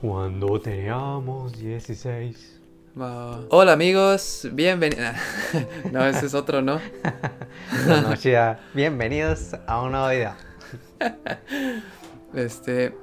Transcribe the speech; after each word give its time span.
Cuando 0.00 0.58
teníamos 0.58 1.58
16. 1.58 2.60
Va. 2.98 3.44
Hola 3.50 3.72
amigos, 3.72 4.48
bienvenidos. 4.50 5.14
no, 5.92 6.06
ese 6.06 6.24
es 6.24 6.32
otro, 6.32 6.62
¿no? 6.62 6.80
Bienvenidos 8.74 9.54
a 9.66 9.82
un 9.82 9.92
nuevo 9.92 10.08
video. 10.08 10.32
Este. 12.34 12.96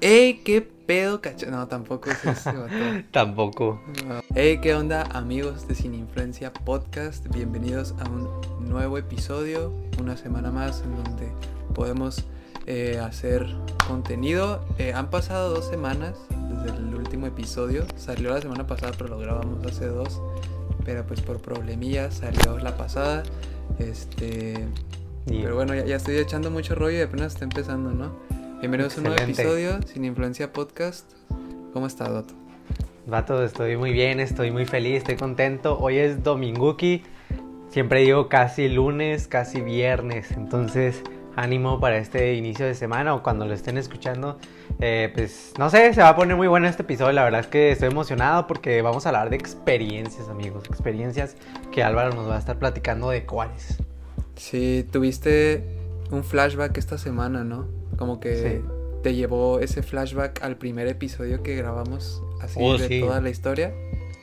¡Ey, 0.00 0.42
qué 0.42 0.62
pedo, 0.62 1.20
cacho! 1.20 1.48
No, 1.48 1.68
tampoco 1.68 2.10
es 2.10 2.24
ese. 2.24 2.52
Tampoco. 3.12 3.80
Hey, 4.34 4.58
¿qué 4.60 4.74
onda 4.74 5.02
amigos 5.12 5.68
de 5.68 5.76
Sin 5.76 5.94
Influencia 5.94 6.52
Podcast? 6.52 7.28
Bienvenidos 7.28 7.94
a 8.00 8.10
un 8.10 8.28
nuevo 8.68 8.98
episodio, 8.98 9.72
una 10.00 10.16
semana 10.16 10.50
más 10.50 10.82
en 10.82 10.96
donde 10.96 11.30
podemos 11.74 12.24
eh, 12.66 12.98
hacer 13.02 13.46
contenido. 13.86 14.64
Eh, 14.78 14.92
han 14.92 15.10
pasado 15.10 15.54
dos 15.54 15.66
semanas 15.68 16.18
desde 16.62 16.78
el 16.78 16.94
último 16.94 17.26
episodio, 17.26 17.84
salió 17.96 18.30
la 18.30 18.40
semana 18.40 18.66
pasada 18.66 18.92
pero 18.96 19.08
lo 19.10 19.18
grabamos 19.18 19.64
hace 19.66 19.86
dos, 19.86 20.20
pero 20.84 21.04
pues 21.06 21.20
por 21.20 21.40
problemillas 21.40 22.14
salió 22.14 22.58
la 22.58 22.76
pasada. 22.76 23.22
Este... 23.78 24.54
Pero 25.24 25.54
bueno, 25.54 25.72
ya, 25.74 25.84
ya 25.84 25.96
estoy 25.96 26.16
echando 26.16 26.50
mucho 26.50 26.74
rollo 26.74 26.98
y 26.98 27.00
apenas 27.00 27.34
está 27.34 27.44
empezando, 27.44 27.92
¿no? 27.92 28.12
Bienvenidos 28.58 28.96
a 28.96 28.98
un 28.98 29.04
nuevo 29.04 29.22
episodio 29.22 29.80
Sin 29.86 30.04
Influencia 30.04 30.52
Podcast. 30.52 31.12
¿Cómo 31.72 31.86
estás, 31.86 32.08
Doto? 32.10 32.34
Vato, 33.06 33.42
estoy 33.42 33.76
muy 33.76 33.92
bien, 33.92 34.20
estoy 34.20 34.52
muy 34.52 34.66
feliz, 34.66 34.98
estoy 34.98 35.16
contento. 35.16 35.78
Hoy 35.78 35.98
es 35.98 36.22
Dominguki. 36.22 37.02
Siempre 37.70 38.02
digo 38.02 38.28
casi 38.28 38.68
lunes, 38.68 39.26
casi 39.26 39.60
viernes. 39.60 40.30
Entonces, 40.30 41.02
ánimo 41.36 41.80
para 41.80 41.96
este 41.98 42.34
inicio 42.34 42.66
de 42.66 42.74
semana 42.74 43.14
o 43.14 43.22
cuando 43.22 43.46
lo 43.46 43.54
estén 43.54 43.78
escuchando. 43.78 44.38
Eh, 44.80 45.10
pues 45.14 45.52
no 45.58 45.70
sé, 45.70 45.92
se 45.94 46.00
va 46.02 46.10
a 46.10 46.16
poner 46.16 46.36
muy 46.36 46.48
bueno 46.48 46.66
este 46.68 46.82
episodio. 46.82 47.12
La 47.12 47.24
verdad 47.24 47.40
es 47.40 47.46
que 47.46 47.70
estoy 47.72 47.88
emocionado 47.88 48.46
porque 48.46 48.82
vamos 48.82 49.06
a 49.06 49.10
hablar 49.10 49.30
de 49.30 49.36
experiencias, 49.36 50.28
amigos. 50.28 50.64
Experiencias 50.68 51.36
que 51.70 51.82
Álvaro 51.82 52.14
nos 52.14 52.28
va 52.28 52.36
a 52.36 52.38
estar 52.38 52.58
platicando 52.58 53.10
de 53.10 53.24
cuáles. 53.24 53.78
Sí, 54.36 54.86
tuviste 54.90 55.64
un 56.10 56.24
flashback 56.24 56.76
esta 56.78 56.98
semana, 56.98 57.44
¿no? 57.44 57.66
Como 57.96 58.18
que 58.20 58.36
Sí. 58.36 58.66
te 59.02 59.14
llevó 59.14 59.60
ese 59.60 59.82
flashback 59.82 60.42
al 60.42 60.56
primer 60.56 60.86
episodio 60.88 61.42
que 61.42 61.54
grabamos 61.56 62.22
así 62.40 62.58
Oh, 62.60 62.76
de 62.76 62.88
sí. 62.88 63.00
toda 63.00 63.20
la 63.20 63.30
historia. 63.30 63.72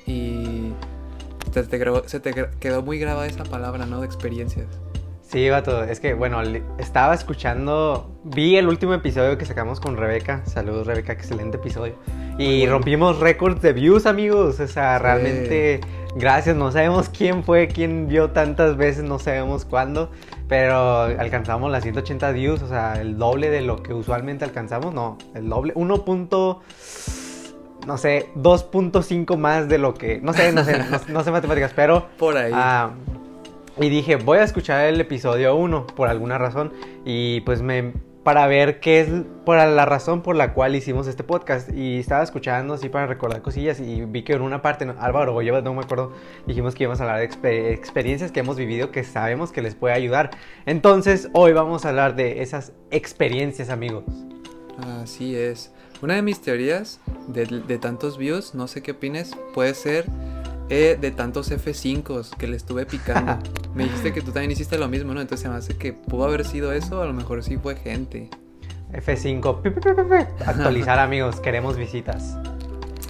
Y 0.06 0.72
te 1.52 1.78
grabó- 1.78 2.04
se 2.08 2.20
te 2.20 2.34
quedó 2.60 2.82
muy 2.82 3.00
grabada 3.00 3.28
esa 3.28 3.44
palabra, 3.44 3.86
¿no? 3.86 4.02
De 4.02 4.06
experiencias. 4.06 4.68
Sí, 5.32 5.48
vato, 5.48 5.84
es 5.84 6.00
que, 6.00 6.16
bueno, 6.16 6.42
estaba 6.80 7.14
escuchando, 7.14 8.20
vi 8.24 8.56
el 8.58 8.68
último 8.68 8.96
episodio 8.96 9.38
que 9.38 9.46
sacamos 9.46 9.80
con 9.80 9.96
Rebeca, 9.96 10.42
saludos 10.48 10.88
Rebeca, 10.88 11.14
excelente 11.14 11.58
episodio, 11.58 11.94
y 12.40 12.62
bueno. 12.62 12.72
rompimos 12.74 13.20
récords 13.20 13.62
de 13.62 13.74
views, 13.74 14.08
amigos, 14.08 14.60
o 14.60 14.68
sea, 14.68 14.98
Sí. 14.98 15.04
realmente, 15.04 15.82
gracias, 16.16 16.56
no 16.56 16.72
sabemos 16.72 17.10
quién 17.10 17.44
fue, 17.44 17.68
quién 17.68 18.08
vio 18.08 18.32
tantas 18.32 18.76
veces, 18.76 19.04
no 19.04 19.20
sabemos 19.20 19.66
cuándo, 19.66 20.10
pero 20.48 21.02
alcanzamos 21.04 21.70
las 21.72 21.84
180 21.84 22.32
views, 22.32 22.64
o 22.64 22.68
sea, 22.68 23.00
el 23.00 23.20
doble 23.20 23.52
de 23.52 23.62
lo 23.62 23.84
que 23.84 23.94
usualmente 23.94 24.46
alcanzamos, 24.46 24.96
no, 24.96 25.20
el 25.36 25.48
doble, 25.48 25.74
1. 25.76 26.06
punto, 26.06 26.62
No 27.86 27.98
sé, 27.98 28.30
2.5 28.36 29.38
más 29.38 29.70
de 29.70 29.78
lo 29.78 29.94
que. 29.94 30.20
No 30.22 30.34
sé, 30.34 30.52
no 30.52 30.66
sé, 30.66 30.78
no, 30.80 31.00
no 31.08 31.24
sé 31.24 31.32
matemáticas, 31.32 31.72
pero 31.76 32.08
Por 32.20 32.36
ahí. 32.36 32.52
Ah, 32.54 32.92
y 33.80 33.90
dije, 33.90 34.16
voy 34.16 34.40
a 34.40 34.44
escuchar 34.44 34.86
el 34.86 35.00
episodio 35.00 35.56
1 35.56 35.88
por 35.88 36.08
alguna 36.08 36.38
razón. 36.38 36.74
Y 37.06 37.42
pues 37.42 37.62
me. 37.62 37.94
Para 38.24 38.46
ver 38.48 38.80
qué 38.82 39.00
es 39.00 39.08
por 39.46 39.56
la 39.56 39.86
razón 39.86 40.22
por 40.22 40.36
la 40.36 40.54
cual 40.54 40.76
hicimos 40.76 41.08
este 41.08 41.24
podcast. 41.24 41.74
Y 41.74 42.00
estaba 42.00 42.22
escuchando 42.22 42.74
así 42.74 42.90
para 42.90 43.08
recordar 43.08 43.42
cosillas. 43.42 43.80
Y 43.80 44.04
vi 44.06 44.24
que 44.24 44.34
en 44.34 44.42
una 44.42 44.62
parte, 44.62 44.86
no, 44.86 44.94
Álvaro 45.00 45.42
yo 45.42 45.62
no 45.62 45.74
me 45.74 45.82
acuerdo, 45.82 46.12
dijimos 46.46 46.76
que 46.76 46.84
íbamos 46.84 47.00
a 47.00 47.04
hablar 47.06 47.20
de 47.20 47.30
exper- 47.30 47.72
experiencias 47.72 48.32
que 48.32 48.42
hemos 48.42 48.58
vivido 48.58 48.92
que 48.92 49.04
sabemos 49.04 49.52
que 49.52 49.62
les 49.62 49.74
puede 49.74 49.96
ayudar. 49.96 50.32
Entonces, 50.66 51.30
hoy 51.34 51.54
vamos 51.54 51.86
a 51.86 51.90
hablar 51.90 52.16
de 52.16 52.42
esas 52.42 52.74
experiencias, 52.92 53.70
amigos. 53.70 54.04
Así 55.02 55.36
es. 55.36 55.72
Una 56.02 56.16
de 56.16 56.22
mis 56.22 56.42
teorías 56.42 57.00
de, 57.28 57.46
de 57.46 57.78
tantos 57.78 58.18
views, 58.18 58.54
no 58.54 58.68
sé 58.68 58.82
qué 58.82 58.92
opines, 58.92 59.36
puede 59.54 59.74
ser 59.74 60.06
eh, 60.70 60.98
de 61.00 61.12
tantos 61.12 61.52
F5s 61.52 62.36
que 62.38 62.48
le 62.48 62.58
estuve 62.58 62.86
picando. 62.86 63.38
me 63.76 63.84
dijiste 63.84 64.14
que 64.14 64.22
tú 64.22 64.32
también 64.32 64.52
hiciste 64.52 64.78
lo 64.78 64.88
mismo, 64.88 65.14
¿no? 65.14 65.22
Entonces 65.22 65.44
se 65.44 65.50
me 65.50 65.56
hace 65.56 65.78
que 65.78 65.94
pudo 65.94 66.26
haber 66.26 66.46
sido 66.46 66.74
eso, 66.74 67.02
a 67.02 67.06
lo 67.06 67.14
mejor 67.14 67.44
sí 67.44 67.58
fue 67.58 67.76
gente. 67.76 68.30
F5. 68.94 69.62
pi, 69.62 69.70
pi, 69.70 69.82
pi, 69.82 69.90
pi, 69.90 70.02
pi. 70.04 70.44
Actualizar, 70.46 71.00
amigos. 71.00 71.40
Queremos 71.40 71.78
visitas. 71.78 72.38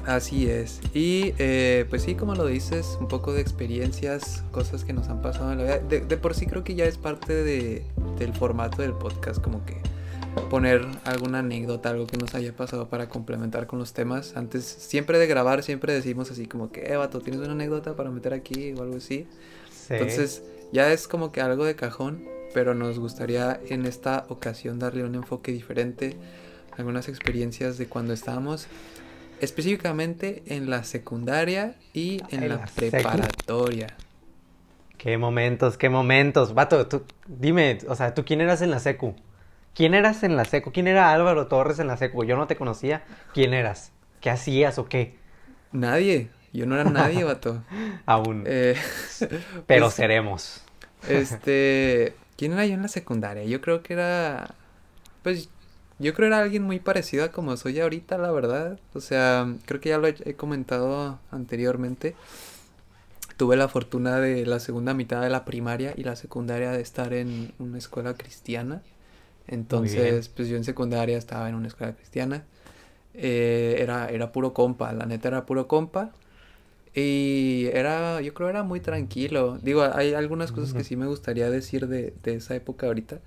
Así 0.05 0.49
es. 0.49 0.81
Y 0.93 1.33
eh, 1.37 1.85
pues 1.89 2.03
sí, 2.03 2.15
como 2.15 2.33
lo 2.33 2.45
dices, 2.45 2.97
un 2.99 3.07
poco 3.07 3.31
de 3.31 3.41
experiencias, 3.41 4.43
cosas 4.51 4.83
que 4.83 4.91
nos 4.91 5.07
han 5.09 5.21
pasado 5.21 5.51
en 5.51 5.59
la 5.59 5.63
vida. 5.63 5.79
De, 5.79 6.01
de 6.01 6.17
por 6.17 6.33
sí 6.33 6.47
creo 6.47 6.63
que 6.63 6.75
ya 6.75 6.85
es 6.85 6.97
parte 6.97 7.33
de, 7.33 7.85
del 8.17 8.33
formato 8.33 8.81
del 8.81 8.93
podcast, 8.93 9.41
como 9.41 9.63
que 9.65 9.81
poner 10.49 10.85
alguna 11.05 11.39
anécdota, 11.39 11.89
algo 11.89 12.07
que 12.07 12.17
nos 12.17 12.33
haya 12.35 12.53
pasado 12.55 12.89
para 12.89 13.09
complementar 13.09 13.67
con 13.67 13.79
los 13.79 13.93
temas. 13.93 14.35
Antes, 14.35 14.65
siempre 14.65 15.19
de 15.19 15.27
grabar, 15.27 15.63
siempre 15.63 15.93
decimos 15.93 16.31
así 16.31 16.47
como 16.47 16.71
que, 16.71 16.91
eh, 16.91 16.97
vato, 16.97 17.19
¿tienes 17.21 17.41
una 17.41 17.51
anécdota 17.51 17.95
para 17.95 18.09
meter 18.09 18.33
aquí 18.33 18.73
o 18.73 18.81
algo 18.81 18.97
así? 18.97 19.27
Sí. 19.71 19.93
Entonces, 19.93 20.43
ya 20.71 20.91
es 20.91 21.07
como 21.07 21.31
que 21.31 21.41
algo 21.41 21.65
de 21.65 21.75
cajón, 21.75 22.25
pero 22.53 22.73
nos 22.73 22.99
gustaría 22.99 23.59
en 23.69 23.85
esta 23.85 24.25
ocasión 24.29 24.79
darle 24.79 25.03
un 25.03 25.15
enfoque 25.15 25.51
diferente, 25.51 26.15
algunas 26.77 27.09
experiencias 27.09 27.77
de 27.77 27.87
cuando 27.87 28.13
estábamos 28.13 28.67
específicamente 29.41 30.43
en 30.47 30.69
la 30.69 30.83
secundaria 30.83 31.75
y 31.93 32.21
en 32.29 32.43
En 32.43 32.49
la 32.49 32.65
preparatoria. 32.65 33.95
Qué 34.97 35.17
momentos, 35.17 35.77
qué 35.77 35.89
momentos. 35.89 36.53
Vato, 36.53 36.87
tú, 36.87 37.03
dime, 37.25 37.77
o 37.87 37.95
sea, 37.95 38.13
¿tú 38.13 38.25
quién 38.25 38.41
eras 38.41 38.61
en 38.61 38.71
la 38.71 38.79
secu? 38.79 39.15
¿Quién 39.79 39.93
eras 39.93 40.23
en 40.23 40.35
la 40.35 40.43
secu? 40.43 40.73
¿Quién 40.73 40.89
era 40.89 41.13
Álvaro 41.13 41.47
Torres 41.47 41.79
en 41.79 41.87
la 41.87 41.95
secu? 41.95 42.25
Yo 42.25 42.35
no 42.35 42.47
te 42.47 42.57
conocía. 42.57 43.01
¿Quién 43.33 43.53
eras? 43.53 43.93
¿Qué 44.19 44.29
hacías 44.29 44.77
o 44.77 44.89
qué? 44.89 45.15
Nadie, 45.71 46.29
yo 46.51 46.65
no 46.65 46.75
era 46.75 46.83
nadie, 46.83 47.23
vato. 47.23 47.63
Aún. 48.05 48.43
Eh, 48.45 48.75
pero 49.67 49.85
pues, 49.85 49.93
seremos. 49.93 50.63
Este, 51.07 52.13
¿quién 52.35 52.51
era 52.51 52.65
yo 52.65 52.73
en 52.73 52.81
la 52.81 52.89
secundaria? 52.89 53.45
Yo 53.45 53.61
creo 53.61 53.81
que 53.81 53.93
era, 53.93 54.53
pues, 55.23 55.47
yo 55.97 56.13
creo 56.13 56.27
era 56.27 56.39
alguien 56.39 56.63
muy 56.63 56.81
parecido 56.81 57.23
a 57.23 57.29
como 57.29 57.55
soy 57.55 57.79
ahorita, 57.79 58.17
la 58.17 58.31
verdad. 58.31 58.81
O 58.93 58.99
sea, 58.99 59.47
creo 59.65 59.79
que 59.79 59.87
ya 59.87 59.97
lo 59.97 60.07
he, 60.07 60.15
he 60.25 60.33
comentado 60.33 61.19
anteriormente. 61.31 62.17
Tuve 63.37 63.55
la 63.55 63.69
fortuna 63.69 64.19
de 64.19 64.45
la 64.45 64.59
segunda 64.59 64.93
mitad 64.93 65.21
de 65.21 65.29
la 65.29 65.45
primaria 65.45 65.93
y 65.95 66.03
la 66.03 66.17
secundaria 66.17 66.73
de 66.73 66.81
estar 66.81 67.13
en 67.13 67.53
una 67.59 67.77
escuela 67.77 68.15
cristiana. 68.15 68.81
Entonces, 69.49 70.29
pues 70.29 70.47
yo 70.47 70.57
en 70.57 70.63
secundaria 70.63 71.17
estaba 71.17 71.49
en 71.49 71.55
una 71.55 71.67
escuela 71.67 71.93
cristiana. 71.95 72.43
Eh, 73.13 73.77
era, 73.79 74.07
era 74.09 74.31
puro 74.31 74.53
compa, 74.53 74.93
la 74.93 75.05
neta 75.05 75.27
era 75.29 75.45
puro 75.45 75.67
compa. 75.67 76.11
Y 76.95 77.67
era, 77.73 78.21
yo 78.21 78.33
creo 78.33 78.49
era 78.49 78.63
muy 78.63 78.79
tranquilo. 78.79 79.57
Digo, 79.61 79.83
hay 79.83 80.13
algunas 80.13 80.51
cosas 80.51 80.73
que 80.73 80.83
sí 80.83 80.95
me 80.95 81.07
gustaría 81.07 81.49
decir 81.49 81.87
de, 81.87 82.13
de 82.23 82.35
esa 82.35 82.55
época 82.55 82.87
ahorita. 82.87 83.19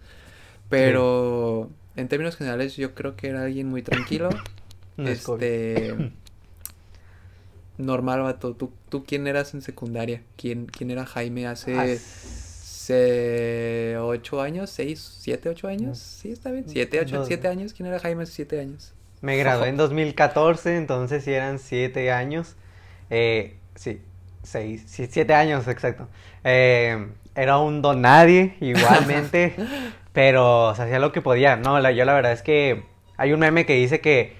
Pero 0.71 1.71
en 1.97 2.09
términos 2.09 2.37
generales 2.37 2.77
yo 2.77 2.95
creo 2.95 3.17
que 3.17 3.29
era 3.29 3.45
alguien 3.45 3.69
muy 3.69 3.83
tranquilo. 3.83 4.31
No 4.99 5.09
es 5.09 5.21
este... 5.21 6.13
Normal, 7.79 8.21
vato. 8.23 8.55
¿Tú, 8.55 8.71
¿Tú 8.89 9.05
quién 9.05 9.27
eras 9.27 9.55
en 9.55 9.63
secundaria? 9.63 10.23
¿Quién, 10.37 10.67
quién 10.67 10.91
era 10.91 11.07
Jaime 11.07 11.47
hace 11.47 11.75
As- 11.95 12.52
se- 12.87 13.97
ocho 13.99 14.41
años? 14.41 14.71
¿Seis? 14.71 15.01
¿Siete, 15.21 15.49
ocho 15.49 15.69
años? 15.69 15.99
Sí, 15.99 16.33
está 16.33 16.51
bien. 16.51 16.65
¿Siete, 16.69 17.01
ocho, 17.01 17.19
Dos. 17.19 17.27
siete 17.29 17.49
años? 17.49 17.73
¿Quién 17.73 17.87
era 17.89 17.99
Jaime 17.99 18.23
hace 18.25 18.33
siete 18.33 18.61
años? 18.61 18.93
Me 19.21 19.37
gradué 19.37 19.69
en 19.69 19.77
2014, 19.79 20.77
entonces 20.77 21.25
sí 21.25 21.33
eran 21.33 21.59
7 21.59 22.11
años. 22.11 22.57
Eh, 23.11 23.57
sí, 23.77 24.01
6, 24.43 24.85
7 24.87 25.35
años, 25.35 25.69
exacto. 25.69 26.09
Eh, 26.45 27.07
era 27.37 27.59
un 27.59 27.83
don 27.83 28.01
nadie, 28.03 28.57
igualmente, 28.61 29.55
pero 30.13 30.75
se 30.75 30.83
hacía 30.83 30.99
lo 30.99 31.13
que 31.13 31.21
podía. 31.23 31.57
No, 31.57 31.79
la, 31.81 31.93
yo 31.93 32.05
la 32.05 32.15
verdad 32.15 32.33
es 32.33 32.43
que 32.43 32.83
hay 33.17 33.33
un 33.33 33.41
meme 33.41 33.65
que 33.65 33.75
dice 33.75 34.01
que 34.01 34.35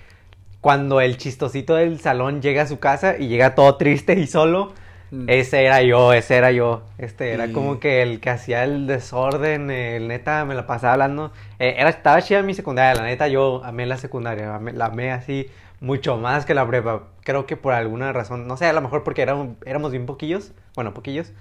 cuando 0.61 1.01
el 1.01 1.17
chistosito 1.17 1.75
del 1.77 2.01
salón 2.01 2.43
llega 2.43 2.63
a 2.63 2.67
su 2.67 2.79
casa 2.79 3.17
y 3.19 3.29
llega 3.29 3.55
todo 3.55 3.77
triste 3.77 4.15
y 4.15 4.27
solo, 4.27 4.67
Mm. 4.67 4.82
Ese 5.27 5.65
era 5.65 5.83
yo, 5.83 6.13
ese 6.13 6.37
era 6.37 6.51
yo. 6.53 6.83
Este 6.99 7.33
era 7.33 7.53
como 7.53 7.79
que 7.81 8.03
el 8.03 8.21
que 8.21 8.31
hacía 8.31 8.65
el 8.65 8.87
desorden, 8.87 9.71
el 9.71 10.09
neta 10.09 10.45
me 10.45 10.55
la 10.55 10.67
pasaba 10.67 10.95
hablando. 10.95 11.33
Eh, 11.59 11.75
era, 11.79 11.91
estaba 11.91 12.21
chida 12.23 12.43
mi 12.43 12.55
secundaria, 12.55 13.01
la 13.01 13.07
neta 13.09 13.29
yo 13.29 13.63
amé 13.65 13.87
la 13.87 13.97
secundaria, 13.99 14.55
amé- 14.57 14.73
la 14.73 14.87
amé 14.87 15.13
así 15.13 15.49
mucho 15.81 16.17
más 16.17 16.45
que 16.47 16.55
la 16.55 16.67
prepa. 16.67 17.05
Creo 17.25 17.47
que 17.47 17.57
por 17.57 17.73
alguna 17.73 18.13
razón, 18.13 18.47
no 18.49 18.57
sé, 18.57 18.67
a 18.67 18.73
lo 18.73 18.81
mejor 18.81 19.05
porque 19.05 19.23
éramos, 19.23 19.57
éramos 19.65 19.93
bien 19.93 20.07
poquillos, 20.07 20.53
bueno, 20.75 20.93
poquillos. 20.95 21.33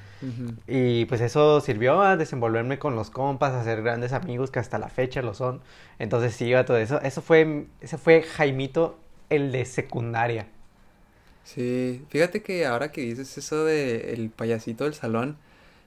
Y 0.68 1.06
pues 1.06 1.22
eso 1.22 1.60
sirvió 1.62 2.02
a 2.02 2.16
desenvolverme 2.18 2.80
con 2.80 2.96
los 2.96 3.10
compas, 3.10 3.54
a 3.54 3.62
hacer 3.62 3.82
grandes 3.82 4.14
amigos 4.14 4.52
que 4.52 4.60
hasta 4.60 4.78
la 4.80 4.90
fecha 4.90 5.22
lo 5.22 5.34
son. 5.34 5.62
Entonces 6.00 6.34
sí, 6.36 6.46
iba 6.46 6.66
todo 6.66 6.78
eso. 6.78 7.02
Eso 7.02 7.22
fue, 7.22 7.66
ese 7.82 7.98
fue 7.98 8.22
Jaimito 8.24 9.00
el 9.30 9.52
de 9.52 9.66
secundaria. 9.66 10.48
Sí, 11.44 12.06
fíjate 12.10 12.42
que 12.44 12.66
ahora 12.66 12.92
que 12.92 13.02
dices 13.02 13.38
eso 13.38 13.66
de 13.66 14.14
el 14.14 14.30
payasito 14.30 14.86
del 14.86 14.94
salón, 14.94 15.38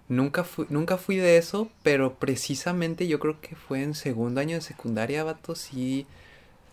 nunca 0.08 0.44
fui, 0.44 0.66
nunca 0.70 0.98
fui 0.98 1.16
de 1.16 1.38
eso, 1.38 1.70
pero 1.82 2.16
precisamente 2.18 3.08
yo 3.08 3.18
creo 3.20 3.40
que 3.40 3.56
fue 3.56 3.82
en 3.82 3.94
segundo 3.94 4.40
año 4.40 4.56
de 4.56 4.62
secundaria, 4.62 5.24
vato, 5.24 5.54
sí 5.54 6.06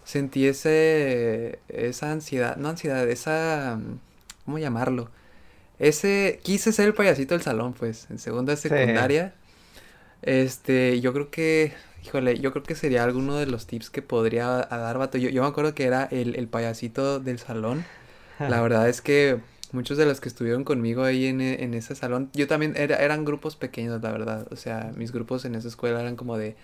sentí 0.06 0.48
ese, 0.48 1.60
esa 1.70 2.12
ansiedad, 2.12 2.58
no 2.58 2.70
ansiedad, 2.70 3.10
esa, 3.10 3.80
¿cómo 4.46 4.60
llamarlo? 4.60 5.10
Ese, 5.80 6.40
quise 6.44 6.74
ser 6.74 6.88
el 6.88 6.94
payasito 6.94 7.36
del 7.36 7.44
salón, 7.44 7.74
pues, 7.74 8.08
en 8.12 8.20
segundo 8.20 8.52
de 8.52 8.58
secundaria. 8.58 9.34
Este, 10.22 11.02
yo 11.02 11.14
creo 11.14 11.32
que, 11.32 11.74
híjole, 12.06 12.40
yo 12.40 12.52
creo 12.52 12.64
que 12.64 12.76
sería 12.76 13.04
alguno 13.04 13.38
de 13.38 13.48
los 13.48 13.68
tips 13.68 13.90
que 13.90 14.02
podría 14.02 14.48
dar, 14.48 14.98
vato. 14.98 15.18
Yo, 15.18 15.30
yo 15.30 15.42
me 15.44 15.48
acuerdo 15.50 15.74
que 15.76 15.86
era 15.86 16.06
el, 16.12 16.36
el 16.36 16.48
payasito 16.48 17.20
del 17.20 17.40
salón. 17.40 17.86
La 18.50 18.62
verdad 18.62 18.88
es 18.90 19.02
que 19.02 19.40
muchos 19.72 19.98
de 19.98 20.06
los 20.06 20.20
que 20.22 20.30
estuvieron 20.30 20.64
conmigo 20.64 21.04
ahí 21.04 21.28
en, 21.28 21.42
en 21.42 21.74
ese 21.74 21.96
salón, 21.96 22.30
yo 22.34 22.48
también, 22.48 22.74
era, 22.78 22.98
eran 22.98 23.24
grupos 23.26 23.56
pequeños, 23.56 24.02
la 24.02 24.12
verdad. 24.12 24.48
O 24.52 24.56
sea, 24.56 24.92
mis 24.96 25.12
grupos 25.12 25.46
en 25.46 25.56
esa 25.56 25.68
escuela 25.68 26.02
eran 26.02 26.16
como 26.16 26.38
de 26.38 26.56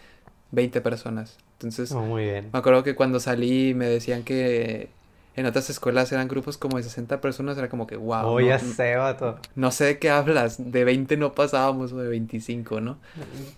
20 0.52 0.82
personas. 0.82 1.38
Entonces, 1.54 1.92
Oh, 1.92 2.02
muy 2.02 2.24
bien. 2.26 2.50
me 2.54 2.60
acuerdo 2.60 2.84
que 2.84 2.96
cuando 2.96 3.20
salí 3.20 3.74
me 3.74 3.88
decían 3.88 4.24
que 4.24 4.90
en 5.36 5.46
otras 5.46 5.70
escuelas 5.70 6.12
eran 6.12 6.28
grupos 6.28 6.58
como 6.58 6.78
de 6.78 6.84
60 6.84 7.22
personas, 7.22 7.58
era 7.58 7.70
como 7.70 7.88
que, 7.88 7.96
wow. 7.96 8.26
Oh, 8.26 8.40
no, 8.40 8.48
ya 8.48 8.60
sé, 8.60 8.96
vato. 8.96 9.40
no 9.56 9.72
sé 9.72 9.86
de 9.86 10.00
qué 10.00 10.10
hablas, 10.10 10.72
de 10.72 10.84
20 10.84 11.16
no 11.18 11.34
pasábamos 11.34 11.94
o 11.94 11.98
de 11.98 12.10
25, 12.10 12.82
¿no? 12.82 12.98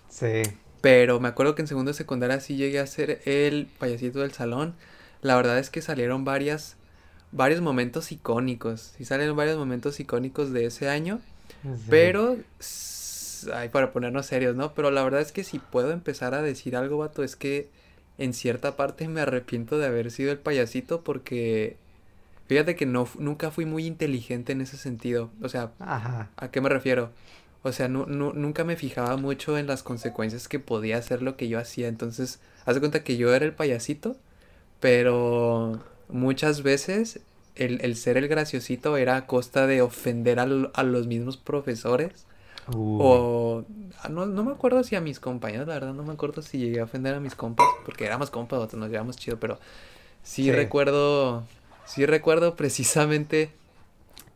Sí. 0.08 0.42
Pero 0.80 1.20
me 1.20 1.28
acuerdo 1.28 1.54
que 1.54 1.62
en 1.62 1.68
segundo 1.68 1.90
de 1.90 1.94
secundaria 1.94 2.40
sí 2.40 2.56
llegué 2.56 2.80
a 2.80 2.86
ser 2.86 3.20
el 3.26 3.66
payasito 3.78 4.20
del 4.20 4.32
salón. 4.32 4.74
La 5.22 5.36
verdad 5.36 5.58
es 5.58 5.68
que 5.70 5.82
salieron 5.82 6.24
varias, 6.24 6.76
varios 7.32 7.60
momentos 7.60 8.12
icónicos. 8.12 8.94
Sí 8.96 9.04
salieron 9.04 9.36
varios 9.36 9.58
momentos 9.58 10.00
icónicos 10.00 10.52
de 10.52 10.66
ese 10.66 10.88
año. 10.88 11.20
sí. 11.62 11.90
Pero, 11.90 12.38
ay, 13.52 13.68
para 13.68 13.92
ponernos 13.92 14.26
serios, 14.26 14.56
¿no? 14.56 14.74
Pero 14.74 14.90
la 14.90 15.02
verdad 15.04 15.20
es 15.20 15.32
que 15.32 15.44
si 15.44 15.58
puedo 15.58 15.90
empezar 15.92 16.34
a 16.34 16.42
decir 16.42 16.76
algo, 16.76 16.98
vato, 16.98 17.22
es 17.22 17.36
que 17.36 17.68
en 18.18 18.34
cierta 18.34 18.76
parte 18.76 19.08
me 19.08 19.20
arrepiento 19.20 19.78
de 19.78 19.86
haber 19.86 20.10
sido 20.10 20.30
el 20.32 20.38
payasito 20.38 21.02
porque 21.02 21.76
fíjate 22.48 22.76
que 22.76 22.86
no, 22.86 23.08
nunca 23.18 23.50
fui 23.50 23.64
muy 23.66 23.86
inteligente 23.86 24.52
en 24.52 24.60
ese 24.62 24.76
sentido. 24.76 25.30
O 25.42 25.48
sea, 25.48 25.72
Ajá. 25.78 26.28
¿A 26.36 26.50
qué 26.50 26.60
me 26.60 26.68
refiero? 26.70 27.10
O 27.62 27.72
sea, 27.72 27.88
nu- 27.88 28.06
nu- 28.06 28.32
nunca 28.34 28.64
me 28.64 28.76
fijaba 28.76 29.16
mucho 29.18 29.58
en 29.58 29.66
las 29.68 29.82
consecuencias 29.82 30.48
que 30.48 30.60
podía 30.60 30.98
hacer 30.98 31.22
lo 31.22 31.36
que 31.36 31.48
yo 31.48 31.58
hacía. 31.58 31.88
Entonces, 31.88 32.40
haz 32.66 32.74
de 32.76 32.80
cuenta 32.80 33.04
que 33.04 33.16
yo 33.18 33.34
era 33.34 33.44
el 33.46 33.54
payasito, 33.54 34.16
pero 34.80 35.80
muchas 36.12 36.62
veces 36.62 37.20
el, 37.56 37.80
el 37.82 37.96
ser 37.96 38.16
el 38.16 38.28
graciosito 38.28 38.96
era 38.96 39.16
a 39.16 39.26
costa 39.26 39.66
de 39.66 39.82
ofender 39.82 40.38
al- 40.40 40.70
a, 40.74 40.82
los 40.82 41.06
mismos 41.06 41.36
profesores. 41.36 42.26
O 42.98 43.64
ah, 44.02 44.08
no, 44.10 44.26
no 44.26 44.44
me 44.44 44.52
acuerdo 44.52 44.84
si 44.84 44.96
a 44.96 45.00
mis 45.00 45.20
compañeros, 45.20 45.66
la 45.68 45.74
verdad 45.74 45.94
no 45.94 46.02
me 46.04 46.12
acuerdo 46.12 46.42
si 46.42 46.58
llegué 46.58 46.80
a 46.80 46.84
ofender 46.84 47.14
a 47.14 47.20
mis 47.20 47.34
compas, 47.34 47.66
porque 47.84 48.04
éramos 48.06 48.30
compas, 48.30 48.58
vato, 48.60 48.76
nos 48.76 48.90
llevamos 48.90 49.16
chido, 49.16 49.38
pero 49.40 49.58
sí, 50.22 50.44
Sí. 50.44 50.52
recuerdo, 50.52 51.44
sí 51.86 52.06
recuerdo 52.06 52.56
precisamente, 52.56 53.50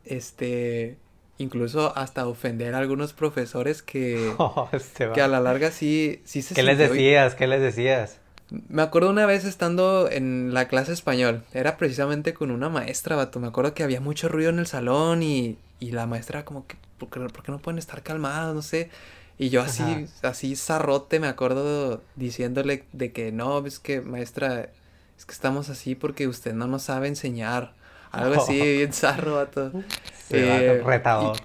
este, 0.05 0.97
incluso 1.37 1.95
hasta 1.97 2.27
ofender 2.27 2.75
a 2.75 2.79
algunos 2.79 3.13
profesores 3.13 3.81
que, 3.81 4.19
Oh, 4.39 4.69
este 4.71 5.07
que 5.13 5.21
a 5.21 5.27
la 5.27 5.39
larga 5.39 5.71
sí, 5.71 6.21
sí 6.25 6.41
se 6.41 6.55
¿Qué 6.55 6.63
les 6.63 6.77
decías? 6.77 7.35
¿Qué 7.35 7.47
les 7.47 7.61
decías? 7.61 8.19
Me 8.51 8.83
acuerdo 8.83 9.09
una 9.09 9.25
vez 9.25 9.43
estando 9.43 10.09
en 10.09 10.53
la 10.53 10.67
clase 10.67 10.93
español, 10.93 11.43
era 11.51 11.77
precisamente 11.77 12.33
con 12.33 12.51
una 12.51 12.69
maestra, 12.69 13.15
vato. 13.15 13.39
Me 13.39 13.47
acuerdo 13.47 13.73
que 13.73 13.83
había 13.83 14.01
mucho 14.01 14.29
ruido 14.29 14.51
en 14.51 14.59
el 14.59 14.67
salón 14.67 15.23
y, 15.23 15.57
y 15.79 15.91
la 15.91 16.05
maestra 16.05 16.45
como 16.45 16.67
que, 16.67 16.77
¿por 16.99 17.09
qué, 17.09 17.19
por 17.21 17.43
qué 17.43 17.51
no 17.51 17.59
pueden 17.59 17.79
estar 17.79 18.03
calmados? 18.03 18.53
No 18.55 18.61
sé. 18.61 18.91
Y 19.39 19.49
yo 19.49 19.61
así, 19.61 20.07
así 20.21 20.55
zarrote, 20.55 21.19
me 21.19 21.27
acuerdo 21.27 22.03
diciéndole 22.15 22.85
de 22.93 23.11
que 23.11 23.31
no, 23.31 23.65
es 23.65 23.79
que 23.79 24.01
maestra, 24.01 24.69
es 25.17 25.25
que 25.25 25.33
estamos 25.33 25.69
así 25.69 25.95
porque 25.95 26.27
usted 26.27 26.53
no 26.53 26.67
nos 26.67 26.83
sabe 26.83 27.07
enseñar. 27.07 27.73
Algo 28.11 28.35
así, 28.35 28.53
bien 28.77 28.93
zarro, 28.93 29.35
vato. 29.35 29.73
Sí, 30.13 30.37
Eh, 30.37 30.43
vato, 30.43 30.83
retador. 30.83 31.37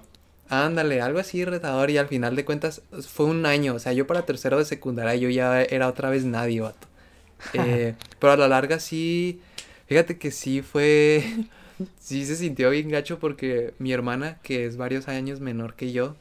Ándale, 0.49 1.01
algo 1.01 1.19
así 1.19 1.45
retador 1.45 1.89
y 1.89 1.97
al 1.97 2.07
final 2.07 2.35
de 2.35 2.43
cuentas 2.45 2.81
fue 3.07 3.25
un 3.25 3.45
año, 3.45 3.75
o 3.75 3.79
sea, 3.79 3.93
yo 3.93 4.05
para 4.05 4.25
tercero 4.25 4.57
de 4.57 4.65
secundaria 4.65 5.15
yo 5.15 5.29
ya 5.29 5.61
era 5.63 5.87
otra 5.87 6.09
vez 6.09 6.25
nadie, 6.25 6.59
vato. 6.61 6.87
Eh, 7.53 7.95
pero 8.19 8.33
a 8.33 8.37
la 8.37 8.47
larga 8.47 8.79
sí, 8.79 9.41
fíjate 9.87 10.17
que 10.17 10.31
sí 10.31 10.61
fue, 10.61 11.23
sí 11.99 12.25
se 12.25 12.35
sintió 12.35 12.69
bien 12.69 12.89
gacho 12.89 13.19
porque 13.19 13.73
mi 13.79 13.91
hermana, 13.93 14.39
que 14.43 14.65
es 14.65 14.77
varios 14.77 15.07
años 15.07 15.39
menor 15.39 15.75
que 15.75 15.91
yo, 15.91 16.15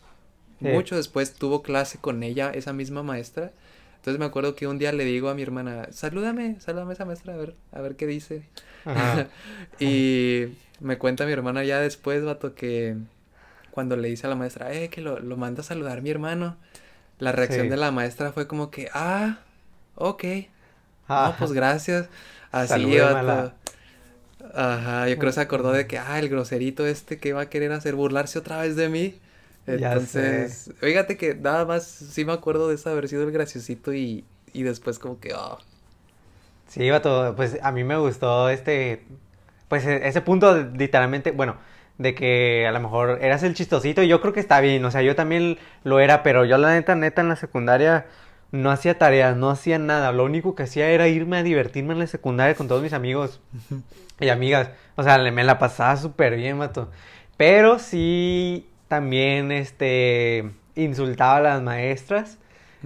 Sí. 0.63 0.67
mucho 0.69 0.97
después 0.97 1.35
tuvo 1.35 1.63
clase 1.63 1.99
con 1.99 2.23
ella, 2.23 2.51
esa 2.51 2.73
misma 2.73 3.03
maestra. 3.03 3.53
Entonces 3.97 4.19
me 4.19 4.27
acuerdo 4.27 4.55
que 4.55 4.67
un 4.67 4.79
día 4.79 4.93
le 4.93 5.05
digo 5.05 5.29
a 5.31 5.35
mi 5.35 5.43
hermana, 5.43 5.89
salúdame, 5.93 6.57
salúdame 6.61 6.91
a 6.91 6.95
esa 6.95 7.05
maestra, 7.05 7.35
a 7.35 7.37
ver, 7.37 7.55
a 7.73 7.81
ver 7.81 7.97
qué 7.97 8.07
dice. 8.07 8.43
Ajá. 8.85 9.29
y 9.81 10.47
me 10.81 10.99
cuenta 10.99 11.27
mi 11.27 11.33
hermana 11.33 11.65
ya 11.65 11.81
después, 11.81 12.25
vato, 12.25 12.55
que 12.55 12.97
cuando 13.71 13.97
le 13.97 14.09
dice 14.09 14.27
a 14.27 14.31
la 14.31 14.37
maestra, 14.37 14.73
eh, 14.73 14.89
que 14.91 15.01
lo, 15.01 15.21
lo 15.21 15.37
manda 15.37 15.61
a 15.63 15.65
saludar 15.65 16.03
mi 16.03 16.11
hermano, 16.11 16.57
la 17.19 17.33
reacción 17.33 17.67
Sí. 17.67 17.71
de 17.71 17.77
la 17.77 17.91
maestra 17.91 18.33
fue 18.33 18.47
como 18.47 18.71
que, 18.71 18.89
ah, 18.95 19.41
ok, 19.97 20.25
no, 21.19 21.37
Ajá. 21.37 21.37
pues 21.37 21.53
gracias. 21.53 22.09
Así, 22.53 22.97
Salúdeme 22.97 23.19
a 23.19 23.23
vato. 23.23 23.23
la- 23.23 23.55
Ajá, 24.55 25.09
yo 25.09 25.19
creo 25.19 25.31
que 25.31 25.35
se 25.35 25.41
acordó 25.41 25.73
de 25.73 25.87
que, 25.87 25.99
ah, 25.99 26.19
el 26.19 26.29
groserito 26.29 26.87
este 26.87 27.19
que 27.21 27.33
va 27.33 27.43
a 27.43 27.51
querer 27.51 27.73
hacer 27.73 27.95
burlarse 27.95 28.39
otra 28.39 28.61
vez 28.63 28.77
de 28.77 28.89
mí. 28.89 29.21
Ya 29.67 30.01
Entonces, 30.01 30.73
fíjate 30.81 31.17
que 31.17 31.35
nada 31.35 31.65
más 31.67 31.85
sí 31.87 32.25
me 32.25 32.33
acuerdo 32.33 32.69
de 32.69 32.75
eso 32.77 32.91
haber 32.91 33.09
sido 33.09 33.23
el 33.25 33.33
graciosito 33.33 33.93
y, 33.95 34.25
y 34.53 34.63
después 34.63 34.99
como 34.99 35.21
que, 35.21 35.35
oh, 35.35 35.59
Sí, 36.67 36.89
vato, 36.91 37.35
pues 37.37 37.59
a 37.63 37.73
mí 37.73 37.83
me 37.85 37.97
gustó 37.99 38.49
este, 38.49 39.05
pues 39.69 39.85
e- 39.87 40.07
ese 40.09 40.21
punto 40.21 40.57
literalmente, 40.57 41.33
bueno, 41.33 41.57
de 41.99 42.15
que 42.15 42.67
a 42.67 42.73
lo 42.73 42.81
mejor 42.81 43.19
eras 43.23 43.43
el 43.43 43.55
chistosito 43.55 44.03
y 44.03 44.09
yo 44.09 44.21
creo 44.21 44.33
que 44.33 44.41
está 44.41 44.61
bien, 44.61 44.85
o 44.85 44.91
sea, 44.91 45.03
yo 45.03 45.17
también 45.17 45.59
lo 45.85 45.99
era, 46.01 46.23
pero 46.23 46.45
yo 46.45 46.59
la 46.59 46.71
neta, 46.73 46.95
neta 46.95 47.23
en 47.23 47.29
la 47.29 47.37
secundaria 47.37 48.07
no 48.53 48.71
hacía 48.71 48.99
tareas, 48.99 49.37
no 49.37 49.51
hacía 49.51 49.79
nada, 49.79 50.13
lo 50.13 50.25
único 50.25 50.55
que 50.55 50.65
hacía 50.65 50.91
era 50.91 51.09
irme 51.09 51.39
a 51.39 51.43
divertirme 51.43 51.93
en 51.93 52.01
la 52.01 52.07
secundaria 52.07 52.55
con 52.55 52.69
todos 52.69 52.83
mis 52.83 52.93
amigos 52.93 53.41
y 54.21 54.29
amigas, 54.29 54.71
o 54.97 55.03
sea, 55.03 55.19
me 55.19 55.45
la 55.45 55.59
pasaba 55.59 55.97
súper 55.97 56.37
bien, 56.37 56.59
vato, 56.59 56.91
pero 57.37 57.79
sí 57.79 58.69
también, 58.89 59.53
este, 59.53 60.51
insultaba 60.75 61.37
a 61.37 61.41
las 61.41 61.63
maestras. 61.63 62.39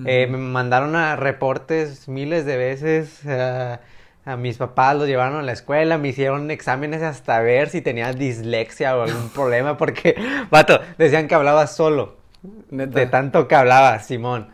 Eh, 0.04 0.26
me 0.28 0.38
mandaron 0.38 0.96
a 0.96 1.14
reportes 1.14 2.08
miles 2.08 2.44
de 2.44 2.56
veces. 2.56 3.20
eh, 3.24 3.78
a 4.26 4.36
mis 4.36 4.56
papás 4.56 4.96
los 4.96 5.06
llevaron 5.06 5.36
a 5.36 5.42
la 5.42 5.52
escuela, 5.52 5.98
me 5.98 6.08
hicieron 6.08 6.50
exámenes 6.50 7.02
hasta 7.02 7.40
ver 7.40 7.68
si 7.68 7.82
tenía 7.82 8.12
dislexia 8.12 8.96
o 8.96 9.02
algún 9.02 9.28
problema, 9.34 9.76
porque, 9.76 10.14
vato, 10.50 10.80
decían 10.96 11.28
que 11.28 11.34
hablaba 11.34 11.66
solo. 11.66 12.16
Neta. 12.70 12.98
De 13.00 13.06
tanto 13.06 13.48
que 13.48 13.54
hablaba, 13.54 13.98
Simón. 14.00 14.48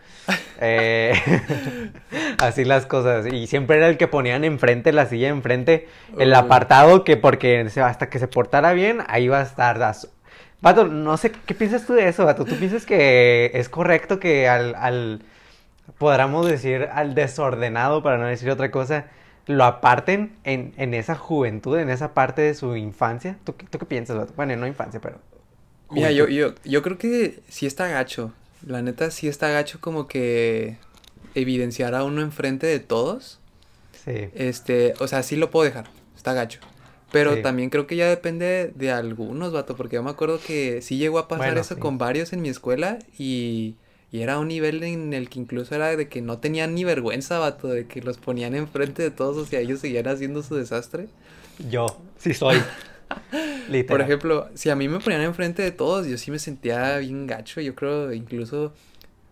Eh, 0.61 1.15
así 2.39 2.65
las 2.65 2.87
cosas. 2.87 3.27
Y 3.33 3.47
siempre 3.47 3.77
era 3.79 3.89
el 3.89 3.97
que 3.97 4.09
ponían 4.09 4.45
enfrente, 4.45 4.93
la 4.93 5.07
silla 5.07 5.29
enfrente, 5.29 5.89
el 6.19 6.35
apartado 6.35 7.05
que 7.05 7.17
porque 7.17 7.67
hasta 7.83 8.09
que 8.11 8.19
se 8.19 8.29
portara 8.29 8.73
bien, 8.73 8.99
ahí 9.09 9.29
va 9.29 9.41
a 9.41 9.43
estar. 9.43 9.79
Vato, 10.61 10.87
no 10.87 11.17
sé, 11.17 11.33
¿qué 11.33 11.55
piensas 11.55 11.87
tú 11.87 11.95
de 11.95 12.09
eso, 12.09 12.25
Vato? 12.27 12.45
¿Tú 12.45 12.57
piensas 12.57 12.85
que 12.85 13.51
es 13.55 13.69
correcto 13.69 14.21
que 14.21 14.49
al, 14.49 14.75
al, 14.75 15.23
podríamos 15.99 16.47
decir, 16.49 16.89
al 16.93 17.15
desordenado, 17.15 18.03
para 18.03 18.19
no 18.19 18.27
decir 18.27 18.51
otra 18.51 18.71
cosa, 18.71 19.07
lo 19.47 19.65
aparten 19.65 20.33
en, 20.45 20.75
en 20.77 20.95
esa 20.95 21.15
juventud, 21.17 21.79
en 21.79 21.89
esa 21.91 22.15
parte 22.15 22.43
de 22.43 22.55
su 22.55 22.77
infancia? 22.77 23.37
¿Tú, 23.45 23.57
qué- 23.57 23.67
tú 23.67 23.79
qué 23.79 23.87
piensas, 23.87 24.17
Vato? 24.19 24.33
Bueno, 24.37 24.57
no 24.57 24.67
infancia, 24.67 25.01
pero... 25.01 25.19
Mira, 25.91 26.13
yo, 26.13 26.29
yo, 26.29 26.55
yo 26.65 26.83
creo 26.83 26.99
que 26.99 27.41
sí 27.49 27.67
está 27.67 27.89
gacho. 27.89 28.33
La 28.67 28.83
neta 28.83 29.11
sí 29.11 29.29
está 29.29 29.49
gacho 29.49 29.81
como 29.81 30.07
que 30.07 30.77
evidenciar 31.35 31.95
a 31.95 32.05
uno 32.05 32.21
enfrente 32.23 32.67
de 32.67 32.81
todos. 32.81 33.39
Sí. 34.05 34.29
Este, 34.35 34.95
o 35.01 35.09
sea, 35.09 35.23
sí 35.23 35.37
lo 35.37 35.51
puedo 35.51 35.65
dejar. 35.65 35.87
Está 36.17 36.33
gacho. 36.35 36.61
Pero 37.13 37.35
Sí. 37.37 37.43
también 37.43 37.71
creo 37.71 37.87
que 37.87 37.97
ya 37.97 38.09
depende 38.09 38.73
de 38.75 38.91
algunos, 38.93 39.53
vato, 39.53 39.75
porque 39.77 39.97
yo 39.97 40.03
me 40.03 40.11
acuerdo 40.11 40.39
que 40.45 40.81
sí 40.83 40.97
llegó 40.97 41.19
a 41.19 41.27
pasar 41.29 41.47
Bueno, 41.49 41.61
eso 41.61 41.75
sí. 41.75 41.81
con 41.81 41.99
varios 41.99 42.33
en 42.33 42.41
mi 42.43 42.49
escuela 42.49 42.99
y, 43.19 43.75
y 44.13 44.21
era 44.21 44.39
un 44.39 44.47
nivel 44.49 44.83
en 44.85 45.13
el 45.13 45.29
que 45.29 45.41
incluso 45.41 45.75
era 45.75 45.97
de 45.97 46.09
que 46.09 46.21
no 46.23 46.39
tenían 46.39 46.75
ni 46.75 46.85
vergüenza, 46.85 47.39
vato, 47.39 47.67
de 47.69 47.87
que 47.87 48.01
los 48.01 48.19
ponían 48.19 48.55
enfrente 48.55 49.03
de 49.03 49.11
todos, 49.11 49.37
o 49.37 49.45
sea, 49.47 49.59
ellos 49.61 49.81
seguían 49.81 50.07
haciendo 50.07 50.43
su 50.45 50.55
desastre. 50.55 51.09
Yo, 51.69 51.87
sí 52.19 52.33
soy. 52.35 52.63
Por 53.87 54.01
ejemplo, 54.01 54.49
si 54.55 54.71
a 54.71 54.77
mí 54.77 54.89
me 54.89 55.01
ponían 55.01 55.23
enfrente 55.23 55.63
de 55.63 55.73
todos, 55.73 56.07
yo 56.07 56.17
sí 56.19 56.31
me 56.31 56.39
sentía 56.39 56.99
bien 56.99 57.27
gacho. 57.27 57.61
Yo 57.61 57.75
creo 57.75 58.13
incluso 58.13 58.73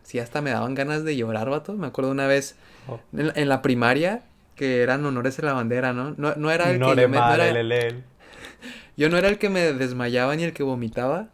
si 0.04 0.18
hasta 0.20 0.42
me 0.42 0.50
daban 0.50 0.74
ganas 0.74 1.04
de 1.04 1.16
llorar, 1.16 1.50
vato. 1.50 1.74
Me 1.74 1.88
acuerdo 1.88 2.10
una 2.10 2.26
vez 2.26 2.56
Oh. 2.88 2.98
en, 3.12 3.28
la- 3.28 3.32
en 3.36 3.48
la 3.48 3.62
primaria, 3.62 4.22
que 4.56 4.82
eran 4.82 5.04
honores 5.06 5.38
en 5.38 5.46
la 5.46 5.54
bandera, 5.54 5.92
¿no? 5.92 6.14
No, 6.18 6.34
no 6.36 6.50
era 6.50 6.70
el 6.70 6.80
que 6.80 6.96
yo, 6.96 7.08
me, 7.08 7.22
no 7.22 7.34
era, 7.34 7.60
yo 8.96 9.08
no 9.08 9.16
era 9.16 9.28
el 9.28 9.38
que 9.38 9.48
me 9.48 9.72
desmayaba 9.72 10.34
ni 10.36 10.44
el 10.44 10.52
que 10.52 10.62
vomitaba, 10.62 11.28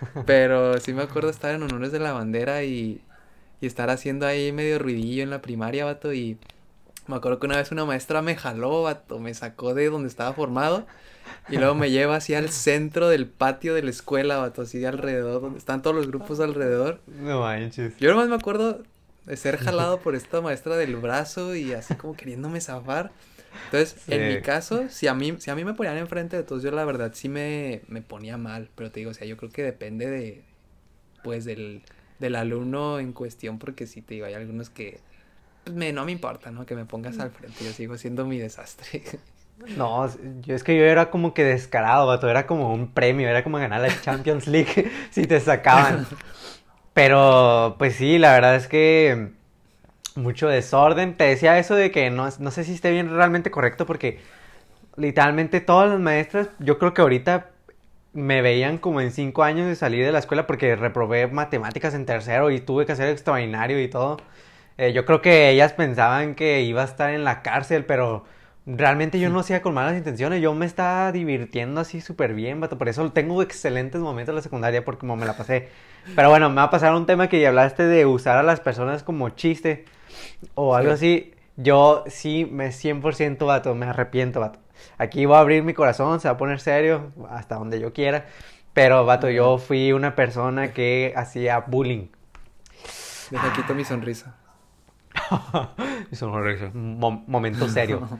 pero 0.24 0.78
sí 0.80 0.92
me 0.94 1.02
acuerdo 1.02 1.30
estar 1.30 1.54
en 1.54 1.62
honores 1.62 1.92
de 1.92 2.00
la 2.00 2.12
bandera 2.12 2.64
y, 2.64 3.02
y 3.60 3.66
estar 3.66 3.90
haciendo 3.90 4.26
ahí 4.26 4.52
medio 4.52 4.78
ruidillo 4.78 5.22
en 5.22 5.30
la 5.30 5.42
primaria, 5.42 5.84
vato, 5.84 6.12
y 6.14 6.38
me 7.10 7.16
acuerdo 7.16 7.38
que 7.38 7.46
una 7.46 7.56
vez 7.56 7.70
una 7.72 7.84
maestra 7.84 8.22
me 8.22 8.36
jaló, 8.36 8.82
vato, 8.82 9.18
me 9.18 9.34
sacó 9.34 9.74
de 9.74 9.90
donde 9.90 10.08
estaba 10.08 10.32
formado 10.32 10.86
y 11.48 11.56
luego 11.56 11.74
me 11.74 11.90
lleva 11.90 12.16
así 12.16 12.34
al 12.34 12.48
centro 12.50 13.08
del 13.08 13.26
patio 13.26 13.74
de 13.74 13.82
la 13.82 13.90
escuela, 13.90 14.38
vato, 14.38 14.62
así 14.62 14.78
de 14.78 14.86
alrededor, 14.86 15.42
donde 15.42 15.58
están 15.58 15.82
todos 15.82 15.96
los 15.96 16.06
grupos 16.06 16.40
alrededor. 16.40 17.00
No 17.06 17.40
manches. 17.40 17.96
Yo 17.98 18.10
nomás 18.10 18.28
me 18.28 18.36
acuerdo 18.36 18.82
de 19.26 19.36
ser 19.36 19.58
jalado 19.58 20.00
por 20.00 20.14
esta 20.14 20.40
maestra 20.40 20.76
del 20.76 20.96
brazo 20.96 21.54
y 21.54 21.72
así 21.72 21.94
como 21.94 22.14
queriéndome 22.14 22.60
zafar. 22.60 23.12
Entonces, 23.66 23.96
en 24.08 24.28
mi 24.28 24.40
caso, 24.42 24.88
si 24.88 25.08
a 25.08 25.14
mí, 25.14 25.34
si 25.38 25.50
a 25.50 25.54
mí 25.54 25.64
me 25.64 25.74
ponían 25.74 25.96
enfrente 25.96 26.36
de 26.36 26.44
todos, 26.44 26.62
yo 26.62 26.70
la 26.70 26.84
verdad 26.84 27.12
sí 27.14 27.28
me, 27.28 27.82
me 27.88 28.00
ponía 28.00 28.36
mal. 28.36 28.70
Pero 28.74 28.90
te 28.90 29.00
digo, 29.00 29.10
o 29.10 29.14
sea, 29.14 29.26
yo 29.26 29.36
creo 29.36 29.50
que 29.50 29.62
depende 29.62 30.08
de, 30.08 30.44
pues, 31.24 31.44
del, 31.44 31.82
del 32.20 32.36
alumno 32.36 33.00
en 33.00 33.12
cuestión, 33.12 33.58
porque 33.58 33.86
sí 33.86 34.02
te 34.02 34.14
digo, 34.14 34.26
hay 34.26 34.34
algunos 34.34 34.70
que, 34.70 35.00
me, 35.66 35.92
no 35.92 36.04
me 36.04 36.12
importa, 36.12 36.50
¿no? 36.50 36.66
Que 36.66 36.74
me 36.74 36.84
pongas 36.84 37.18
al 37.18 37.30
frente, 37.30 37.64
yo 37.64 37.72
sigo 37.72 37.96
siendo 37.96 38.24
mi 38.24 38.38
desastre. 38.38 39.02
No, 39.76 40.08
yo 40.40 40.54
es 40.54 40.64
que 40.64 40.74
yo 40.74 40.84
era 40.84 41.10
como 41.10 41.34
que 41.34 41.44
descarado, 41.44 42.06
vato, 42.06 42.30
era 42.30 42.46
como 42.46 42.72
un 42.72 42.92
premio, 42.92 43.28
era 43.28 43.44
como 43.44 43.58
ganar 43.58 43.82
la 43.82 44.00
Champions 44.00 44.46
League 44.48 44.90
si 45.10 45.26
te 45.26 45.38
sacaban. 45.38 46.06
Pero, 46.94 47.76
pues 47.78 47.94
sí, 47.96 48.16
la 48.16 48.32
verdad 48.32 48.56
es 48.56 48.68
que 48.68 49.32
mucho 50.14 50.48
desorden. 50.48 51.16
Te 51.16 51.24
decía 51.24 51.58
eso 51.58 51.74
de 51.74 51.90
que 51.90 52.10
no, 52.10 52.28
no 52.38 52.50
sé 52.50 52.64
si 52.64 52.72
esté 52.72 52.90
bien 52.90 53.10
realmente 53.10 53.50
correcto 53.50 53.84
porque 53.86 54.20
literalmente 54.96 55.60
todas 55.60 55.90
las 55.90 56.00
maestras, 56.00 56.48
yo 56.58 56.78
creo 56.78 56.94
que 56.94 57.02
ahorita 57.02 57.50
me 58.12 58.42
veían 58.42 58.78
como 58.78 59.00
en 59.00 59.12
cinco 59.12 59.44
años 59.44 59.66
de 59.66 59.76
salir 59.76 60.04
de 60.04 60.12
la 60.12 60.18
escuela 60.18 60.46
porque 60.46 60.74
reprobé 60.74 61.28
matemáticas 61.28 61.94
en 61.94 62.06
tercero 62.06 62.50
y 62.50 62.60
tuve 62.60 62.86
que 62.86 62.92
hacer 62.92 63.08
extraordinario 63.08 63.80
y 63.80 63.88
todo. 63.88 64.18
Eh, 64.80 64.94
yo 64.94 65.04
creo 65.04 65.20
que 65.20 65.50
ellas 65.50 65.74
pensaban 65.74 66.34
que 66.34 66.62
iba 66.62 66.80
a 66.80 66.86
estar 66.86 67.10
en 67.10 67.22
la 67.22 67.42
cárcel, 67.42 67.84
pero 67.84 68.24
realmente 68.64 69.20
yo 69.20 69.28
no 69.28 69.40
hacía 69.40 69.60
con 69.60 69.74
malas 69.74 69.94
intenciones. 69.94 70.40
Yo 70.40 70.54
me 70.54 70.64
estaba 70.64 71.12
divirtiendo 71.12 71.82
así 71.82 72.00
súper 72.00 72.32
bien, 72.32 72.60
vato. 72.60 72.78
Por 72.78 72.88
eso 72.88 73.12
tengo 73.12 73.42
excelentes 73.42 74.00
momentos 74.00 74.32
en 74.32 74.36
la 74.36 74.40
secundaria 74.40 74.82
porque 74.82 75.00
como 75.00 75.16
me 75.16 75.26
la 75.26 75.36
pasé. 75.36 75.68
Pero 76.16 76.30
bueno, 76.30 76.48
me 76.48 76.56
va 76.56 76.62
a 76.62 76.70
pasar 76.70 76.94
un 76.94 77.04
tema 77.04 77.28
que 77.28 77.42
ya 77.42 77.48
hablaste 77.48 77.82
de 77.82 78.06
usar 78.06 78.38
a 78.38 78.42
las 78.42 78.60
personas 78.60 79.02
como 79.02 79.28
chiste 79.28 79.84
o 80.54 80.74
algo 80.74 80.92
así. 80.92 81.34
Yo 81.58 82.04
sí 82.06 82.48
me 82.50 82.68
100% 82.68 83.44
vato, 83.44 83.74
me 83.74 83.84
arrepiento, 83.84 84.40
vato. 84.40 84.60
Aquí 84.96 85.26
voy 85.26 85.36
a 85.36 85.40
abrir 85.40 85.62
mi 85.62 85.74
corazón, 85.74 86.20
se 86.20 86.28
va 86.28 86.36
a 86.36 86.38
poner 86.38 86.58
serio 86.58 87.12
hasta 87.28 87.56
donde 87.56 87.80
yo 87.80 87.92
quiera. 87.92 88.24
Pero, 88.72 89.04
vato, 89.04 89.28
yo 89.28 89.58
fui 89.58 89.92
una 89.92 90.14
persona 90.14 90.72
que 90.72 91.12
hacía 91.14 91.58
bullying. 91.66 92.06
Deja 93.30 93.52
quito 93.52 93.74
mi 93.74 93.84
sonrisa. 93.84 94.39
momento 97.26 97.68
serio. 97.68 98.08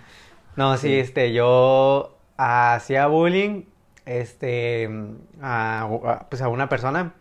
No, 0.57 0.77
sí, 0.77 0.99
este, 0.99 1.33
yo 1.33 2.19
hacía 2.37 3.07
bullying, 3.07 3.63
este, 4.05 4.91
a, 5.41 6.27
pues 6.29 6.43
a 6.43 6.49
una 6.49 6.69
persona. 6.69 7.15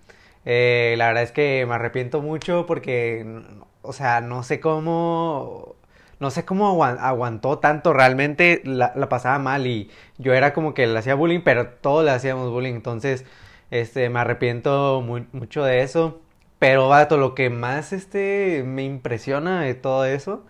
Eh, 0.45 0.95
la 0.97 1.07
verdad 1.07 1.23
es 1.23 1.31
que 1.31 1.63
me 1.67 1.75
arrepiento 1.75 2.21
mucho 2.21 2.65
porque, 2.65 3.43
o 3.83 3.93
sea, 3.93 4.19
no 4.19 4.41
sé 4.41 4.59
cómo 4.59 5.75
no 6.19 6.31
sé 6.31 6.45
cómo 6.45 6.83
aguantó 6.83 7.59
tanto, 7.59 7.93
realmente 7.93 8.61
la, 8.65 8.93
pasaba 9.09 9.39
mal 9.39 9.67
y 9.67 9.89
yo 10.17 10.33
era 10.33 10.53
como 10.53 10.73
que 10.73 10.85
le 10.85 10.99
hacía 10.99 11.15
bullying, 11.15 11.41
pero 11.41 11.67
todos 11.67 12.03
le 12.03 12.11
hacíamos 12.11 12.51
bullying, 12.51 12.73
entonces 12.73 13.25
este 13.71 14.09
me 14.09 14.19
arrepiento 14.19 15.01
mucho 15.01 15.63
de 15.63 15.81
eso, 15.81 16.19
pero 16.59 16.89
vato, 16.89 17.17
lo 17.17 17.35
que 17.35 17.49
más 17.49 17.93
este 17.93 18.63
me 18.65 18.83
impresiona 18.83 19.61
de 19.61 19.75
todo 19.75 20.05
eso 20.05 20.45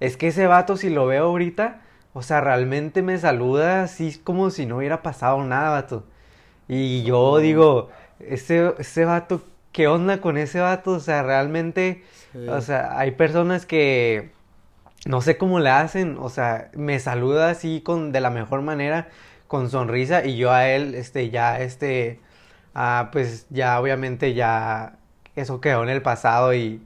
es 0.00 0.16
que 0.16 0.28
ese 0.28 0.46
vato 0.46 0.76
si 0.76 0.90
lo 0.90 1.06
veo 1.06 1.24
ahorita, 1.26 1.80
o 2.12 2.22
sea, 2.22 2.40
realmente 2.40 3.02
me 3.02 3.18
saluda 3.18 3.82
así 3.84 4.18
como 4.22 4.50
si 4.50 4.66
no 4.66 4.78
hubiera 4.78 5.02
pasado 5.02 5.42
nada, 5.44 5.70
vato. 5.70 6.04
Y 6.68 7.02
yo 7.04 7.38
digo, 7.38 7.90
ese, 8.20 8.74
ese 8.78 9.04
vato, 9.04 9.42
¿qué 9.72 9.88
onda 9.88 10.20
con 10.20 10.38
ese 10.38 10.60
vato? 10.60 10.92
O 10.92 11.00
sea, 11.00 11.22
realmente, 11.22 12.04
o 12.48 12.60
sea, 12.60 12.98
hay 12.98 13.12
personas 13.12 13.66
que 13.66 14.32
no 15.06 15.20
sé 15.20 15.38
cómo 15.38 15.60
le 15.60 15.70
hacen, 15.70 16.16
o 16.20 16.28
sea, 16.28 16.70
me 16.74 16.98
saluda 17.00 17.50
así 17.50 17.80
con 17.82 18.12
de 18.12 18.20
la 18.20 18.30
mejor 18.30 18.62
manera, 18.62 19.08
con 19.48 19.70
sonrisa 19.70 20.24
y 20.24 20.36
yo 20.36 20.52
a 20.52 20.68
él, 20.68 20.94
este, 20.94 21.30
ya, 21.30 21.60
este, 21.60 22.20
ah, 22.74 23.10
pues 23.12 23.46
ya 23.50 23.80
obviamente 23.80 24.34
ya 24.34 24.98
eso 25.36 25.60
quedó 25.60 25.82
en 25.82 25.88
el 25.88 26.02
pasado 26.02 26.54
y 26.54 26.82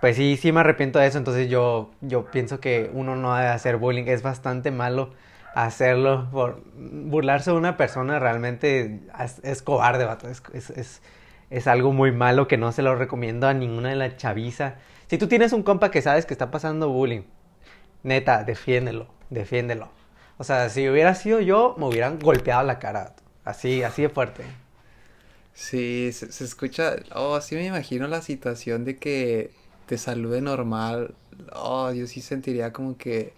pues 0.00 0.16
sí, 0.16 0.36
sí 0.36 0.52
me 0.52 0.60
arrepiento 0.60 0.98
de 0.98 1.06
eso, 1.06 1.18
entonces 1.18 1.48
yo, 1.48 1.90
yo 2.00 2.26
pienso 2.30 2.60
que 2.60 2.90
uno 2.92 3.16
no 3.16 3.34
debe 3.34 3.48
hacer 3.48 3.76
bullying, 3.76 4.04
es 4.06 4.22
bastante 4.22 4.70
malo 4.70 5.10
hacerlo, 5.54 6.28
por 6.30 6.62
burlarse 6.74 7.50
de 7.50 7.56
una 7.56 7.76
persona 7.76 8.18
realmente 8.18 9.00
es, 9.42 9.62
cobarde, 9.62 10.04
vato, 10.04 10.28
es, 10.28 10.42
es, 10.54 11.02
es, 11.50 11.66
algo 11.66 11.92
muy 11.92 12.12
malo 12.12 12.46
que 12.46 12.56
no 12.56 12.70
se 12.70 12.82
lo 12.82 12.94
recomiendo 12.94 13.48
a 13.48 13.54
ninguna 13.54 13.88
de 13.88 13.96
la 13.96 14.16
chaviza 14.16 14.76
si 15.08 15.16
tú 15.16 15.26
tienes 15.26 15.54
un 15.54 15.62
compa 15.62 15.90
que 15.90 16.02
sabes 16.02 16.26
que 16.26 16.34
está 16.34 16.50
pasando 16.50 16.90
bullying, 16.90 17.22
neta, 18.02 18.44
defiéndelo, 18.44 19.06
defiéndelo. 19.30 19.88
O 20.36 20.44
sea, 20.44 20.68
si 20.68 20.86
hubiera 20.86 21.14
sido 21.14 21.40
yo, 21.40 21.74
me 21.78 21.86
hubieran 21.86 22.18
golpeado 22.18 22.62
la 22.62 22.78
cara. 22.78 23.14
Así, 23.42 23.82
así 23.82 24.02
de 24.02 24.10
fuerte. 24.10 24.44
Sí, 25.58 26.12
se, 26.12 26.44
escucha. 26.44 26.94
Oh, 27.16 27.40
sí 27.40 27.56
me 27.56 27.66
imagino 27.66 28.06
la 28.06 28.22
situación 28.22 28.84
de 28.84 28.96
que 28.96 29.50
te 29.86 29.98
salude 29.98 30.40
normal. 30.40 31.16
Oh, 31.52 31.90
yo 31.90 32.06
sí 32.06 32.20
sentiría 32.20 32.72
como 32.72 32.96
que. 32.96 33.32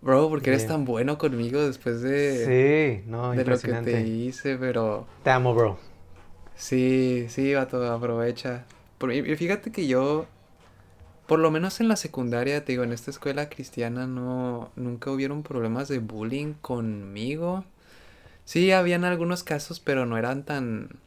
Bro, 0.00 0.30
porque 0.30 0.48
eres 0.48 0.66
tan 0.66 0.86
bueno 0.86 1.18
conmigo 1.18 1.60
después 1.60 2.00
de. 2.00 3.02
Sí, 3.02 3.10
no, 3.10 3.32
De 3.32 3.44
lo 3.44 3.58
que 3.58 3.70
te 3.74 4.00
hice, 4.06 4.56
pero. 4.56 5.06
Te 5.22 5.30
amo, 5.30 5.54
bro. 5.54 5.78
Sí, 6.54 7.26
sí, 7.28 7.52
vato, 7.52 7.84
aprovecha. 7.92 8.64
y 9.12 9.36
fíjate 9.36 9.70
que 9.70 9.86
yo 9.86 10.26
por 11.26 11.38
lo 11.38 11.50
menos 11.50 11.80
en 11.80 11.88
la 11.88 11.96
secundaria, 11.96 12.64
te 12.64 12.72
digo, 12.72 12.82
en 12.84 12.94
esta 12.94 13.10
escuela 13.10 13.50
cristiana 13.50 14.06
no, 14.06 14.70
nunca 14.74 15.10
hubieron 15.10 15.42
problemas 15.42 15.88
de 15.88 15.98
bullying 15.98 16.54
conmigo. 16.54 17.64
Sí, 18.46 18.72
habían 18.72 19.04
algunos 19.04 19.42
casos, 19.42 19.80
pero 19.80 20.06
no 20.06 20.16
eran 20.16 20.44
tan, 20.44 21.00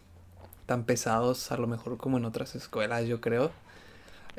tan 0.69 0.83
pesados 0.83 1.51
a 1.51 1.57
lo 1.57 1.65
mejor 1.65 1.97
como 1.97 2.19
en 2.19 2.25
otras 2.25 2.53
escuelas, 2.53 3.07
yo 3.07 3.19
creo. 3.21 3.49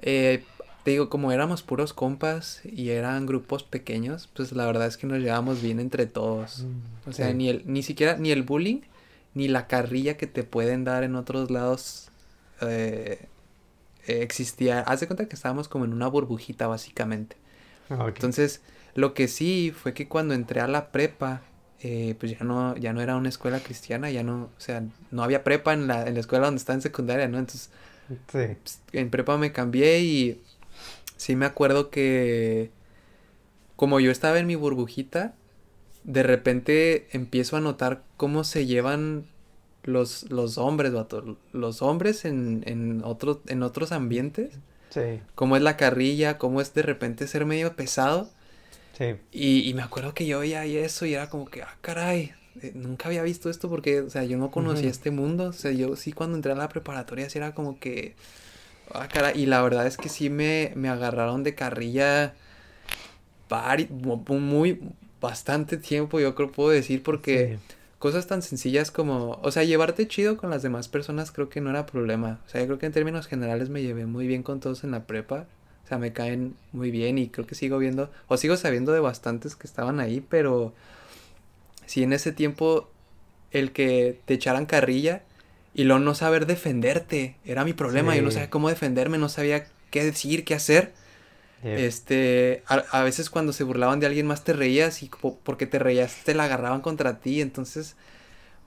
Eh, 0.01 0.45
te 0.85 0.93
digo, 0.93 1.11
como 1.11 1.33
éramos 1.33 1.63
puros 1.65 1.93
compas 1.93 2.61
y 2.65 2.91
eran 2.91 3.27
grupos 3.27 3.65
pequeños, 3.65 4.29
pues 4.33 4.53
la 4.53 4.65
verdad 4.65 4.87
es 4.87 4.97
que 4.97 5.09
nos 5.09 5.19
llevábamos 5.19 5.61
bien 5.61 5.81
entre 5.81 6.07
todos. 6.07 6.61
Mm, 6.61 7.09
o 7.09 7.13
sea, 7.13 7.35
ni 7.35 7.49
el, 7.49 7.65
ni 7.67 7.83
siquiera, 7.83 8.17
ni 8.17 8.31
el 8.31 8.45
bullying, 8.45 8.83
ni 9.35 9.49
la 9.49 9.67
carrilla 9.67 10.17
que 10.17 10.29
te 10.29 10.45
pueden 10.45 10.85
dar 10.85 11.03
en 11.03 11.17
otros 11.17 11.51
lados 11.51 12.13
eh, 12.61 13.27
eh, 14.07 14.23
existía, 14.23 14.83
haz 14.83 15.01
de 15.01 15.09
cuenta 15.09 15.27
que 15.27 15.35
estábamos 15.35 15.67
como 15.67 15.85
en 15.85 15.93
una 15.93 16.07
burbujita 16.07 16.69
básicamente. 16.69 17.35
Ah, 17.91 18.07
Entonces, 18.07 18.61
lo 18.95 19.15
que 19.15 19.27
sí 19.27 19.75
fue 19.77 19.95
que 19.95 20.07
cuando 20.07 20.35
entré 20.35 20.61
a 20.61 20.69
la 20.69 20.93
prepa, 20.93 21.43
eh, 21.83 22.15
pues 22.19 22.39
ya 22.39 22.45
no, 22.45 22.77
ya 22.77 22.93
no 22.93 23.01
era 23.01 23.17
una 23.17 23.29
escuela 23.29 23.61
cristiana, 23.61 24.11
ya 24.11 24.23
no, 24.23 24.51
o 24.57 24.61
sea, 24.61 24.83
no 25.11 25.23
había 25.23 25.45
prepa 25.45 25.73
en 25.73 25.87
la, 25.87 26.07
en 26.07 26.15
la 26.15 26.21
escuela 26.21 26.47
donde 26.47 26.59
estaba 26.59 26.75
en 26.75 26.83
secundaria, 26.83 27.29
¿no? 27.29 27.39
Entonces, 27.39 27.71
pues, 28.31 28.81
en 28.93 29.11
prepa 29.11 29.39
me 29.39 29.53
cambié 29.53 30.01
y 30.01 30.43
sí 31.17 31.37
me 31.37 31.47
acuerdo 31.47 31.91
que 31.91 32.71
como 33.77 33.99
yo 33.99 34.11
estaba 34.11 34.39
en 34.39 34.47
mi 34.47 34.57
burbujita, 34.57 35.35
de 36.05 36.23
repente 36.23 37.09
empiezo 37.13 37.57
a 37.57 37.61
notar 37.61 38.03
cómo 38.17 38.45
se 38.45 38.67
llevan 38.67 39.27
los, 39.83 40.31
los 40.31 40.59
hombres, 40.59 40.93
vato, 40.93 41.39
los 41.53 41.81
hombres 41.81 42.27
en, 42.27 42.63
en, 42.67 43.03
otro, 43.05 43.41
en 43.47 43.63
otros 43.63 43.93
ambientes. 43.93 44.59
Sí. 44.91 45.21
Cómo 45.35 45.57
es 45.57 45.63
la 45.63 45.77
carrilla, 45.77 46.37
cómo 46.37 46.61
es 46.61 46.75
de 46.75 46.83
repente 46.83 47.27
ser 47.27 47.47
medio 47.47 47.75
pesado. 47.77 48.29
Sí. 49.01 49.17
Y, 49.33 49.69
y 49.69 49.75
me 49.75 49.83
acuerdo 49.83 50.13
que 50.13 50.27
yo 50.27 50.41
veía 50.41 50.65
eso 50.67 51.07
y 51.07 51.15
era 51.15 51.31
como 51.31 51.47
que, 51.47 51.63
ah, 51.63 51.75
caray, 51.81 52.35
eh, 52.61 52.73
nunca 52.75 53.09
había 53.09 53.23
visto 53.23 53.49
esto 53.49 53.71
porque, 53.71 54.03
o 54.03 54.11
sea, 54.11 54.25
yo 54.25 54.37
no 54.37 54.51
conocía 54.51 54.91
este 54.91 55.11
mundo. 55.11 55.47
O 55.47 55.53
sea, 55.53 55.73
yo 55.73 55.97
sí 55.97 56.13
cuando 56.13 56.37
entré 56.37 56.53
a 56.53 56.57
la 56.57 56.69
preparatoria 56.69 57.31
sí 57.31 57.39
era 57.39 57.55
como 57.55 57.81
que, 57.81 58.15
ah, 58.93 59.09
caray. 59.09 59.41
Y 59.41 59.47
la 59.47 59.63
verdad 59.63 59.87
es 59.87 59.97
que 59.97 60.11
sí 60.11 60.29
me, 60.31 60.73
me 60.77 60.91
agarraron 60.91 61.43
de 61.45 61.55
carrilla 61.55 62.35
muy, 64.29 64.81
bastante 65.21 65.77
tiempo, 65.77 66.21
yo 66.21 66.35
creo 66.35 66.53
puedo 66.53 66.71
decir, 66.71 67.03
porque 67.03 67.59
cosas 67.99 68.27
tan 68.27 68.43
sencillas 68.43 68.91
como, 68.91 69.39
o 69.43 69.51
sea, 69.51 69.65
llevarte 69.65 70.09
chido 70.09 70.37
con 70.37 70.51
las 70.51 70.63
demás 70.63 70.89
personas 70.89 71.33
creo 71.33 71.49
que 71.49 71.61
no 71.61 71.71
era 71.71 71.87
problema. 71.87 72.41
O 72.47 72.49
sea, 72.49 72.61
yo 72.61 72.67
creo 72.69 72.79
que 72.79 72.87
en 72.87 72.93
términos 72.93 73.27
generales 73.27 73.69
me 73.69 73.83
llevé 73.83 74.07
muy 74.07 74.27
bien 74.27 74.43
con 74.43 74.61
todos 74.61 74.85
en 74.85 74.93
la 74.93 75.05
prepa. 75.05 75.47
O 75.91 75.93
sea, 75.93 75.99
me 75.99 76.13
caen 76.13 76.55
muy 76.71 76.93
bien 76.93 77.19
y 77.19 77.31
creo 77.31 77.49
que 77.49 77.57
sigo 77.57 77.77
viendo, 77.79 78.13
o 78.29 78.37
sigo 78.37 78.57
sabiendo 78.57 78.93
de 78.93 79.01
bastantes 79.01 79.57
que 79.57 79.67
estaban 79.67 79.99
ahí, 79.99 80.21
pero 80.21 80.73
si 81.85 82.05
en 82.05 82.13
ese 82.13 82.31
tiempo 82.31 82.89
el 83.51 83.73
que 83.73 84.21
te 84.25 84.35
echaran 84.35 84.67
carrilla 84.67 85.25
y 85.75 85.83
luego 85.83 85.99
no 85.99 86.15
saber 86.15 86.47
defenderte, 86.47 87.35
era 87.45 87.65
mi 87.65 87.73
problema, 87.73 88.15
yo 88.15 88.23
no 88.23 88.31
sabía 88.31 88.51
cómo 88.51 88.69
defenderme, 88.69 89.19
no 89.19 89.29
sabía 89.29 89.67
qué 89.91 90.05
decir, 90.05 90.45
qué 90.45 90.55
hacer. 90.55 90.93
Este, 91.65 92.63
a, 92.69 93.03
veces 93.03 93.29
cuando 93.29 93.53
se 93.53 93.65
burlaban 93.65 93.99
de 93.99 94.07
alguien 94.07 94.29
más 94.29 94.45
te 94.45 94.53
reías 94.53 95.03
y 95.03 95.11
porque 95.43 95.67
te 95.67 95.81
reías 95.81 96.19
te 96.25 96.35
la 96.35 96.45
agarraban 96.45 96.83
contra 96.83 97.19
ti, 97.19 97.41
entonces 97.41 97.97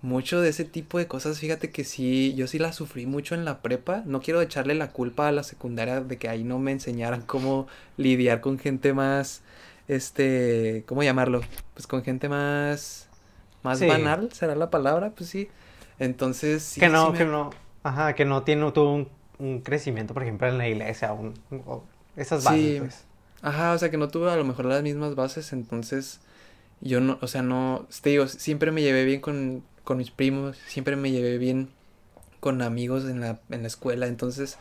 mucho 0.03 0.41
de 0.41 0.49
ese 0.49 0.65
tipo 0.65 0.97
de 0.97 1.07
cosas, 1.07 1.39
fíjate 1.39 1.71
que 1.71 1.85
sí, 1.85 2.35
yo 2.35 2.45
sí 2.45 2.59
la 2.59 2.73
sufrí 2.73 3.05
mucho 3.05 3.35
en 3.35 3.45
la 3.45 3.61
prepa, 3.61 4.03
no 4.05 4.21
quiero 4.21 4.41
echarle 4.41 4.75
la 4.75 4.91
culpa 4.91 5.29
a 5.29 5.31
la 5.31 5.43
secundaria 5.43 6.01
de 6.01 6.17
que 6.17 6.27
ahí 6.27 6.43
no 6.43 6.59
me 6.59 6.73
enseñaran 6.73 7.21
cómo 7.21 7.67
lidiar 7.95 8.41
con 8.41 8.59
gente 8.59 8.91
más, 8.91 9.43
este, 9.87 10.83
¿cómo 10.87 11.03
llamarlo? 11.03 11.39
Pues 11.73 11.87
con 11.87 12.03
gente 12.03 12.27
más, 12.27 13.07
más 13.63 13.79
banal, 13.79 14.29
será 14.33 14.55
la 14.55 14.69
palabra, 14.69 15.11
pues 15.11 15.29
sí. 15.29 15.47
Entonces, 15.99 16.63
sí, 16.63 16.81
Que 16.81 16.89
no, 16.89 17.13
que 17.13 17.23
no, 17.23 17.51
ajá, 17.83 18.13
que 18.13 18.25
no 18.25 18.43
tiene, 18.43 18.69
tuvo 18.73 18.93
un, 18.93 19.07
un, 19.39 19.61
crecimiento, 19.61 20.13
por 20.13 20.23
ejemplo, 20.23 20.49
en 20.49 20.57
la 20.57 20.67
iglesia, 20.67 21.13
un, 21.13 21.33
esas 22.17 22.43
bases, 22.43 22.79
pues. 22.81 23.05
Ajá, 23.41 23.71
o 23.71 23.77
sea, 23.77 23.89
que 23.89 23.97
no 23.97 24.09
tuve 24.09 24.29
a 24.29 24.35
lo 24.35 24.43
mejor 24.43 24.65
las 24.65 24.83
mismas 24.83 25.15
bases, 25.15 25.53
entonces 25.53 26.19
yo 26.81 26.99
no, 26.99 27.19
o 27.21 27.27
sea, 27.27 27.41
no, 27.41 27.87
te 28.01 28.09
digo, 28.09 28.27
siempre 28.27 28.71
me 28.71 28.81
llevé 28.81 29.05
bien 29.05 29.21
con, 29.21 29.63
con 29.83 29.97
mis 29.97 30.11
primos, 30.11 30.57
siempre 30.67 30.95
me 30.95 31.11
llevé 31.11 31.37
bien 31.37 31.69
con 32.39 32.61
amigos 32.61 33.05
en 33.05 33.21
la, 33.21 33.39
en 33.49 33.61
la 33.61 33.67
escuela, 33.67 34.07
entonces, 34.07 34.57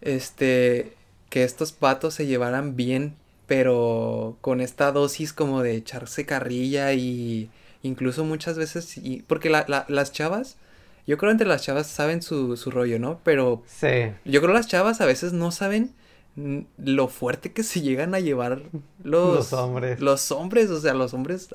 este, 0.00 0.94
que 1.30 1.44
estos 1.44 1.72
patos 1.72 2.14
se 2.14 2.26
llevaran 2.26 2.76
bien, 2.76 3.16
pero 3.46 4.36
con 4.40 4.60
esta 4.60 4.92
dosis 4.92 5.32
como 5.32 5.62
de 5.62 5.74
echarse 5.74 6.26
carrilla 6.26 6.92
y 6.92 7.50
incluso 7.82 8.24
muchas 8.24 8.58
veces, 8.58 8.98
y, 8.98 9.22
porque 9.26 9.48
la, 9.48 9.64
la, 9.68 9.86
las 9.88 10.12
chavas, 10.12 10.56
yo 11.06 11.16
creo 11.16 11.32
entre 11.32 11.46
las 11.46 11.62
chavas 11.62 11.86
saben 11.86 12.20
su, 12.20 12.56
su 12.58 12.70
rollo, 12.70 12.98
¿no? 12.98 13.20
Pero 13.24 13.62
sí. 13.66 14.12
yo 14.26 14.42
creo 14.42 14.52
las 14.52 14.68
chavas 14.68 15.00
a 15.00 15.06
veces 15.06 15.32
no 15.32 15.50
saben 15.50 15.94
lo 16.36 17.08
fuerte 17.08 17.52
que 17.52 17.62
se 17.62 17.80
llegan 17.80 18.14
a 18.14 18.20
llevar 18.20 18.62
los, 19.02 19.34
los, 19.34 19.52
hombres. 19.52 20.00
Los 20.00 20.30
hombres, 20.30 20.70
o 20.70 20.80
sea, 20.80 20.94
los 20.94 21.14
hombres, 21.14 21.48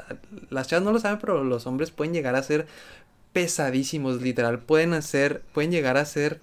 las 0.49 0.67
chavas 0.67 0.83
no 0.83 0.91
lo 0.91 0.99
saben, 0.99 1.19
pero 1.19 1.43
los 1.43 1.67
hombres 1.67 1.91
pueden 1.91 2.13
llegar 2.13 2.35
a 2.35 2.43
ser 2.43 2.67
pesadísimos, 3.31 4.21
literal. 4.21 4.59
Pueden 4.59 4.93
hacer, 4.93 5.41
pueden 5.53 5.71
llegar 5.71 5.97
a 5.97 6.05
ser 6.05 6.39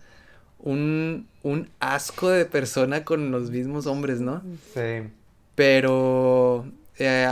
un, 0.58 1.28
un 1.42 1.70
asco 1.80 2.28
de 2.28 2.44
persona 2.44 3.04
con 3.04 3.30
los 3.30 3.50
mismos 3.50 3.86
hombres, 3.86 4.20
¿no? 4.20 4.42
Sí. 4.74 5.08
Pero, 5.54 6.66
eh, 6.98 7.28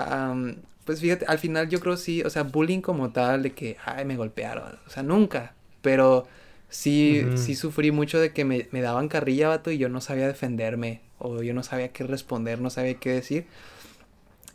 pues 0.85 1.00
fíjate, 1.00 1.26
al 1.26 1.38
final 1.38 1.69
yo 1.69 1.81
creo 1.81 1.97
sí, 1.97 2.23
o 2.23 2.31
sea, 2.31 2.43
bullying 2.43 2.81
como 2.81 3.11
tal, 3.11 3.43
de 3.43 3.52
que, 3.52 3.76
ay, 3.85 4.05
me 4.05 4.17
golpearon, 4.17 4.78
o 4.87 4.90
sea, 4.90 5.02
nunca. 5.02 5.55
Pero 5.83 6.26
sí, 6.68 7.26
sí 7.37 7.54
sufrí 7.54 7.90
mucho 7.90 8.18
de 8.18 8.32
que 8.32 8.44
me, 8.44 8.68
me, 8.72 8.80
daban 8.80 9.08
carrilla, 9.08 9.48
vato, 9.48 9.70
y 9.70 9.78
yo 9.78 9.88
no 9.88 10.00
sabía 10.00 10.26
defenderme, 10.26 11.00
o 11.18 11.42
yo 11.42 11.54
no 11.54 11.62
sabía 11.62 11.88
qué 11.88 12.04
responder, 12.04 12.60
no 12.60 12.70
sabía 12.70 12.94
qué 12.94 13.10
decir. 13.10 13.46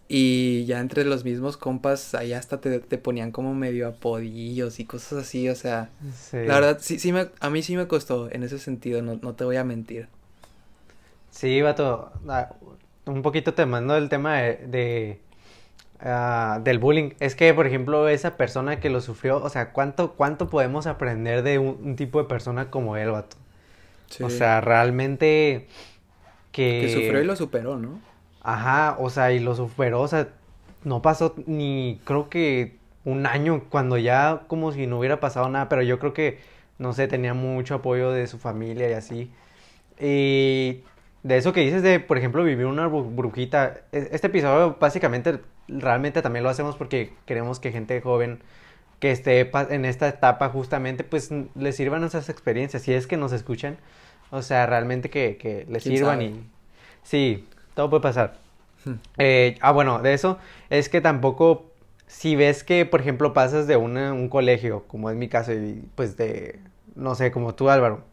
Y 0.07 0.65
ya 0.65 0.79
entre 0.79 1.05
los 1.05 1.23
mismos 1.23 1.57
compas, 1.57 2.13
ahí 2.13 2.33
hasta 2.33 2.59
te, 2.61 2.79
te 2.79 2.97
ponían 2.97 3.31
como 3.31 3.55
medio 3.55 3.87
apodillos 3.87 4.79
y 4.79 4.85
cosas 4.85 5.23
así, 5.23 5.49
o 5.49 5.55
sea, 5.55 5.89
la 6.31 6.55
verdad, 6.55 6.77
sí, 6.81 6.99
sí 6.99 7.11
me, 7.11 7.29
a 7.39 7.49
mí 7.49 7.63
sí 7.63 7.75
me 7.75 7.87
costó 7.87 8.29
en 8.31 8.43
ese 8.43 8.59
sentido, 8.59 9.01
no, 9.01 9.15
no 9.21 9.33
te 9.33 9.43
voy 9.43 9.55
a 9.55 9.63
mentir. 9.63 10.07
Sí, 11.31 11.61
vato, 11.61 12.11
ah, 12.27 12.53
un 13.05 13.21
poquito 13.23 13.53
te 13.53 13.65
mando 13.65 13.97
el 13.97 14.09
tema 14.09 14.37
de 14.37 15.19
Ah, 16.05 16.59
del 16.61 16.79
bullying 16.79 17.11
es 17.21 17.33
que, 17.33 17.53
por 17.53 17.65
ejemplo, 17.65 18.09
esa 18.09 18.35
persona 18.35 18.81
que 18.81 18.89
lo 18.89 18.99
sufrió, 18.99 19.41
o 19.41 19.47
sea, 19.47 19.71
¿cuánto, 19.71 20.13
cuánto 20.13 20.49
podemos 20.49 20.85
aprender 20.85 21.43
de 21.43 21.59
un, 21.59 21.95
tipo 21.95 22.21
de 22.21 22.27
persona 22.27 22.69
como 22.69 22.97
él, 22.97 23.11
vato? 23.11 23.37
O 24.21 24.29
sea, 24.29 24.59
realmente 24.59 25.67
que... 26.51 26.81
Que 26.81 26.93
sufrió 26.93 27.21
y 27.21 27.25
lo 27.25 27.37
superó, 27.37 27.77
¿no? 27.77 28.01
Ajá, 28.41 28.97
o 28.99 29.09
sea, 29.09 29.31
y 29.31 29.39
lo 29.39 29.55
superó, 29.55 30.01
o 30.01 30.07
sea, 30.09 30.27
no 30.83 31.01
pasó 31.01 31.35
ni, 31.47 32.01
creo 32.03 32.29
que 32.29 32.75
un 33.05 33.25
año 33.25 33.63
cuando 33.69 33.97
ya 33.97 34.43
como 34.47 34.73
si 34.73 34.87
no 34.87 34.99
hubiera 34.99 35.21
pasado 35.21 35.47
nada, 35.47 35.69
pero 35.69 35.83
yo 35.83 35.99
creo 35.99 36.13
que, 36.13 36.39
no 36.79 36.91
sé, 36.91 37.07
tenía 37.07 37.33
mucho 37.33 37.75
apoyo 37.75 38.11
de 38.11 38.27
su 38.27 38.39
familia 38.39 38.89
y 38.89 38.93
así. 38.93 39.31
Y 39.97 40.83
de 41.23 41.37
eso 41.37 41.53
que 41.53 41.61
dices 41.61 41.81
de, 41.81 41.99
por 41.99 42.17
ejemplo, 42.17 42.43
vivir 42.43 42.65
una 42.65 42.87
brujita, 42.87 43.81
e, 43.91 44.09
este 44.11 44.27
episodio 44.27 44.77
básicamente 44.79 45.39
realmente 45.67 46.21
también 46.21 46.43
lo 46.43 46.49
hacemos 46.49 46.75
porque 46.75 47.13
queremos 47.25 47.59
que 47.59 47.71
gente 47.71 48.01
joven 48.01 48.39
que 48.99 49.11
esté 49.11 49.49
en 49.69 49.85
esta 49.85 50.07
etapa 50.07 50.49
justamente, 50.49 51.03
pues 51.03 51.29
les 51.55 51.75
sirvan 51.75 52.03
esas 52.03 52.29
experiencias, 52.29 52.83
si 52.83 52.93
es 52.93 53.07
que 53.07 53.17
nos 53.17 53.33
escuchan, 53.33 53.77
o 54.31 54.41
sea, 54.41 54.65
realmente 54.65 55.09
que, 55.09 55.37
que 55.37 55.65
les 55.69 55.83
sirvan 55.83 56.21
y... 56.21 56.43
Sí, 57.03 57.47
todo 57.73 57.89
puede 57.89 58.01
pasar. 58.01 58.37
Hmm. 58.85 58.93
Eh, 59.17 59.57
ah, 59.61 59.71
bueno, 59.71 60.01
de 60.01 60.13
eso 60.13 60.37
es 60.69 60.87
que 60.87 61.01
tampoco, 61.01 61.71
si 62.07 62.37
ves 62.37 62.63
que, 62.63 62.85
por 62.85 63.01
ejemplo, 63.01 63.33
pasas 63.33 63.67
de 63.67 63.75
un 63.75 64.29
colegio, 64.29 64.85
como 64.87 65.09
es 65.09 65.17
mi 65.17 65.27
caso, 65.27 65.53
y 65.53 65.83
pues 65.95 66.15
de, 66.15 66.59
no 66.95 67.15
sé, 67.15 67.31
como 67.31 67.55
tú 67.55 67.69
Álvaro, 67.69 68.05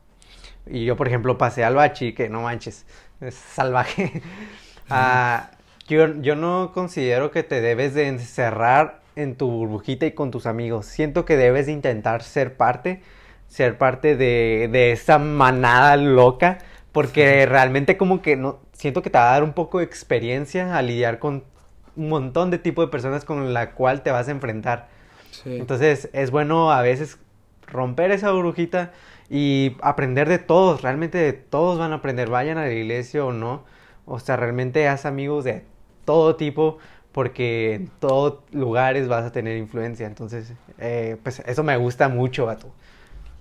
y 0.70 0.84
yo, 0.84 0.96
por 0.96 1.08
ejemplo, 1.08 1.36
pasé 1.38 1.64
al 1.64 1.74
bachi, 1.74 2.12
que 2.12 2.28
no 2.28 2.42
manches, 2.42 2.86
es 3.20 3.34
salvaje, 3.34 4.22
ah, 4.90 5.50
yo, 5.88 6.06
no 6.36 6.70
considero 6.72 7.32
que 7.32 7.42
te 7.42 7.60
debes 7.60 7.94
de 7.94 8.06
encerrar 8.06 9.00
en 9.16 9.34
tu 9.34 9.50
burbujita 9.50 10.06
y 10.06 10.12
con 10.12 10.30
tus 10.30 10.46
amigos. 10.46 10.86
Siento 10.86 11.24
que 11.24 11.36
debes 11.36 11.66
de 11.66 11.72
intentar 11.72 12.22
ser 12.22 12.56
parte, 12.56 13.02
ser 13.48 13.76
parte 13.76 14.16
de, 14.16 14.68
de 14.70 14.92
esa 14.92 15.18
manada 15.18 15.96
loca, 15.96 16.58
porque 16.92 17.44
realmente 17.48 17.96
como 17.96 18.22
que 18.22 18.36
no, 18.36 18.60
siento 18.72 19.02
que 19.02 19.10
te 19.10 19.18
va 19.18 19.30
a 19.30 19.32
dar 19.32 19.42
un 19.42 19.52
poco 19.52 19.78
de 19.78 19.84
experiencia 19.84 20.76
a 20.76 20.82
lidiar 20.82 21.18
con 21.18 21.42
un 21.96 22.08
montón 22.08 22.50
de 22.50 22.58
tipo 22.58 22.82
de 22.82 22.88
personas 22.88 23.24
con 23.24 23.52
la 23.52 23.72
cual 23.72 24.02
te 24.02 24.12
vas 24.12 24.28
a 24.28 24.30
enfrentar. 24.30 24.88
Entonces 25.44 26.08
es 26.12 26.30
bueno 26.30 26.70
a 26.70 26.82
veces 26.82 27.18
romper 27.66 28.10
esa 28.10 28.30
burbujita 28.30 28.92
y 29.30 29.76
aprender 29.80 30.28
de 30.28 30.38
todos, 30.38 30.82
realmente 30.82 31.16
de 31.16 31.32
todos 31.32 31.78
van 31.78 31.92
a 31.92 31.96
aprender, 31.96 32.28
vayan 32.28 32.58
a 32.58 32.64
la 32.64 32.72
iglesia 32.72 33.24
o 33.24 33.32
no. 33.32 33.64
O 34.04 34.18
sea, 34.18 34.36
realmente 34.36 34.88
haz 34.88 35.06
amigos 35.06 35.44
de 35.44 35.62
todo 36.04 36.34
tipo, 36.34 36.78
porque 37.12 37.74
en 37.74 37.86
todos 38.00 38.40
lugares 38.50 39.06
vas 39.06 39.24
a 39.24 39.30
tener 39.30 39.56
influencia. 39.56 40.08
Entonces, 40.08 40.52
eh, 40.78 41.16
pues 41.22 41.40
eso 41.46 41.62
me 41.62 41.76
gusta 41.76 42.08
mucho, 42.08 42.46
vato. 42.46 42.74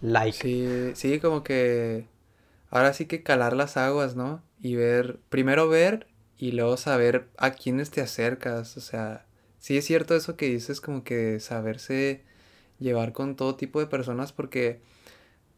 Like. 0.02 0.38
Sí, 0.38 0.92
sí, 0.94 1.20
como 1.20 1.44
que 1.44 2.06
ahora 2.70 2.94
sí 2.94 3.08
que 3.08 3.24
calar 3.24 3.56
las 3.56 3.76
aguas, 3.76 4.16
¿no? 4.16 4.44
Y 4.62 4.76
ver, 4.76 5.20
primero 5.30 5.68
ver 5.70 6.06
y 6.38 6.52
luego 6.52 6.78
saber 6.78 7.30
a 7.38 7.50
quiénes 7.50 7.90
te 7.90 8.02
acercas. 8.02 8.78
O 8.78 8.82
sea, 8.82 9.26
sí 9.58 9.76
es 9.76 9.86
cierto 9.86 10.16
eso 10.16 10.38
que 10.38 10.46
dices, 10.46 10.82
como 10.82 11.04
que 11.04 11.40
saberse 11.40 12.24
llevar 12.78 13.12
con 13.12 13.36
todo 13.36 13.56
tipo 13.56 13.80
de 13.80 13.88
personas, 13.88 14.32
porque 14.34 14.82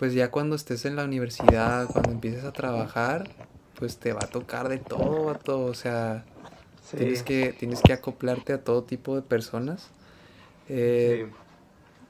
pues 0.02 0.16
ya 0.16 0.32
cuando 0.32 0.56
estés 0.56 0.86
en 0.86 0.96
la 0.96 1.04
universidad, 1.04 1.86
cuando 1.86 2.10
empieces 2.10 2.44
a 2.44 2.52
trabajar, 2.52 3.30
pues 3.78 4.00
te 4.00 4.14
va 4.14 4.22
a 4.24 4.28
tocar 4.28 4.68
de 4.68 4.80
todo. 4.80 5.66
O 5.66 5.76
sea, 5.76 6.26
Tienes, 6.98 7.22
que, 7.22 7.54
tienes 7.54 7.82
que 7.84 7.94
acoplarte 7.94 8.52
a 8.54 8.64
todo 8.64 8.84
tipo 8.84 9.16
de 9.16 9.22
personas. 9.22 9.92
Eh, 10.70 11.30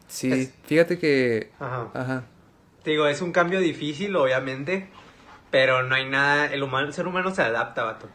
sí, 0.08 0.50
fíjate 0.64 1.00
que... 1.00 1.52
Ajá. 1.60 1.92
Ajá. 1.94 2.24
Te 2.82 2.92
digo, 2.92 3.08
es 3.08 3.22
un 3.22 3.34
cambio 3.34 3.60
difícil, 3.60 4.16
obviamente, 4.16 4.88
pero 5.50 5.84
no 5.84 5.94
hay 5.94 6.08
nada... 6.10 6.46
El, 6.46 6.64
humano, 6.64 6.94
ser 6.94 7.08
humano 7.08 7.36
se 7.36 7.42
adapta, 7.42 7.84
vato. 7.84 8.08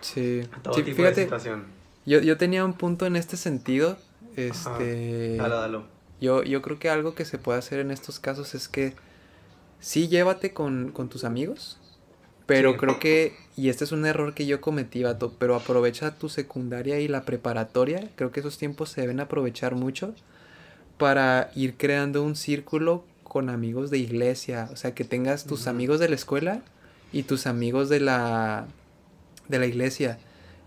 Sí. 0.00 0.48
A 0.50 0.62
todo 0.62 0.82
tipo 0.82 1.02
de 1.02 1.14
situación. 1.14 1.66
Yo, 2.06 2.20
yo 2.20 2.38
tenía 2.38 2.64
un 2.64 2.72
punto 2.72 3.04
en 3.04 3.16
este 3.16 3.36
sentido. 3.36 3.98
Este... 4.34 5.36
Dalo, 5.36 5.60
dalo. 5.60 5.93
Yo, 6.24 6.42
yo 6.42 6.62
creo 6.62 6.78
que 6.78 6.88
algo 6.88 7.14
que 7.14 7.26
se 7.26 7.36
puede 7.36 7.58
hacer 7.58 7.80
en 7.80 7.90
estos 7.90 8.18
casos 8.18 8.54
es 8.54 8.66
que 8.66 8.94
sí 9.78 10.08
llévate 10.08 10.54
con, 10.54 10.90
con 10.90 11.10
tus 11.10 11.22
amigos, 11.22 11.78
pero 12.46 12.78
creo 12.78 12.98
que, 12.98 13.36
y 13.56 13.68
este 13.68 13.84
es 13.84 13.92
un 13.92 14.06
error 14.06 14.32
que 14.32 14.46
yo 14.46 14.62
cometí, 14.62 15.02
vato, 15.02 15.34
pero 15.38 15.54
aprovecha 15.54 16.16
tu 16.16 16.30
secundaria 16.30 16.98
y 16.98 17.08
la 17.08 17.26
preparatoria. 17.26 18.08
Creo 18.16 18.32
que 18.32 18.40
esos 18.40 18.56
tiempos 18.56 18.88
se 18.88 19.02
deben 19.02 19.20
aprovechar 19.20 19.74
mucho 19.74 20.14
para 20.96 21.50
ir 21.54 21.76
creando 21.76 22.22
un 22.22 22.36
círculo 22.36 23.04
con 23.22 23.50
amigos 23.50 23.90
de 23.90 23.98
iglesia. 23.98 24.70
O 24.72 24.76
sea, 24.76 24.94
que 24.94 25.04
tengas 25.04 25.44
tus 25.44 25.66
amigos 25.66 26.00
de 26.00 26.08
la 26.08 26.14
escuela 26.14 26.62
y 27.12 27.24
tus 27.24 27.46
amigos 27.46 27.90
de 27.90 28.00
la, 28.00 28.66
de 29.48 29.58
la 29.58 29.66
iglesia. 29.66 30.18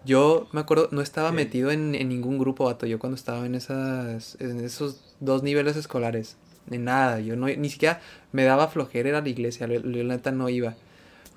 Yo 0.06 0.50
me 0.52 0.60
acuerdo, 0.60 0.90
no 0.92 1.02
estaba 1.02 1.32
metido 1.32 1.72
en, 1.72 1.92
ningún 1.92 2.38
grupo, 2.38 2.66
vato, 2.66 2.86
yo 2.86 3.00
cuando 3.00 3.16
estaba 3.16 3.46
en, 3.46 3.56
esas, 3.56 4.38
en 4.40 4.60
esos 4.64 5.07
dos 5.20 5.44
niveles 5.44 5.76
escolares. 5.76 6.38
En 6.70 6.86
nada, 6.86 7.20
yo 7.20 7.36
no, 7.36 7.48
ni 7.48 7.70
siquiera 7.70 8.02
me 8.32 8.44
daba 8.44 8.68
flojera 8.68 9.10
ir 9.10 9.16
a 9.16 9.22
la 9.22 9.30
iglesia, 9.30 9.68
la 9.68 9.80
neta 9.80 10.32
no 10.32 10.50
iba. 10.50 10.76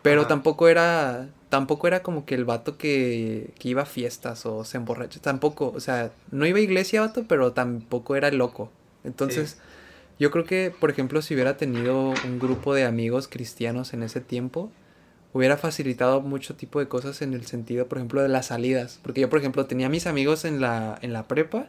Pero 0.03 0.27
tampoco 0.27 0.69
era 0.69 1.29
tampoco 1.51 1.88
era 1.88 2.03
como 2.03 2.25
que 2.25 2.35
el 2.35 2.47
vato 2.47 2.79
que, 2.79 3.53
que 3.59 3.69
iba 3.69 3.83
a 3.83 3.87
fiestas 3.87 4.47
o 4.47 4.64
se 4.64 4.79
emborracha. 4.79 5.21
Tampoco, 5.21 5.73
o 5.75 5.81
sea, 5.81 6.12
no 6.31 6.47
iba 6.47 6.59
a 6.59 6.62
iglesia, 6.62 7.03
vato, 7.03 7.25
pero 7.29 7.53
tampoco 7.53 8.16
era 8.16 8.31
loco. 8.31 8.71
Entonces, 9.05 9.59
yo 10.19 10.31
creo 10.31 10.45
que, 10.45 10.73
por 10.79 10.90
ejemplo, 10.90 11.21
si 11.21 11.35
hubiera 11.35 11.57
tenido 11.57 12.14
un 12.25 12.38
grupo 12.38 12.73
de 12.73 12.85
amigos 12.85 13.29
cristianos 13.29 13.93
en 13.93 14.03
ese 14.03 14.21
tiempo, 14.21 14.71
hubiera 15.33 15.57
facilitado 15.57 16.21
mucho 16.21 16.57
tipo 16.57 16.81
de 16.81 16.88
cosas 16.88 17.23
en 17.23 17.35
el 17.35 17.47
sentido, 17.47 17.87
por 17.87 17.99
ejemplo, 17.99 18.23
de 18.23 18.29
las 18.29 18.47
salidas. 18.47 18.99
Porque 19.03 19.21
yo, 19.21 19.31
por 19.31 19.38
ejemplo, 19.38 19.66
tenía 19.66 19.88
mis 19.88 20.07
amigos 20.07 20.45
en 20.45 20.61
la, 20.61 20.99
en 21.03 21.12
la 21.12 21.29
prepa, 21.29 21.69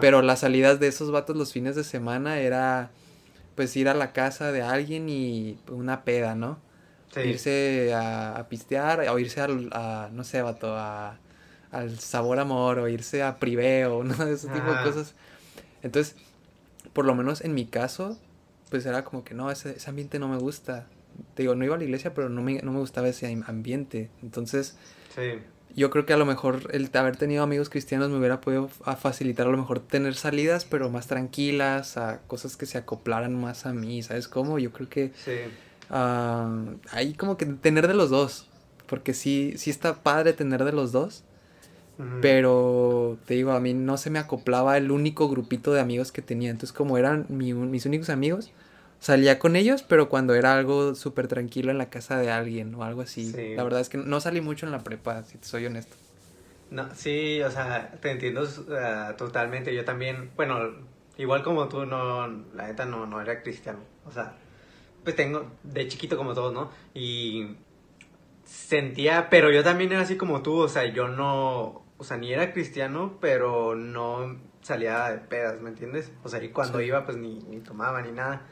pero 0.00 0.22
las 0.22 0.40
salidas 0.40 0.78
de 0.78 0.86
esos 0.86 1.10
vatos 1.10 1.36
los 1.36 1.52
fines 1.52 1.74
de 1.74 1.84
semana 1.84 2.38
era 2.38 2.90
pues 3.56 3.74
ir 3.76 3.88
a 3.88 3.94
la 3.94 4.12
casa 4.12 4.52
de 4.52 4.62
alguien 4.62 5.08
y 5.08 5.58
una 5.68 6.04
peda, 6.04 6.34
¿no? 6.34 6.58
Irse 7.16 7.94
a, 7.94 8.46
pistear 8.50 9.00
o 9.08 9.18
irse 9.18 9.40
al, 9.40 9.70
a, 9.72 10.10
no 10.12 10.22
sé, 10.22 10.42
vato, 10.42 10.76
a, 10.76 11.18
al 11.72 11.98
sabor 11.98 12.38
amor 12.38 12.78
o 12.78 12.88
irse 12.88 13.22
a 13.22 13.38
priveo, 13.38 14.04
¿no? 14.04 14.24
Ese 14.24 14.48
tipo 14.48 14.70
de 14.70 14.82
cosas. 14.82 15.14
Entonces, 15.82 16.14
por 16.92 17.06
lo 17.06 17.14
menos 17.14 17.40
en 17.40 17.54
mi 17.54 17.66
caso, 17.66 18.18
pues 18.70 18.84
era 18.86 19.02
como 19.04 19.24
que 19.24 19.34
no, 19.34 19.50
ese, 19.50 19.76
ese 19.76 19.90
ambiente 19.90 20.18
no 20.18 20.28
me 20.28 20.36
gusta. 20.36 20.86
Te 21.34 21.42
digo, 21.42 21.54
no 21.54 21.64
iba 21.64 21.74
a 21.74 21.78
la 21.78 21.84
iglesia, 21.84 22.14
pero 22.14 22.28
no 22.28 22.42
me, 22.42 22.60
no 22.62 22.72
me 22.72 22.78
gustaba 22.78 23.08
ese 23.08 23.26
ambiente. 23.46 24.10
Entonces, 24.22 24.76
yo 25.74 25.90
creo 25.90 26.06
que 26.06 26.12
a 26.12 26.16
lo 26.16 26.24
mejor 26.24 26.70
el 26.72 26.90
haber 26.94 27.16
tenido 27.16 27.42
amigos 27.42 27.68
cristianos 27.68 28.10
me 28.10 28.18
hubiera 28.18 28.40
podido 28.40 28.68
facilitar 28.68 29.46
a 29.46 29.50
lo 29.50 29.58
mejor 29.58 29.80
tener 29.80 30.14
salidas, 30.14 30.64
pero 30.64 30.90
más 30.90 31.06
tranquilas, 31.06 31.96
a 31.96 32.20
cosas 32.26 32.56
que 32.56 32.66
se 32.66 32.78
acoplaran 32.78 33.38
más 33.38 33.66
a 33.66 33.72
mí, 33.72 34.02
¿sabes 34.02 34.28
cómo? 34.28 34.58
Yo 34.58 34.72
creo 34.72 34.88
que 34.88 35.12
sí. 35.24 35.32
Ah, 35.90 36.50
hay 36.90 37.14
como 37.14 37.36
que 37.36 37.46
tener 37.46 37.86
de 37.86 37.94
los 37.94 38.10
dos, 38.10 38.48
porque 38.86 39.14
sí, 39.14 39.54
sí 39.56 39.70
está 39.70 40.02
padre 40.02 40.32
tener 40.32 40.64
de 40.64 40.72
los 40.72 40.92
dos, 40.92 41.24
pero 42.20 43.18
te 43.24 43.34
digo, 43.34 43.52
a 43.52 43.60
mí 43.60 43.72
no 43.72 43.96
se 43.96 44.10
me 44.10 44.18
acoplaba 44.18 44.76
el 44.76 44.90
único 44.90 45.28
grupito 45.28 45.72
de 45.72 45.80
amigos 45.80 46.12
que 46.12 46.20
tenía. 46.20 46.50
Entonces, 46.50 46.76
como 46.76 46.98
eran 46.98 47.24
mis 47.30 47.86
únicos 47.86 48.10
amigos, 48.10 48.50
salía 49.00 49.38
con 49.38 49.56
ellos, 49.56 49.82
pero 49.82 50.08
cuando 50.08 50.34
era 50.34 50.54
algo 50.54 50.94
súper 50.94 51.28
tranquilo 51.28 51.70
en 51.70 51.78
la 51.78 51.90
casa 51.90 52.18
de 52.18 52.30
alguien 52.30 52.74
o 52.74 52.84
algo 52.84 53.02
así. 53.02 53.32
La 53.54 53.64
verdad 53.64 53.80
es 53.80 53.88
que 53.88 53.98
no 53.98 54.20
salí 54.20 54.40
mucho 54.40 54.66
en 54.66 54.72
la 54.72 54.80
prepa, 54.80 55.24
si 55.24 55.38
te 55.38 55.46
soy 55.46 55.66
honesto. 55.66 55.96
No, 56.70 56.92
sí, 56.94 57.40
o 57.42 57.50
sea, 57.50 57.92
te 58.00 58.10
entiendo 58.10 58.46
totalmente. 59.16 59.74
Yo 59.74 59.84
también, 59.84 60.30
bueno, 60.36 60.74
igual 61.16 61.42
como 61.42 61.68
tú, 61.68 61.86
no, 61.86 62.26
la 62.54 62.66
neta 62.66 62.84
no, 62.84 63.06
no 63.06 63.20
era 63.20 63.42
cristiano. 63.42 63.78
O 64.04 64.10
sea, 64.10 64.34
pues 65.04 65.14
tengo 65.14 65.50
de 65.62 65.86
chiquito 65.86 66.16
como 66.16 66.34
todos, 66.34 66.52
¿no? 66.52 66.70
Y 66.94 67.56
sentía, 68.44 69.28
pero 69.30 69.50
yo 69.50 69.62
también 69.62 69.92
era 69.92 70.02
así 70.02 70.16
como 70.16 70.42
tú, 70.42 70.58
o 70.58 70.68
sea, 70.68 70.86
yo 70.86 71.08
no, 71.08 71.84
o 71.98 72.04
sea, 72.04 72.16
ni 72.16 72.32
era 72.32 72.52
cristiano, 72.52 73.18
pero 73.20 73.74
no 73.74 74.36
salía 74.62 75.10
de 75.10 75.18
pedas, 75.18 75.60
¿me 75.60 75.70
entiendes? 75.70 76.10
O 76.24 76.28
sea, 76.28 76.42
y 76.42 76.48
cuando 76.50 76.80
iba, 76.80 77.04
pues 77.04 77.16
ni, 77.16 77.38
ni 77.48 77.60
tomaba 77.60 78.02
ni 78.02 78.10
nada. 78.12 78.42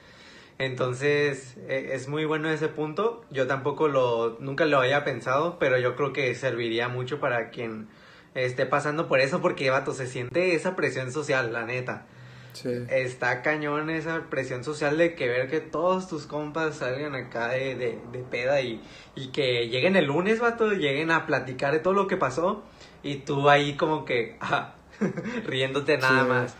Entonces, 0.59 1.57
e, 1.69 1.95
es 1.95 2.09
muy 2.09 2.25
bueno 2.25 2.51
ese 2.51 2.69
punto. 2.69 3.25
Yo 3.31 3.47
tampoco 3.47 3.89
lo, 3.89 4.37
nunca 4.41 4.67
lo 4.67 4.79
había 4.79 5.05
pensado, 5.05 5.59
pero 5.59 5.79
yo 5.79 5.97
creo 5.97 6.13
que 6.13 6.35
serviría 6.35 6.89
mucho 6.89 7.21
para 7.21 7.51
quien 7.51 7.89
esté 8.35 8.67
pasando 8.67 9.09
por 9.09 9.21
eso, 9.21 9.41
porque, 9.41 9.71
vato, 9.71 9.93
se 9.93 10.07
siente 10.07 10.55
esa 10.55 10.77
presión 10.77 11.13
social, 11.13 11.53
la 11.53 11.65
neta. 11.65 12.07
Sí. 12.53 12.71
Está 12.89 13.43
cañón 13.43 13.91
esa 13.91 14.31
presión 14.31 14.63
social 14.63 14.97
de 14.97 15.17
que 15.17 15.29
ver 15.29 15.49
que 15.49 15.61
todos 15.61 16.09
tus 16.09 16.27
compas 16.27 16.77
salgan 16.77 17.17
acá 17.17 17.49
de, 17.49 17.75
de, 17.75 17.99
de 18.13 18.19
peda 18.21 18.61
y, 18.61 18.81
y 19.17 19.29
que 19.33 19.69
lleguen 19.69 19.97
el 19.97 20.05
lunes, 20.05 20.39
vato, 20.39 20.71
lleguen 20.71 21.11
a 21.11 21.27
platicar 21.27 21.73
de 21.73 21.81
todo 21.81 21.95
lo 21.95 22.07
que 22.07 22.17
pasó 22.17 22.63
y 23.03 23.17
tú 23.17 23.51
ahí 23.51 23.77
como 23.77 24.05
que 24.05 24.37
ah, 24.41 24.75
riéndote 25.47 25.99
nada 25.99 26.25
más. 26.25 26.55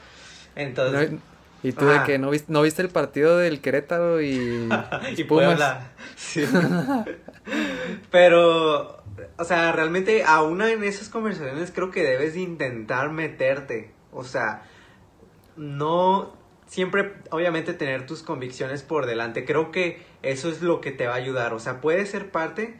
Entonces... 0.57 1.13
y 1.65 1.73
tú 1.73 1.87
de 1.87 2.03
que 2.03 2.19
no 2.19 2.29
viste, 2.29 2.53
no 2.53 2.61
viste 2.61 2.83
el 2.83 2.91
partido 2.91 3.39
del 3.39 3.63
Querétaro 3.63 4.21
y... 4.21 4.69
y 5.17 5.25
Puebla. 5.25 5.93
Sí. 6.15 6.45
Pero, 8.11 9.03
o 9.39 9.45
sea, 9.45 9.73
realmente 9.73 10.25
aún 10.25 10.61
en 10.61 10.85
esas 10.85 11.09
conversaciones 11.09 11.73
creo 11.75 11.91
que 11.91 12.03
debes 12.03 12.35
de 12.35 12.41
intentar 12.41 13.11
meterte. 13.11 13.93
O 14.13 14.25
sea, 14.25 14.65
no 15.57 16.37
siempre, 16.67 17.15
obviamente, 17.31 17.73
tener 17.73 18.05
tus 18.05 18.23
convicciones 18.23 18.83
por 18.83 19.07
delante. 19.07 19.47
Creo 19.47 19.71
que 19.71 20.03
eso 20.23 20.51
es 20.51 20.61
lo 20.61 20.83
que 20.83 20.93
te 20.93 21.07
va 21.07 21.15
a 21.15 21.17
ayudar. 21.17 21.55
O 21.55 21.61
sea, 21.61 21.81
puede 21.81 22.05
ser 22.05 22.31
parte, 22.31 22.79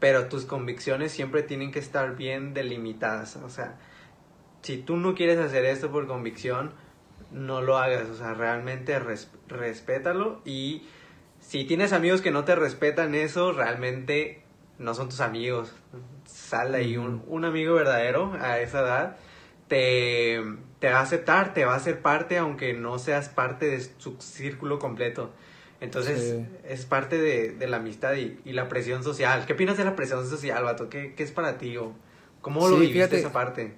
pero 0.00 0.26
tus 0.26 0.44
convicciones 0.44 1.12
siempre 1.12 1.44
tienen 1.44 1.70
que 1.70 1.78
estar 1.78 2.16
bien 2.16 2.52
delimitadas. 2.52 3.36
O 3.36 3.48
sea, 3.48 3.78
si 4.62 4.78
tú 4.78 4.96
no 4.96 5.14
quieres 5.14 5.38
hacer 5.38 5.64
esto 5.66 5.92
por 5.92 6.08
convicción, 6.08 6.72
no 7.34 7.60
lo 7.60 7.76
hagas. 7.76 8.08
O 8.08 8.14
sea, 8.14 8.32
realmente 8.32 8.98
respétalo 9.48 10.40
y 10.44 10.84
si 11.40 11.64
tienes 11.64 11.92
amigos 11.92 12.22
que 12.22 12.30
no 12.30 12.44
te 12.44 12.54
respetan 12.54 13.14
eso, 13.14 13.52
realmente 13.52 14.42
no 14.78 14.94
son 14.94 15.10
tus 15.10 15.20
amigos. 15.20 15.74
Sal 16.24 16.74
ahí 16.74 16.96
un, 16.96 17.22
un 17.26 17.44
amigo 17.44 17.74
verdadero 17.74 18.32
a 18.40 18.60
esa 18.60 18.80
edad. 18.80 19.16
Te, 19.68 20.42
te 20.78 20.90
va 20.90 21.00
a 21.00 21.02
aceptar, 21.02 21.52
te 21.52 21.64
va 21.64 21.74
a 21.74 21.76
hacer 21.76 22.00
parte, 22.00 22.38
aunque 22.38 22.72
no 22.72 22.98
seas 22.98 23.28
parte 23.28 23.66
de 23.66 23.80
su 23.80 24.16
círculo 24.20 24.78
completo. 24.78 25.32
Entonces, 25.80 26.46
es 26.66 26.86
parte 26.86 27.20
de, 27.20 27.66
la 27.66 27.76
amistad 27.76 28.14
y, 28.14 28.52
la 28.52 28.68
presión 28.68 29.02
social. 29.02 29.44
¿Qué 29.44 29.52
opinas 29.52 29.76
de 29.76 29.84
la 29.84 29.96
presión 29.96 30.26
social, 30.26 30.64
vato? 30.64 30.88
¿Qué, 30.88 31.14
qué 31.14 31.22
es 31.22 31.32
para 31.32 31.58
ti? 31.58 31.76
O 31.76 31.92
¿Cómo 32.44 32.68
lo 32.68 32.76
viviste 32.76 33.18
esa 33.18 33.32
parte? 33.32 33.72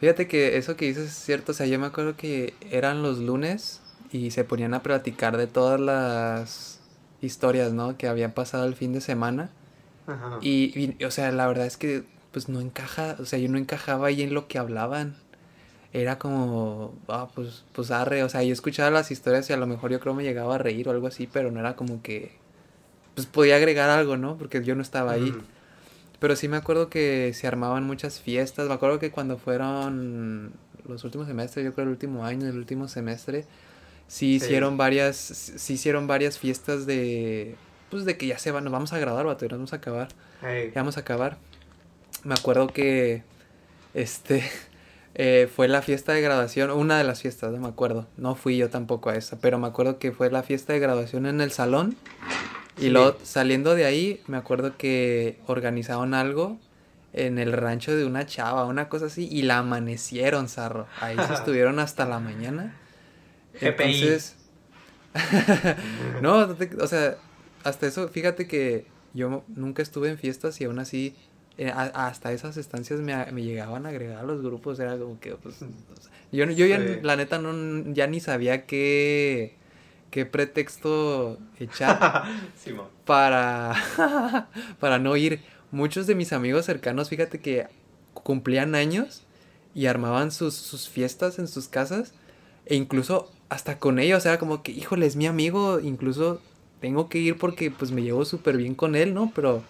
Fíjate 0.00 0.28
que 0.28 0.56
eso 0.56 0.76
que 0.76 0.86
dices 0.86 1.06
es 1.06 1.14
cierto. 1.14 1.52
O 1.52 1.54
sea, 1.54 1.66
yo 1.66 1.78
me 1.78 1.86
acuerdo 1.86 2.16
que 2.16 2.54
eran 2.70 3.02
los 3.02 3.18
lunes 3.18 3.80
y 4.12 4.30
se 4.30 4.44
ponían 4.44 4.74
a 4.74 4.82
platicar 4.82 5.36
de 5.36 5.46
todas 5.46 5.80
las 5.80 6.80
historias, 7.20 7.72
¿no? 7.72 7.96
Que 7.96 8.08
habían 8.08 8.32
pasado 8.32 8.66
el 8.66 8.74
fin 8.74 8.92
de 8.92 9.00
semana. 9.00 9.50
Ajá. 10.06 10.38
Y, 10.40 10.96
y, 10.98 11.04
o 11.04 11.10
sea, 11.10 11.32
la 11.32 11.46
verdad 11.46 11.66
es 11.66 11.76
que, 11.76 12.04
pues, 12.32 12.48
no 12.48 12.60
encaja, 12.60 13.16
o 13.18 13.24
sea, 13.24 13.38
yo 13.38 13.48
no 13.48 13.58
encajaba 13.58 14.08
ahí 14.08 14.22
en 14.22 14.34
lo 14.34 14.48
que 14.48 14.58
hablaban 14.58 15.16
era 15.92 16.18
como, 16.18 16.94
ah, 17.08 17.28
pues, 17.34 17.64
pues 17.72 17.90
arre, 17.90 18.22
o 18.22 18.28
sea, 18.28 18.42
yo 18.42 18.52
escuchaba 18.52 18.90
las 18.90 19.10
historias 19.10 19.48
y 19.48 19.52
a 19.52 19.56
lo 19.56 19.66
mejor 19.66 19.90
yo 19.90 20.00
creo 20.00 20.14
me 20.14 20.24
llegaba 20.24 20.56
a 20.56 20.58
reír 20.58 20.88
o 20.88 20.90
algo 20.90 21.06
así, 21.06 21.26
pero 21.26 21.50
no 21.50 21.60
era 21.60 21.74
como 21.74 22.02
que, 22.02 22.32
pues 23.14 23.26
podía 23.26 23.56
agregar 23.56 23.88
algo, 23.88 24.16
¿no? 24.16 24.36
Porque 24.36 24.62
yo 24.62 24.74
no 24.74 24.82
estaba 24.82 25.12
ahí. 25.12 25.34
Pero 26.18 26.36
sí 26.36 26.48
me 26.48 26.56
acuerdo 26.56 26.88
que 26.88 27.32
se 27.34 27.46
armaban 27.46 27.84
muchas 27.84 28.20
fiestas, 28.20 28.68
me 28.68 28.74
acuerdo 28.74 28.98
que 28.98 29.10
cuando 29.10 29.36
fueron 29.36 30.52
los 30.88 31.04
últimos 31.04 31.26
semestres, 31.26 31.64
yo 31.64 31.74
creo 31.74 31.84
el 31.84 31.90
último 31.90 32.24
año, 32.24 32.48
el 32.48 32.56
último 32.56 32.88
semestre, 32.88 33.44
sí, 34.06 34.36
hicieron 34.36 34.76
varias, 34.76 35.16
sí 35.16 35.74
hicieron 35.74 36.06
varias 36.06 36.38
fiestas 36.38 36.86
de, 36.86 37.56
pues 37.90 38.04
de 38.04 38.16
que 38.16 38.26
ya 38.26 38.38
se 38.38 38.50
van, 38.50 38.64
nos 38.64 38.72
vamos 38.72 38.92
a 38.92 38.98
graduar, 38.98 39.26
nos 39.26 39.50
vamos 39.50 39.72
a 39.72 39.76
acabar, 39.76 40.08
ya 40.42 40.72
vamos 40.74 40.96
a 40.96 41.00
acabar. 41.00 41.38
Me 42.24 42.34
acuerdo 42.34 42.68
que, 42.68 43.22
este... 43.94 44.42
Eh, 45.18 45.48
fue 45.50 45.66
la 45.66 45.80
fiesta 45.80 46.12
de 46.12 46.20
graduación, 46.20 46.70
una 46.70 46.98
de 46.98 47.04
las 47.04 47.22
fiestas, 47.22 47.50
no 47.50 47.58
me 47.58 47.68
acuerdo. 47.68 48.06
No 48.18 48.34
fui 48.34 48.58
yo 48.58 48.68
tampoco 48.68 49.08
a 49.08 49.16
esa, 49.16 49.38
pero 49.38 49.58
me 49.58 49.66
acuerdo 49.66 49.98
que 49.98 50.12
fue 50.12 50.30
la 50.30 50.42
fiesta 50.42 50.74
de 50.74 50.78
graduación 50.78 51.24
en 51.24 51.40
el 51.40 51.52
salón. 51.52 51.96
Y 52.78 52.90
luego 52.90 53.16
saliendo 53.22 53.74
de 53.74 53.86
ahí, 53.86 54.20
me 54.26 54.36
acuerdo 54.36 54.76
que 54.76 55.38
organizaron 55.46 56.12
algo 56.14 56.58
en 57.12 57.38
el 57.38 57.52
rancho 57.52 57.96
de 57.96 58.04
una 58.04 58.26
chava, 58.26 58.66
una 58.66 58.88
cosa 58.88 59.06
así, 59.06 59.28
y 59.30 59.42
la 59.42 59.58
amanecieron, 59.58 60.48
zarro. 60.48 60.86
Ahí 61.00 61.16
se 61.26 61.34
estuvieron 61.34 61.78
hasta 61.78 62.04
la 62.04 62.20
mañana. 62.20 62.76
Entonces. 63.60 64.36
no, 66.22 66.56
o 66.80 66.86
sea, 66.86 67.16
hasta 67.64 67.86
eso, 67.86 68.08
fíjate 68.08 68.46
que 68.46 68.86
yo 69.14 69.44
nunca 69.48 69.82
estuve 69.82 70.10
en 70.10 70.18
fiestas 70.18 70.60
y 70.60 70.64
aún 70.64 70.78
así 70.78 71.16
eh, 71.58 71.72
hasta 71.74 72.32
esas 72.32 72.58
estancias 72.58 73.00
me, 73.00 73.32
me, 73.32 73.42
llegaban 73.42 73.86
a 73.86 73.88
agregar 73.88 74.18
a 74.18 74.22
los 74.24 74.42
grupos, 74.42 74.78
era 74.78 74.98
como 74.98 75.18
que, 75.18 75.36
pues, 75.36 75.56
yo, 76.32 76.44
yo 76.44 76.66
ya, 76.66 76.78
la 76.78 77.16
neta, 77.16 77.38
no, 77.38 77.92
ya 77.94 78.06
ni 78.06 78.20
sabía 78.20 78.66
qué, 78.66 79.54
qué 80.10 80.26
pretexto 80.26 81.38
echar 81.58 82.24
para, 83.04 83.74
para 84.80 84.98
no 84.98 85.16
ir. 85.16 85.40
Muchos 85.70 86.06
de 86.06 86.14
mis 86.14 86.32
amigos 86.32 86.64
cercanos, 86.64 87.08
fíjate 87.08 87.40
que 87.40 87.66
cumplían 88.14 88.74
años 88.74 89.24
y 89.74 89.86
armaban 89.86 90.30
sus, 90.30 90.54
sus 90.54 90.88
fiestas 90.88 91.38
en 91.38 91.48
sus 91.48 91.68
casas 91.68 92.14
e 92.66 92.76
incluso 92.76 93.30
hasta 93.48 93.78
con 93.78 93.98
ellos, 93.98 94.26
era 94.26 94.38
como 94.38 94.62
que, 94.62 94.72
híjole, 94.72 95.06
es 95.06 95.16
mi 95.16 95.26
amigo, 95.26 95.80
incluso 95.80 96.40
tengo 96.80 97.08
que 97.08 97.18
ir 97.18 97.38
porque 97.38 97.70
pues 97.70 97.92
me 97.92 98.02
llevo 98.02 98.24
súper 98.24 98.56
bien 98.56 98.74
con 98.74 98.96
él, 98.96 99.14
¿no? 99.14 99.32
Pero 99.34 99.62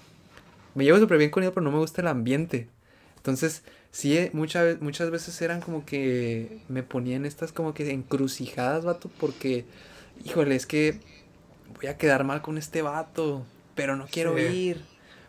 me 0.74 0.84
llevo 0.84 0.98
súper 0.98 1.18
bien 1.18 1.30
con 1.30 1.42
él, 1.42 1.50
pero 1.52 1.62
no 1.62 1.72
me 1.72 1.78
gusta 1.78 2.00
el 2.00 2.08
ambiente. 2.08 2.68
Entonces, 3.16 3.62
sí, 3.90 4.16
eh, 4.16 4.30
muchas, 4.32 4.80
muchas 4.80 5.10
veces 5.10 5.40
eran 5.42 5.60
como 5.60 5.84
que 5.84 6.60
me 6.68 6.82
ponían 6.82 7.26
estas 7.26 7.52
como 7.52 7.74
que 7.74 7.90
encrucijadas, 7.90 8.84
vato, 8.84 9.10
porque, 9.18 9.66
híjole, 10.24 10.56
es 10.56 10.66
que 10.66 10.98
voy 11.76 11.88
a 11.88 11.96
quedar 11.96 12.24
mal 12.24 12.42
con 12.42 12.58
este 12.58 12.82
vato, 12.82 13.44
pero 13.74 13.96
no 13.96 14.06
quiero 14.10 14.38
ir. 14.38 14.80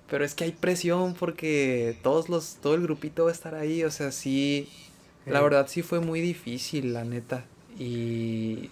pero 0.09 0.23
es 0.23 0.35
que 0.35 0.45
hay 0.45 0.51
presión 0.51 1.13
porque 1.15 1.97
todos 2.03 2.29
los, 2.29 2.55
todo 2.61 2.75
el 2.75 2.81
grupito 2.81 3.25
va 3.25 3.29
a 3.29 3.33
estar 3.33 3.55
ahí, 3.55 3.83
o 3.83 3.91
sea, 3.91 4.11
sí, 4.11 4.69
la 5.25 5.41
verdad 5.41 5.67
sí 5.67 5.81
fue 5.81 5.99
muy 5.99 6.21
difícil, 6.21 6.93
la 6.93 7.03
neta. 7.03 7.45
Y 7.77 8.69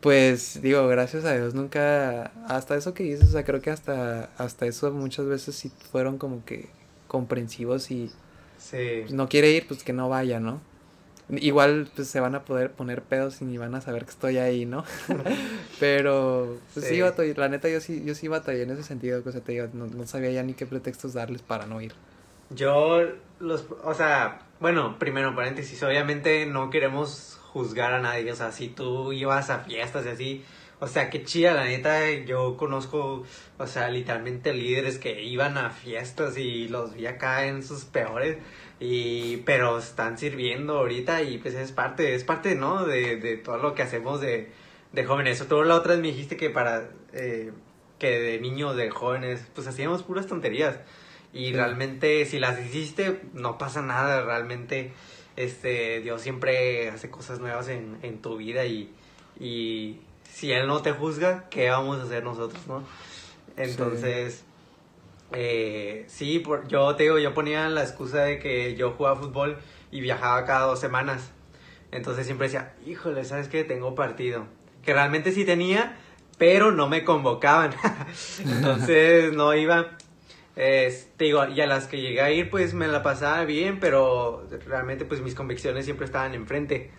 pues 0.00 0.62
digo, 0.62 0.86
gracias 0.88 1.24
a 1.24 1.34
Dios 1.34 1.54
nunca, 1.54 2.32
hasta 2.46 2.76
eso 2.76 2.94
que 2.94 3.02
dices, 3.02 3.28
o 3.28 3.32
sea, 3.32 3.44
creo 3.44 3.60
que 3.60 3.70
hasta, 3.70 4.30
hasta 4.38 4.66
eso 4.66 4.90
muchas 4.92 5.26
veces 5.26 5.56
sí 5.56 5.70
fueron 5.92 6.16
como 6.18 6.44
que 6.44 6.68
comprensivos 7.08 7.90
y 7.90 8.10
no 9.10 9.28
quiere 9.28 9.50
ir, 9.50 9.66
pues 9.66 9.82
que 9.82 9.92
no 9.92 10.08
vaya, 10.08 10.40
¿no? 10.40 10.60
Igual 11.32 11.88
pues 11.94 12.08
se 12.08 12.20
van 12.20 12.34
a 12.34 12.44
poder 12.44 12.72
poner 12.72 13.02
pedos 13.02 13.40
y 13.40 13.44
ni 13.44 13.58
van 13.58 13.74
a 13.74 13.80
saber 13.80 14.04
que 14.04 14.10
estoy 14.10 14.38
ahí, 14.38 14.66
¿no? 14.66 14.84
Pero 15.80 16.58
pues 16.74 16.86
sí, 16.86 17.00
la 17.36 17.48
neta 17.48 17.68
yo 17.68 17.80
sí, 17.80 18.02
yo 18.04 18.14
sí 18.14 18.28
batallé 18.28 18.62
en 18.62 18.70
ese 18.70 18.82
sentido, 18.82 19.22
o 19.24 19.32
sea, 19.32 19.40
te 19.40 19.52
digo, 19.52 19.68
no, 19.72 19.86
no 19.86 20.06
sabía 20.06 20.30
ya 20.30 20.42
ni 20.42 20.54
qué 20.54 20.66
pretextos 20.66 21.12
darles 21.12 21.42
para 21.42 21.66
no 21.66 21.80
ir. 21.80 21.92
Yo 22.50 23.02
los, 23.38 23.66
o 23.84 23.94
sea, 23.94 24.40
bueno, 24.58 24.98
primero 24.98 25.34
paréntesis, 25.34 25.82
obviamente 25.82 26.46
no 26.46 26.70
queremos 26.70 27.38
juzgar 27.52 27.92
a 27.92 28.00
nadie, 28.00 28.30
o 28.30 28.36
sea, 28.36 28.52
si 28.52 28.68
tú 28.68 29.12
ibas 29.12 29.50
a 29.50 29.60
fiestas 29.60 30.06
y 30.06 30.08
así, 30.08 30.44
o 30.80 30.86
sea, 30.86 31.10
qué 31.10 31.24
chida, 31.24 31.52
la 31.52 31.64
neta, 31.64 32.10
yo 32.26 32.56
conozco, 32.56 33.24
o 33.58 33.66
sea, 33.66 33.90
literalmente 33.90 34.54
líderes 34.54 34.98
que 34.98 35.22
iban 35.22 35.58
a 35.58 35.70
fiestas 35.70 36.38
y 36.38 36.68
los 36.68 36.94
vi 36.94 37.06
acá 37.06 37.46
en 37.46 37.62
sus 37.62 37.84
peores, 37.84 38.38
y, 38.80 39.36
pero 39.38 39.78
están 39.78 40.16
sirviendo 40.16 40.78
ahorita 40.78 41.22
y 41.22 41.38
pues 41.38 41.54
es 41.54 41.70
parte, 41.70 42.14
es 42.14 42.24
parte, 42.24 42.54
¿no? 42.54 42.86
De, 42.86 43.16
de 43.16 43.36
todo 43.36 43.58
lo 43.58 43.74
que 43.74 43.82
hacemos 43.82 44.20
de, 44.22 44.50
de 44.92 45.04
jóvenes. 45.04 45.46
Tú 45.46 45.62
la 45.62 45.76
otra 45.76 45.92
vez 45.92 46.00
me 46.00 46.08
dijiste 46.08 46.36
que 46.38 46.48
para, 46.48 46.88
eh, 47.12 47.52
que 47.98 48.18
de 48.18 48.40
niños, 48.40 48.76
de 48.76 48.90
jóvenes, 48.90 49.46
pues 49.54 49.66
hacíamos 49.66 50.02
puras 50.02 50.26
tonterías. 50.26 50.80
Y 51.32 51.52
realmente 51.52 52.24
si 52.24 52.38
las 52.40 52.58
hiciste, 52.58 53.20
no 53.34 53.58
pasa 53.58 53.82
nada, 53.82 54.22
realmente 54.22 54.92
este, 55.36 56.00
Dios 56.00 56.22
siempre 56.22 56.88
hace 56.88 57.10
cosas 57.10 57.38
nuevas 57.38 57.68
en, 57.68 57.98
en 58.02 58.20
tu 58.20 58.38
vida 58.38 58.64
y, 58.64 58.90
y 59.38 60.00
si 60.24 60.52
Él 60.52 60.66
no 60.66 60.82
te 60.82 60.92
juzga, 60.92 61.48
¿qué 61.50 61.70
vamos 61.70 62.00
a 62.00 62.04
hacer 62.04 62.24
nosotros, 62.24 62.66
no? 62.66 62.82
Entonces, 63.56 64.34
sí, 64.36 64.44
eh, 65.32 66.04
sí 66.08 66.40
por, 66.40 66.66
yo 66.68 66.94
te 66.96 67.04
digo, 67.04 67.18
yo 67.18 67.34
ponía 67.34 67.68
la 67.68 67.82
excusa 67.82 68.22
de 68.24 68.38
que 68.38 68.74
yo 68.74 68.92
jugaba 68.92 69.16
fútbol 69.16 69.58
y 69.90 70.00
viajaba 70.00 70.44
cada 70.44 70.66
dos 70.66 70.80
semanas. 70.80 71.30
Entonces 71.92 72.26
siempre 72.26 72.46
decía, 72.46 72.74
híjole, 72.86 73.24
¿sabes 73.24 73.48
qué? 73.48 73.64
Tengo 73.64 73.94
partido. 73.94 74.46
Que 74.84 74.92
realmente 74.92 75.32
sí 75.32 75.44
tenía, 75.44 75.96
pero 76.38 76.72
no 76.72 76.88
me 76.88 77.04
convocaban. 77.04 77.72
Entonces 78.44 79.32
no 79.32 79.54
iba. 79.54 79.96
Este, 80.56 81.24
digo, 81.24 81.46
y 81.46 81.60
a 81.60 81.66
las 81.66 81.86
que 81.86 82.00
llegué 82.00 82.20
a 82.20 82.30
ir, 82.30 82.50
pues 82.50 82.74
me 82.74 82.88
la 82.88 83.02
pasaba 83.02 83.44
bien, 83.44 83.80
pero 83.80 84.46
realmente, 84.66 85.04
pues 85.04 85.20
mis 85.20 85.34
convicciones 85.34 85.84
siempre 85.84 86.06
estaban 86.06 86.34
enfrente. 86.34 86.90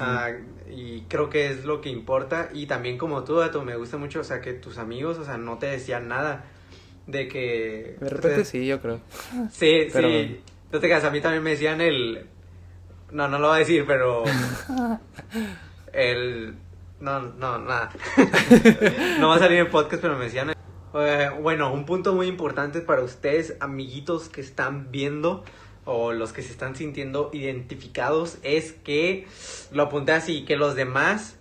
Ah, 0.00 0.30
y 0.68 1.02
creo 1.02 1.30
que 1.30 1.46
es 1.46 1.64
lo 1.64 1.80
que 1.80 1.88
importa. 1.88 2.48
Y 2.52 2.66
también, 2.66 2.98
como 2.98 3.22
tú, 3.22 3.36
Dato, 3.36 3.64
me 3.64 3.76
gusta 3.76 3.96
mucho, 3.96 4.20
o 4.20 4.24
sea, 4.24 4.40
que 4.40 4.52
tus 4.52 4.78
amigos, 4.78 5.18
o 5.18 5.24
sea, 5.24 5.36
no 5.38 5.58
te 5.58 5.66
decían 5.66 6.08
nada 6.08 6.44
de 7.08 7.26
que. 7.26 7.96
De 7.98 8.08
repente 8.08 8.44
sí, 8.44 8.64
yo 8.66 8.80
creo. 8.80 9.00
Sí, 9.50 9.90
sí. 9.90 10.40
No 10.70 10.78
te 10.78 10.94
a 10.94 11.10
mí 11.10 11.20
también 11.20 11.42
me 11.42 11.50
decían 11.50 11.80
el. 11.80 12.26
No, 13.10 13.26
no 13.26 13.38
lo 13.38 13.48
voy 13.48 13.56
a 13.56 13.58
decir, 13.60 13.84
pero. 13.86 14.22
el. 15.92 16.54
No, 17.00 17.20
no, 17.20 17.58
nada. 17.58 17.90
no 19.18 19.28
va 19.28 19.36
a 19.36 19.38
salir 19.38 19.58
en 19.58 19.70
podcast, 19.70 20.02
pero 20.02 20.16
me 20.16 20.24
decían 20.24 20.52
eh, 20.94 21.30
bueno, 21.40 21.72
un 21.72 21.84
punto 21.86 22.14
muy 22.14 22.26
importante 22.26 22.80
para 22.80 23.02
ustedes, 23.02 23.56
amiguitos 23.60 24.28
que 24.28 24.40
están 24.40 24.90
viendo 24.90 25.44
o 25.84 26.12
los 26.12 26.32
que 26.32 26.42
se 26.42 26.50
están 26.50 26.76
sintiendo 26.76 27.30
identificados, 27.32 28.38
es 28.42 28.72
que 28.72 29.26
lo 29.70 29.84
apunté 29.84 30.12
así, 30.12 30.44
que 30.44 30.56
los 30.56 30.74
demás 30.74 31.37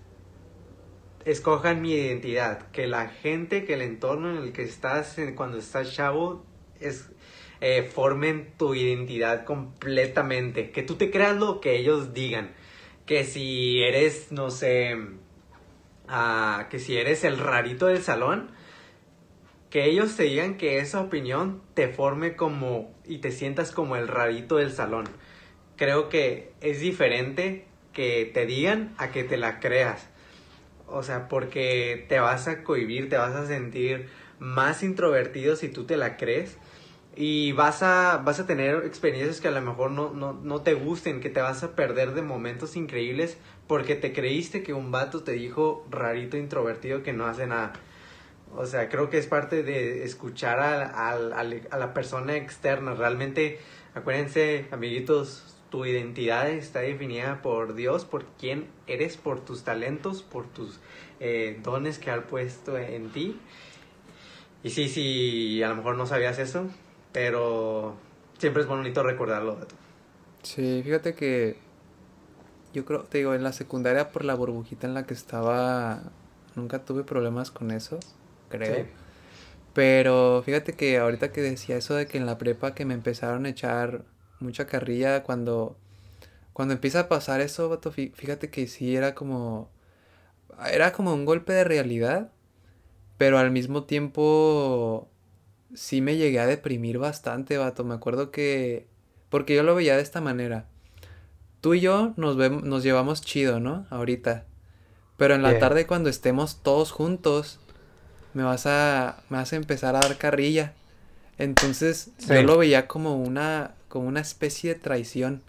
escojan 1.28 1.82
mi 1.82 1.94
identidad, 1.94 2.72
que 2.72 2.88
la 2.88 3.10
gente, 3.10 3.66
que 3.66 3.74
el 3.74 3.82
entorno 3.82 4.32
en 4.32 4.38
el 4.38 4.54
que 4.54 4.64
estás 4.64 5.18
cuando 5.36 5.58
estás 5.58 5.94
chavo, 5.94 6.46
es, 6.80 7.10
eh, 7.60 7.84
formen 7.84 8.54
tu 8.58 8.76
identidad 8.76 9.44
completamente, 9.44 10.72
que 10.72 10.84
tú 10.84 10.96
te 10.96 11.12
creas 11.12 11.36
lo 11.36 11.60
que 11.60 11.78
ellos 11.78 12.14
digan, 12.14 12.54
que 13.06 13.26
si 13.26 13.84
eres, 13.84 14.32
no 14.32 14.52
sé, 14.52 14.96
ah, 16.08 16.68
que 16.70 16.80
si 16.80 16.96
eres 16.98 17.26
el 17.26 17.38
rarito 17.38 17.88
del 17.88 18.02
salón, 18.02 18.52
que 19.70 19.86
ellos 19.86 20.16
te 20.16 20.24
digan 20.24 20.56
que 20.56 20.80
esa 20.80 21.02
opinión 21.02 21.62
te 21.74 21.90
forme 21.90 22.38
como 22.38 22.96
y 23.06 23.18
te 23.18 23.32
sientas 23.32 23.72
como 23.72 23.98
el 23.98 24.08
rarito 24.08 24.56
del 24.56 24.72
salón. 24.72 25.06
Creo 25.76 26.08
que 26.08 26.54
es 26.62 26.80
diferente 26.80 27.66
que 27.92 28.30
te 28.34 28.46
digan 28.46 28.96
a 28.98 29.12
que 29.12 29.26
te 29.26 29.36
la 29.36 29.60
creas. 29.60 30.08
O 30.88 31.04
sea, 31.04 31.28
porque 31.28 32.06
te 32.10 32.20
vas 32.20 32.48
a 32.48 32.64
cohibir, 32.64 33.10
te 33.10 33.18
vas 33.18 33.36
a 33.36 33.46
sentir 33.46 34.08
más 34.40 34.84
introvertido 34.84 35.56
si 35.56 35.70
tú 35.70 35.86
te 35.86 35.98
la 35.98 36.18
crees. 36.18 36.58
Y 37.16 37.52
vas 37.54 37.82
a, 37.82 38.22
vas 38.24 38.40
a 38.40 38.46
tener 38.46 38.86
experiencias 38.86 39.42
que 39.42 39.48
a 39.48 39.52
lo 39.52 39.62
mejor 39.62 39.92
no, 39.92 40.14
no, 40.14 40.34
no 40.34 40.62
te 40.62 40.76
gusten, 40.76 41.20
que 41.20 41.30
te 41.30 41.42
vas 41.42 41.64
a 41.64 41.76
perder 41.76 42.14
de 42.14 42.22
momentos 42.22 42.76
increíbles 42.76 43.38
porque 43.68 43.96
te 43.96 44.14
creíste 44.14 44.64
que 44.64 44.74
un 44.74 44.92
vato 44.92 45.24
te 45.24 45.34
dijo 45.34 45.86
rarito 45.90 46.38
introvertido 46.38 47.04
que 47.04 47.14
no 47.14 47.26
hace 47.26 47.48
nada. 47.48 47.74
O 48.56 48.66
sea, 48.66 48.90
creo 48.90 49.10
que 49.10 49.18
es 49.18 49.28
parte 49.28 49.64
de 49.64 50.04
escuchar 50.04 50.60
a, 50.60 51.12
a, 51.12 51.44
la 51.44 51.94
persona 51.94 52.36
externa. 52.38 52.94
Realmente, 52.94 53.60
acuérdense, 53.94 54.68
amiguitos, 54.72 55.57
tu 55.70 55.86
identidad 55.86 56.50
está 56.50 56.80
definida 56.80 57.42
por 57.42 57.76
Dios, 57.76 58.06
por 58.06 58.26
quién 58.40 58.68
eres, 58.88 59.18
por 59.18 59.40
tus 59.42 59.64
talentos, 59.64 60.24
por 60.24 60.46
tus 60.48 60.80
eh, 61.20 61.60
dones 61.64 62.00
que 62.00 62.12
ha 62.12 62.28
puesto 62.28 62.78
en 62.78 63.10
ti. 63.12 63.40
Y 64.64 64.70
sí, 64.70 64.90
sí, 64.90 65.62
a 65.64 65.70
lo 65.70 65.76
mejor 65.78 65.98
no 65.98 66.06
sabías 66.06 66.40
eso, 66.40 66.66
pero 67.12 67.96
siempre 68.38 68.64
es 68.64 68.68
bonito 68.68 69.04
recordarlo. 69.04 69.58
Sí, 70.44 70.82
fíjate 70.84 71.14
que 71.14 71.58
yo 72.74 72.86
creo, 72.86 73.04
te 73.04 73.20
digo, 73.20 73.34
en 73.34 73.44
la 73.44 73.54
secundaria 73.54 74.12
por 74.12 74.26
la 74.26 74.36
burbujita 74.36 74.88
en 74.88 74.94
la 74.94 75.06
que 75.06 75.14
estaba, 75.14 76.02
nunca 76.56 76.86
tuve 76.86 77.04
problemas 77.04 77.52
con 77.52 77.72
eso 77.72 78.00
creo. 78.50 78.88
Pero 79.74 80.42
fíjate 80.44 80.74
que 80.74 80.98
ahorita 80.98 81.32
que 81.32 81.42
decía 81.42 81.78
eso 81.78 81.96
de 81.96 82.08
que 82.08 82.18
en 82.18 82.26
la 82.26 82.38
prepa 82.38 82.74
que 82.74 82.86
me 82.86 82.94
empezaron 82.94 83.46
a 83.46 83.50
echar 83.50 84.06
mucha 84.40 84.68
carrilla 84.68 85.24
cuando 85.24 85.78
cuando 86.54 86.74
empieza 86.74 87.02
a 87.02 87.08
pasar 87.08 87.40
eso, 87.42 87.70
vato, 87.70 87.92
fíjate 87.92 88.50
que 88.50 88.68
sí 88.68 88.96
era 88.96 89.14
como 89.14 89.70
era 90.72 90.92
como 90.92 91.14
un 91.14 91.26
golpe 91.26 91.54
de 91.54 91.64
realidad, 91.64 92.32
pero 93.18 93.38
al 93.38 93.52
mismo 93.52 93.84
tiempo 93.84 95.08
sí 95.74 96.02
me 96.02 96.18
llegué 96.18 96.40
a 96.40 96.48
deprimir 96.48 96.98
bastante, 96.98 97.58
vato. 97.58 97.84
Me 97.84 97.94
acuerdo 97.94 98.32
que 98.32 98.88
porque 99.30 99.56
yo 99.56 99.64
lo 99.64 99.76
veía 99.76 99.96
de 99.96 100.02
esta 100.02 100.22
manera. 100.22 100.66
Tú 101.62 101.74
y 101.74 101.82
yo 101.82 102.14
nos 102.18 102.38
vemos, 102.38 102.64
nos 102.64 102.84
llevamos 102.84 103.22
chido, 103.22 103.60
¿no? 103.60 103.86
Ahorita. 103.90 104.46
Pero 105.18 105.34
en 105.36 105.42
la 105.42 105.60
tarde 105.60 105.88
cuando 105.88 106.10
estemos 106.10 106.62
todos 106.62 106.92
juntos, 106.92 107.60
me 108.34 108.44
vas 108.44 108.66
a, 108.68 109.24
me 109.30 109.38
vas 109.38 109.52
a 109.52 109.56
empezar 109.56 109.96
a 109.96 110.00
dar 110.00 110.18
carrilla. 110.18 110.74
Entonces 111.38 112.12
yo 112.20 112.42
lo 112.44 112.58
veía 112.58 112.88
como 112.88 113.16
una, 113.18 113.76
como 113.88 114.08
una 114.08 114.20
especie 114.20 114.74
de 114.74 114.80
traición. 114.80 115.42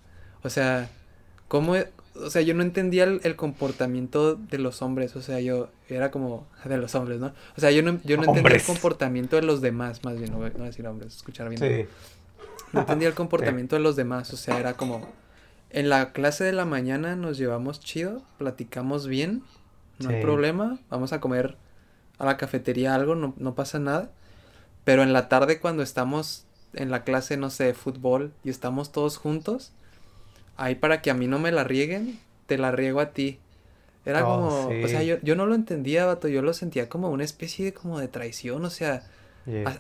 O 0.43 0.51
sea, 0.51 0.91
como, 1.49 1.75
o 2.15 2.31
sea, 2.31 2.43
yo 2.43 2.55
no 2.55 2.63
entendía 2.63 3.05
el, 3.05 3.37
comportamiento 3.37 4.35
de 4.35 4.59
los 4.59 4.83
hombres. 4.83 5.17
O 5.17 5.23
sea, 5.23 5.41
yo 5.41 5.71
era 5.89 6.11
como 6.11 6.47
de 6.65 6.77
los 6.79 6.95
hombres, 6.95 7.21
¿no? 7.21 7.33
O 7.57 7.61
sea, 7.61 7.71
yo 7.71 7.83
no, 7.83 8.01
yo 8.05 8.17
no 8.17 8.25
entendía 8.25 8.57
el 8.57 8.63
comportamiento 8.63 9.37
de 9.37 9.43
los 9.43 9.61
demás, 9.61 10.05
más 10.05 10.19
bien, 10.19 10.33
no 10.33 10.39
voy, 10.39 10.53
a 10.59 10.65
decir 10.65 10.87
hombres, 10.87 11.17
escuchar 11.17 11.49
bien. 11.49 11.61
Sí. 11.61 11.89
No 12.73 12.81
entendía 12.81 13.09
el 13.09 13.15
comportamiento 13.17 13.77
de 13.77 13.83
los 13.83 13.97
demás. 13.97 14.33
O 14.33 14.37
sea, 14.37 14.59
era 14.59 14.75
como, 14.75 15.09
en 15.71 15.89
la 15.89 16.13
clase 16.13 16.45
de 16.45 16.53
la 16.53 16.65
mañana 16.65 17.17
nos 17.17 17.39
llevamos 17.39 17.81
chido, 17.81 18.23
platicamos 18.39 19.07
bien, 19.07 19.43
no 19.99 20.11
hay 20.11 20.23
problema, 20.23 20.79
vamos 20.91 21.13
a 21.13 21.21
comer 21.21 21.57
a 22.19 22.25
la 22.25 22.37
cafetería 22.37 22.95
algo, 22.95 23.15
no, 23.15 23.35
no 23.37 23.55
pasa 23.55 23.79
nada. 23.79 24.11
Pero 24.85 25.03
en 25.03 25.13
la 25.13 25.29
tarde 25.29 25.61
cuando 25.61 25.83
estamos 25.83 26.47
en 26.75 26.91
la 26.91 27.05
clase, 27.05 27.37
no 27.37 27.51
sé, 27.51 27.65
de 27.65 27.75
fútbol 27.75 28.33
y 28.45 28.51
estamos 28.51 28.93
todos 28.93 29.17
juntos, 29.17 29.73
ahí 30.57 30.75
para 30.75 31.03
que 31.03 31.11
a 31.11 31.15
mí 31.15 31.27
no 31.27 31.39
me 31.39 31.53
la 31.53 31.65
rieguen, 31.65 32.19
te 32.47 32.59
la 32.59 32.73
riego 32.73 33.01
a 33.01 33.11
ti. 33.11 33.39
Era 34.05 34.27
oh, 34.27 34.69
como, 34.69 34.85
o 34.85 34.89
sea, 34.89 35.03
yo, 35.03 35.17
yo 35.23 35.37
no 35.37 35.47
lo 35.47 35.55
entendía, 35.55 36.07
vato, 36.07 36.29
yo 36.29 36.41
lo 36.41 36.55
sentía 36.55 36.89
como 36.89 37.11
una 37.11 37.25
especie 37.25 37.67
de 37.67 37.75
como 37.75 37.99
de 37.99 38.09
traición, 38.09 38.65
o 38.65 38.71
sea, 38.71 39.03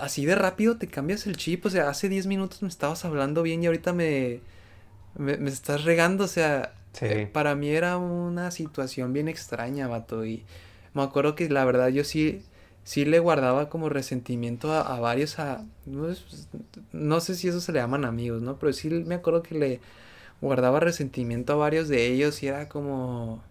así 0.00 0.26
de 0.26 0.34
rápido 0.34 0.76
te 0.76 0.86
cambias 0.86 1.26
el 1.26 1.36
chip, 1.36 1.64
o 1.66 1.70
sea, 1.70 1.88
hace 1.88 2.08
10 2.08 2.26
minutos 2.26 2.62
me 2.62 2.68
estabas 2.68 3.04
hablando 3.04 3.42
bien 3.42 3.62
y 3.62 3.66
ahorita 3.66 3.92
me, 3.92 4.40
me, 5.16 5.48
estás 5.48 5.84
regando, 5.84 6.24
o 6.24 6.28
sea, 6.28 6.72
eh, 7.00 7.28
para 7.32 7.54
mí 7.54 7.70
era 7.70 7.96
una 7.96 8.50
situación 8.50 9.12
bien 9.12 9.28
extraña, 9.28 9.88
vato, 9.88 10.24
y 10.24 10.44
me 10.94 11.02
acuerdo 11.02 11.34
que 11.34 11.48
la 11.48 11.64
verdad 11.64 11.88
yo 11.88 12.04
sí, 12.04 12.42
sí 12.88 13.04
le 13.04 13.18
guardaba 13.18 13.68
como 13.68 13.90
resentimiento 13.90 14.72
a, 14.72 14.98
varios, 14.98 15.38
a, 15.38 15.62
no, 15.84 17.20
sé 17.20 17.34
si 17.34 17.46
eso 17.46 17.60
se 17.60 17.70
le 17.70 17.80
llaman 17.80 18.06
amigos, 18.06 18.40
¿no? 18.40 18.58
Pero 18.58 18.72
sí 18.72 18.88
me 18.88 19.16
acuerdo 19.16 19.42
que 19.42 19.56
le 19.56 19.80
guardaba 20.40 20.80
resentimiento 20.80 21.52
a 21.52 21.56
varios 21.56 21.88
de 21.88 22.06
ellos 22.06 22.42
y 22.42 22.46
era 22.46 22.70
como, 22.70 23.44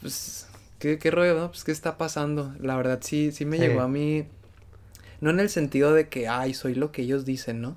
pues, 0.00 0.48
¿qué, 0.78 0.98
qué 0.98 1.10
rollo, 1.10 1.38
no? 1.38 1.50
Pues, 1.50 1.64
¿qué 1.64 1.72
está 1.72 1.98
pasando? 1.98 2.54
La 2.60 2.78
verdad 2.78 3.00
sí, 3.02 3.30
sí 3.30 3.44
me 3.44 3.58
llegó 3.58 3.82
a 3.82 3.88
mí, 3.88 4.24
no 5.20 5.28
en 5.28 5.38
el 5.38 5.50
sentido 5.50 5.92
de 5.92 6.08
que, 6.08 6.26
ay, 6.26 6.54
soy 6.54 6.74
lo 6.74 6.92
que 6.92 7.02
ellos 7.02 7.26
dicen, 7.26 7.60
¿no? 7.60 7.76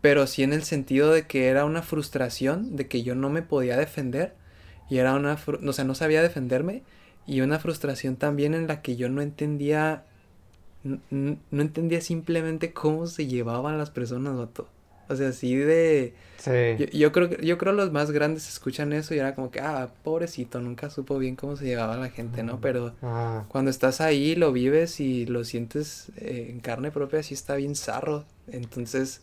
Pero 0.00 0.26
sí 0.26 0.42
en 0.42 0.54
el 0.54 0.62
sentido 0.62 1.12
de 1.12 1.26
que 1.26 1.48
era 1.48 1.66
una 1.66 1.82
frustración 1.82 2.74
de 2.74 2.88
que 2.88 3.02
yo 3.02 3.14
no 3.14 3.28
me 3.28 3.42
podía 3.42 3.76
defender 3.76 4.34
y 4.88 4.96
era 4.96 5.12
una, 5.12 5.36
o 5.66 5.72
sea, 5.74 5.84
no 5.84 5.94
sabía 5.94 6.22
defenderme 6.22 6.84
y 7.26 7.40
una 7.40 7.58
frustración 7.58 8.16
también 8.16 8.54
en 8.54 8.66
la 8.66 8.82
que 8.82 8.96
yo 8.96 9.08
no 9.08 9.22
entendía, 9.22 10.04
no, 10.82 11.38
entendía 11.52 12.00
simplemente 12.00 12.72
cómo 12.72 13.06
se 13.06 13.26
llevaban 13.26 13.78
las 13.78 13.90
personas, 13.90 14.36
vato. 14.36 14.68
O 15.08 15.16
sea, 15.16 15.28
así 15.28 15.54
de... 15.54 16.14
Sí. 16.38 16.98
Yo, 16.98 17.12
creo 17.12 17.30
que 17.30 17.46
yo 17.46 17.58
creo 17.58 17.72
los 17.72 17.92
más 17.92 18.10
grandes 18.10 18.48
escuchan 18.48 18.92
eso 18.92 19.14
y 19.14 19.18
era 19.18 19.34
como 19.34 19.50
que, 19.50 19.60
ah, 19.60 19.90
pobrecito, 20.02 20.60
nunca 20.60 20.90
supo 20.90 21.18
bien 21.18 21.36
cómo 21.36 21.56
se 21.56 21.66
llevaba 21.66 21.96
la 21.96 22.10
gente, 22.10 22.42
¿no? 22.42 22.60
Pero 22.60 22.94
ah. 23.02 23.44
cuando 23.48 23.70
estás 23.70 24.00
ahí, 24.00 24.34
lo 24.34 24.52
vives 24.52 25.00
y 25.00 25.26
lo 25.26 25.44
sientes 25.44 26.10
eh, 26.16 26.48
en 26.50 26.60
carne 26.60 26.90
propia, 26.90 27.22
sí 27.22 27.34
está 27.34 27.56
bien 27.56 27.76
zarro. 27.76 28.24
Entonces, 28.46 29.22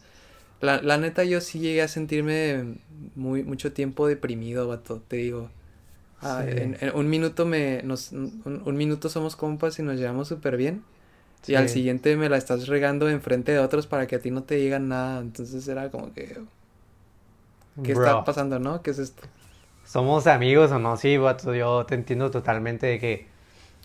la, 0.61 0.81
la 0.81 0.97
neta, 0.97 1.23
yo 1.23 1.41
sí 1.41 1.59
llegué 1.59 1.81
a 1.81 1.87
sentirme 1.87 2.75
muy, 3.15 3.43
mucho 3.43 3.71
tiempo 3.73 4.07
deprimido, 4.07 4.67
vato, 4.67 5.01
te 5.07 5.17
digo. 5.17 5.49
Ah, 6.21 6.43
en, 6.45 6.77
un 6.93 7.09
minuto 7.09 7.45
me 7.45 7.81
nos 7.83 8.11
un, 8.11 8.75
minuto 8.75 9.09
somos 9.09 9.35
compas 9.35 9.79
y 9.79 9.83
nos 9.83 9.97
llevamos 9.97 10.27
súper 10.27 10.57
bien. 10.57 10.83
Y 11.47 11.55
al 11.55 11.69
siguiente 11.69 12.15
me 12.17 12.29
la 12.29 12.37
estás 12.37 12.67
regando 12.67 13.09
enfrente 13.09 13.51
de 13.51 13.59
otros 13.59 13.87
para 13.87 14.05
que 14.05 14.15
a 14.15 14.19
ti 14.19 14.29
no 14.29 14.43
te 14.43 14.55
digan 14.55 14.89
nada. 14.89 15.21
Entonces 15.21 15.67
era 15.67 15.89
como 15.89 16.13
que 16.13 16.37
¿Qué 17.83 17.93
está 17.93 18.23
pasando, 18.23 18.59
no? 18.59 18.81
¿Qué 18.81 18.91
es 18.91 18.99
esto? 18.99 19.23
¿Somos 19.85 20.27
amigos 20.27 20.71
o 20.71 20.79
no? 20.79 20.97
Sí, 20.97 21.13
yo 21.13 21.85
te 21.85 21.95
entiendo 21.95 22.29
totalmente 22.31 22.85
de 22.85 22.99
que 22.99 23.27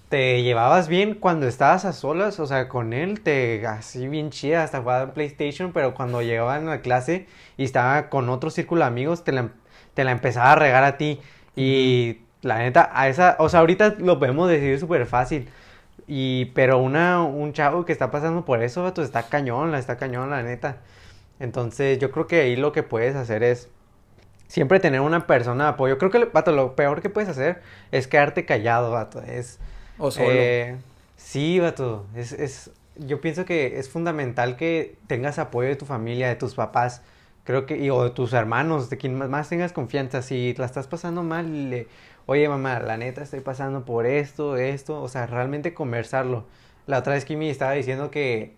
te 0.09 0.43
llevabas 0.43 0.89
bien 0.89 1.15
cuando 1.15 1.49
estabas 1.49 1.85
a 1.85 1.93
solas, 1.93 2.39
o 2.39 2.47
sea, 2.47 2.69
con 2.69 2.93
él, 2.93 3.21
te 3.21 3.67
así 3.67 4.07
bien 4.07 4.31
chida, 4.31 4.63
hasta 4.63 4.81
jugaba 4.81 5.15
PlayStation, 5.15 5.73
pero 5.73 5.95
cuando 5.95 6.23
llegaba 6.23 6.59
en 6.59 6.67
la 6.67 6.81
clase 6.81 7.27
y 7.57 7.65
estaba 7.65 8.09
con 8.09 8.29
otro 8.29 8.51
círculo 8.51 8.83
de 8.83 8.89
amigos, 8.89 9.25
te 9.25 9.33
la, 9.33 9.51
te 9.95 10.05
la 10.05 10.13
empezaba 10.13 10.53
a 10.53 10.57
regar 10.57 10.85
a 10.85 10.97
ti. 10.97 11.21
Y 11.57 12.19
la 12.43 12.59
neta, 12.59 12.91
a 12.93 13.09
esa, 13.09 13.37
o 13.39 13.49
sea, 13.49 13.61
ahorita 13.61 13.97
lo 13.99 14.19
podemos 14.19 14.49
decir 14.49 14.79
súper 14.79 15.07
fácil. 15.07 15.49
Y, 16.07 16.47
pero 16.55 16.79
una, 16.79 17.23
un 17.23 17.53
chavo 17.53 17.85
que 17.85 17.93
está 17.93 18.11
pasando 18.11 18.45
por 18.45 18.63
eso, 18.63 18.83
vato, 18.83 19.03
está 19.03 19.25
cañón, 19.25 19.73
la 19.73 19.79
está 19.79 19.97
cañón, 19.97 20.31
la 20.31 20.43
neta. 20.43 20.79
Entonces, 21.41 21.99
yo 21.99 22.11
creo 22.11 22.27
que 22.27 22.41
ahí 22.43 22.57
lo 22.57 22.73
que 22.73 22.83
puedes 22.83 23.17
hacer 23.17 23.43
es 23.43 23.69
siempre 24.47 24.81
tener 24.81 25.01
una 25.01 25.27
persona 25.27 25.65
de 25.65 25.71
apoyo. 25.71 25.99
Creo 25.99 26.11
que, 26.11 26.25
vato, 26.27 26.53
lo 26.53 26.77
peor 26.77 27.03
que 27.03 27.11
puedes 27.11 27.29
hacer 27.29 27.61
es 27.91 28.07
quedarte 28.07 28.45
callado, 28.45 28.93
vato. 28.93 29.21
Es. 29.23 29.59
O 29.99 30.11
solo. 30.11 30.29
Eh, 30.31 30.77
sí, 31.17 31.59
vato. 31.59 32.07
Es, 32.15 32.33
es, 32.33 32.71
yo 32.97 33.21
pienso 33.21 33.45
que 33.45 33.79
es 33.79 33.89
fundamental 33.89 34.57
que 34.57 34.97
tengas 35.07 35.39
apoyo 35.39 35.69
de 35.69 35.77
tu 35.77 35.85
familia, 35.85 36.29
de 36.29 36.37
tus 36.37 36.55
papás. 36.55 37.03
Creo 37.45 37.67
que, 37.67 37.77
y, 37.77 37.91
o 37.91 38.05
de 38.05 38.11
tus 38.11 38.33
hermanos, 38.33 38.91
de 38.91 38.97
quien 38.97 39.17
más 39.17 39.49
tengas 39.49 39.73
confianza. 39.73 40.23
Si 40.23 40.55
la 40.55 40.67
estás 40.67 40.87
pasando 40.87 41.23
mal, 41.23 41.71
le, 41.71 41.89
oye 42.27 42.49
mamá, 42.49 42.81
la 42.81 42.97
neta 42.97 43.23
estoy 43.23 43.41
pasando 43.41 43.85
por 43.85 44.07
esto, 44.07 44.57
esto, 44.57 45.01
o 45.01 45.09
sea, 45.09 45.27
realmente 45.27 45.75
conversarlo. 45.75 46.45
La 46.87 46.99
otra 46.99 47.15
vez 47.15 47.25
Kimi 47.25 47.49
estaba 47.49 47.73
diciendo 47.73 48.11
que, 48.11 48.55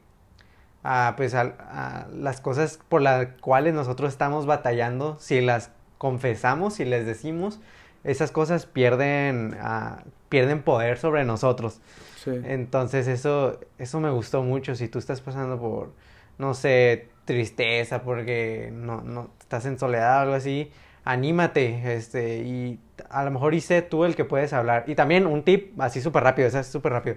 ah, 0.85 1.15
pues, 1.17 1.35
las 1.35 2.41
cosas 2.41 2.79
por 2.89 3.03
las 3.03 3.29
cuales 3.41 3.75
nosotros 3.75 4.13
estamos 4.13 4.47
batallando, 4.47 5.17
si 5.21 5.41
las 5.41 5.71
confesamos, 5.99 6.75
si 6.75 6.85
les 6.85 7.07
decimos, 7.07 7.61
esas 8.05 8.31
cosas 8.31 8.67
pierden, 8.67 9.57
ah, 9.61 10.03
pierden 10.29 10.63
poder 10.63 10.99
sobre 10.99 11.25
nosotros. 11.25 11.81
Sí. 12.23 12.33
Entonces 12.45 13.07
eso, 13.09 13.61
eso 13.79 14.01
me 14.01 14.11
gustó 14.11 14.43
mucho. 14.43 14.75
Si 14.75 14.89
tú 14.89 14.99
estás 14.99 15.21
pasando 15.21 15.59
por, 15.59 15.93
no 16.39 16.55
sé, 16.55 17.09
tristeza, 17.25 18.03
porque 18.03 18.71
no, 18.73 19.03
no 19.03 19.31
estás 19.41 19.67
en 19.67 19.79
soledad 19.79 20.19
o 20.19 20.21
algo 20.23 20.35
así, 20.35 20.71
anímate, 21.05 21.95
este, 21.95 22.39
y 22.39 22.81
a 23.11 23.25
lo 23.25 23.31
mejor 23.31 23.55
hice 23.55 23.83
tú 23.83 24.05
el 24.05 24.15
que 24.17 24.25
puedes 24.25 24.53
hablar. 24.53 24.85
Y 24.87 24.95
también 24.95 25.27
un 25.27 25.43
tip, 25.43 25.81
así 25.81 26.01
súper 26.01 26.23
rápido, 26.23 26.49
es 26.49 26.67
súper 26.67 26.93
rápido, 26.93 27.17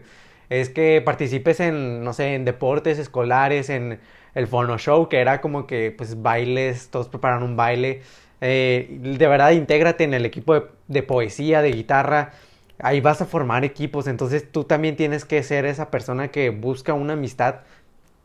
es 0.50 0.70
que 0.70 1.02
participes 1.04 1.60
en, 1.60 2.04
no 2.04 2.14
sé, 2.14 2.36
en 2.36 2.46
deportes 2.46 3.00
escolares, 3.00 3.70
en 3.70 4.00
el 4.36 4.48
Fono 4.48 4.78
Show, 4.78 5.08
que 5.10 5.20
era 5.20 5.42
como 5.42 5.68
que, 5.68 5.92
pues, 5.96 6.22
bailes, 6.22 6.90
todos 6.90 7.10
preparan 7.10 7.44
un 7.44 7.56
baile. 7.56 8.02
Eh, 8.42 8.88
de 9.02 9.28
verdad, 9.28 9.52
intégrate 9.52 10.04
en 10.04 10.14
el 10.14 10.26
equipo 10.26 10.54
de, 10.56 10.64
de 10.88 11.04
poesía, 11.04 11.62
de 11.62 11.72
guitarra. 11.72 12.32
Ahí 12.80 13.00
vas 13.02 13.22
a 13.22 13.26
formar 13.26 13.64
equipos, 13.64 14.08
entonces 14.08 14.52
tú 14.52 14.64
también 14.64 14.96
tienes 14.96 15.26
que 15.26 15.42
ser 15.44 15.66
esa 15.66 15.92
persona 15.92 16.30
que 16.30 16.50
busca 16.50 16.94
una 16.94 17.14
amistad 17.14 17.62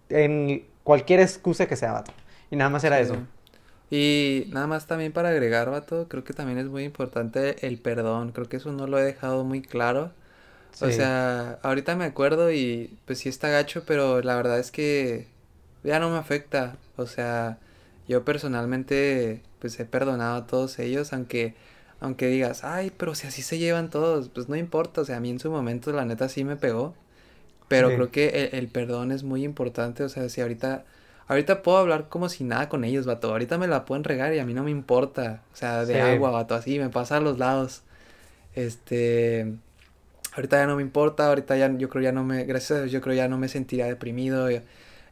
en 0.08 0.64
cualquier 0.82 1.20
excusa 1.20 1.66
que 1.66 1.76
sea, 1.76 2.04
Y 2.50 2.56
nada 2.56 2.70
más 2.70 2.84
era 2.84 3.00
eso. 3.00 3.16
Y 3.90 4.46
nada 4.50 4.66
más 4.66 4.86
también 4.86 5.12
para 5.12 5.28
agregar, 5.30 5.70
vato, 5.70 6.08
creo 6.08 6.24
que 6.24 6.32
también 6.32 6.58
es 6.58 6.66
muy 6.66 6.84
importante 6.84 7.66
el 7.66 7.78
perdón. 7.78 8.32
Creo 8.32 8.48
que 8.48 8.56
eso 8.56 8.72
no 8.72 8.86
lo 8.86 8.98
he 8.98 9.04
dejado 9.04 9.44
muy 9.44 9.62
claro. 9.62 10.12
O 10.80 10.90
sea, 10.90 11.58
ahorita 11.62 11.96
me 11.96 12.04
acuerdo 12.04 12.52
y 12.52 12.98
pues 13.06 13.20
sí 13.20 13.28
está 13.28 13.48
gacho, 13.48 13.84
pero 13.86 14.20
la 14.20 14.36
verdad 14.36 14.58
es 14.58 14.70
que 14.70 15.26
ya 15.84 16.00
no 16.00 16.10
me 16.10 16.18
afecta. 16.18 16.76
O 16.96 17.06
sea, 17.06 17.58
yo 18.08 18.24
personalmente 18.24 19.42
pues 19.60 19.78
he 19.80 19.86
perdonado 19.86 20.36
a 20.36 20.46
todos 20.46 20.78
ellos, 20.78 21.12
aunque 21.12 21.54
aunque 22.00 22.26
digas, 22.26 22.62
ay, 22.64 22.92
pero 22.96 23.14
si 23.14 23.26
así 23.26 23.42
se 23.42 23.58
llevan 23.58 23.88
todos, 23.90 24.28
pues 24.28 24.48
no 24.48 24.56
importa. 24.56 25.00
O 25.00 25.04
sea, 25.04 25.16
a 25.16 25.20
mí 25.20 25.30
en 25.30 25.40
su 25.40 25.50
momento 25.50 25.92
la 25.92 26.04
neta 26.04 26.28
sí 26.28 26.44
me 26.44 26.56
pegó. 26.56 26.94
Pero 27.68 27.88
creo 27.88 28.10
que 28.10 28.50
el 28.52 28.68
perdón 28.68 29.12
es 29.12 29.22
muy 29.22 29.44
importante. 29.44 30.04
O 30.04 30.08
sea, 30.08 30.28
si 30.28 30.40
ahorita 30.40 30.84
Ahorita 31.28 31.62
puedo 31.62 31.78
hablar 31.78 32.08
como 32.08 32.28
si 32.28 32.44
nada 32.44 32.68
con 32.68 32.84
ellos, 32.84 33.04
vato. 33.04 33.30
Ahorita 33.30 33.58
me 33.58 33.66
la 33.66 33.84
pueden 33.84 34.04
regar 34.04 34.32
y 34.32 34.38
a 34.38 34.44
mí 34.44 34.54
no 34.54 34.62
me 34.62 34.70
importa. 34.70 35.42
O 35.52 35.56
sea, 35.56 35.84
de 35.84 36.00
agua, 36.00 36.30
vato, 36.30 36.54
así, 36.54 36.78
me 36.78 36.88
pasa 36.88 37.16
a 37.16 37.20
los 37.20 37.38
lados. 37.38 37.82
Este. 38.54 39.54
Ahorita 40.34 40.58
ya 40.58 40.66
no 40.66 40.76
me 40.76 40.82
importa, 40.82 41.28
ahorita 41.28 41.56
ya 41.56 41.72
yo 41.76 41.88
creo 41.88 42.04
ya 42.04 42.12
no 42.12 42.22
me. 42.22 42.44
Gracias 42.44 42.72
a 42.72 42.82
Dios, 42.82 42.92
yo 42.92 43.00
creo 43.00 43.14
ya 43.14 43.26
no 43.26 43.38
me 43.38 43.48
sentiría 43.48 43.86
deprimido. 43.86 44.48
E, 44.48 44.62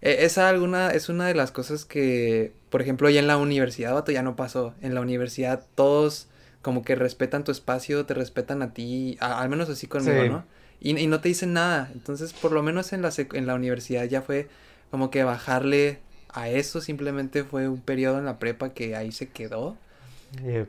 esa 0.02 0.48
alguna, 0.48 0.90
es 0.90 1.08
una 1.08 1.26
de 1.26 1.34
las 1.34 1.50
cosas 1.50 1.84
que, 1.84 2.52
por 2.70 2.80
ejemplo, 2.82 3.10
ya 3.10 3.20
en 3.20 3.26
la 3.26 3.38
universidad, 3.38 3.94
vato, 3.94 4.12
ya 4.12 4.22
no 4.22 4.36
pasó. 4.36 4.74
En 4.82 4.94
la 4.94 5.00
universidad 5.00 5.64
todos 5.74 6.28
como 6.62 6.82
que 6.82 6.94
respetan 6.94 7.42
tu 7.44 7.52
espacio, 7.52 8.06
te 8.06 8.14
respetan 8.14 8.62
a 8.62 8.72
ti, 8.72 9.16
al 9.20 9.48
menos 9.48 9.68
así 9.68 9.86
conmigo, 9.86 10.24
¿no? 10.24 10.44
Y, 10.80 10.96
y, 10.98 11.06
no 11.06 11.20
te 11.20 11.28
dicen 11.28 11.52
nada. 11.52 11.90
Entonces, 11.92 12.32
por 12.32 12.52
lo 12.52 12.62
menos 12.62 12.92
en 12.92 13.02
la, 13.02 13.10
en 13.32 13.46
la 13.46 13.54
universidad 13.54 14.04
ya 14.04 14.22
fue 14.22 14.48
como 14.94 15.10
que 15.10 15.24
bajarle 15.24 15.98
a 16.28 16.48
eso 16.48 16.80
simplemente 16.80 17.42
fue 17.42 17.68
un 17.68 17.80
periodo 17.80 18.20
en 18.20 18.26
la 18.26 18.38
prepa 18.38 18.74
que 18.74 18.94
ahí 18.94 19.10
se 19.10 19.28
quedó. 19.28 19.76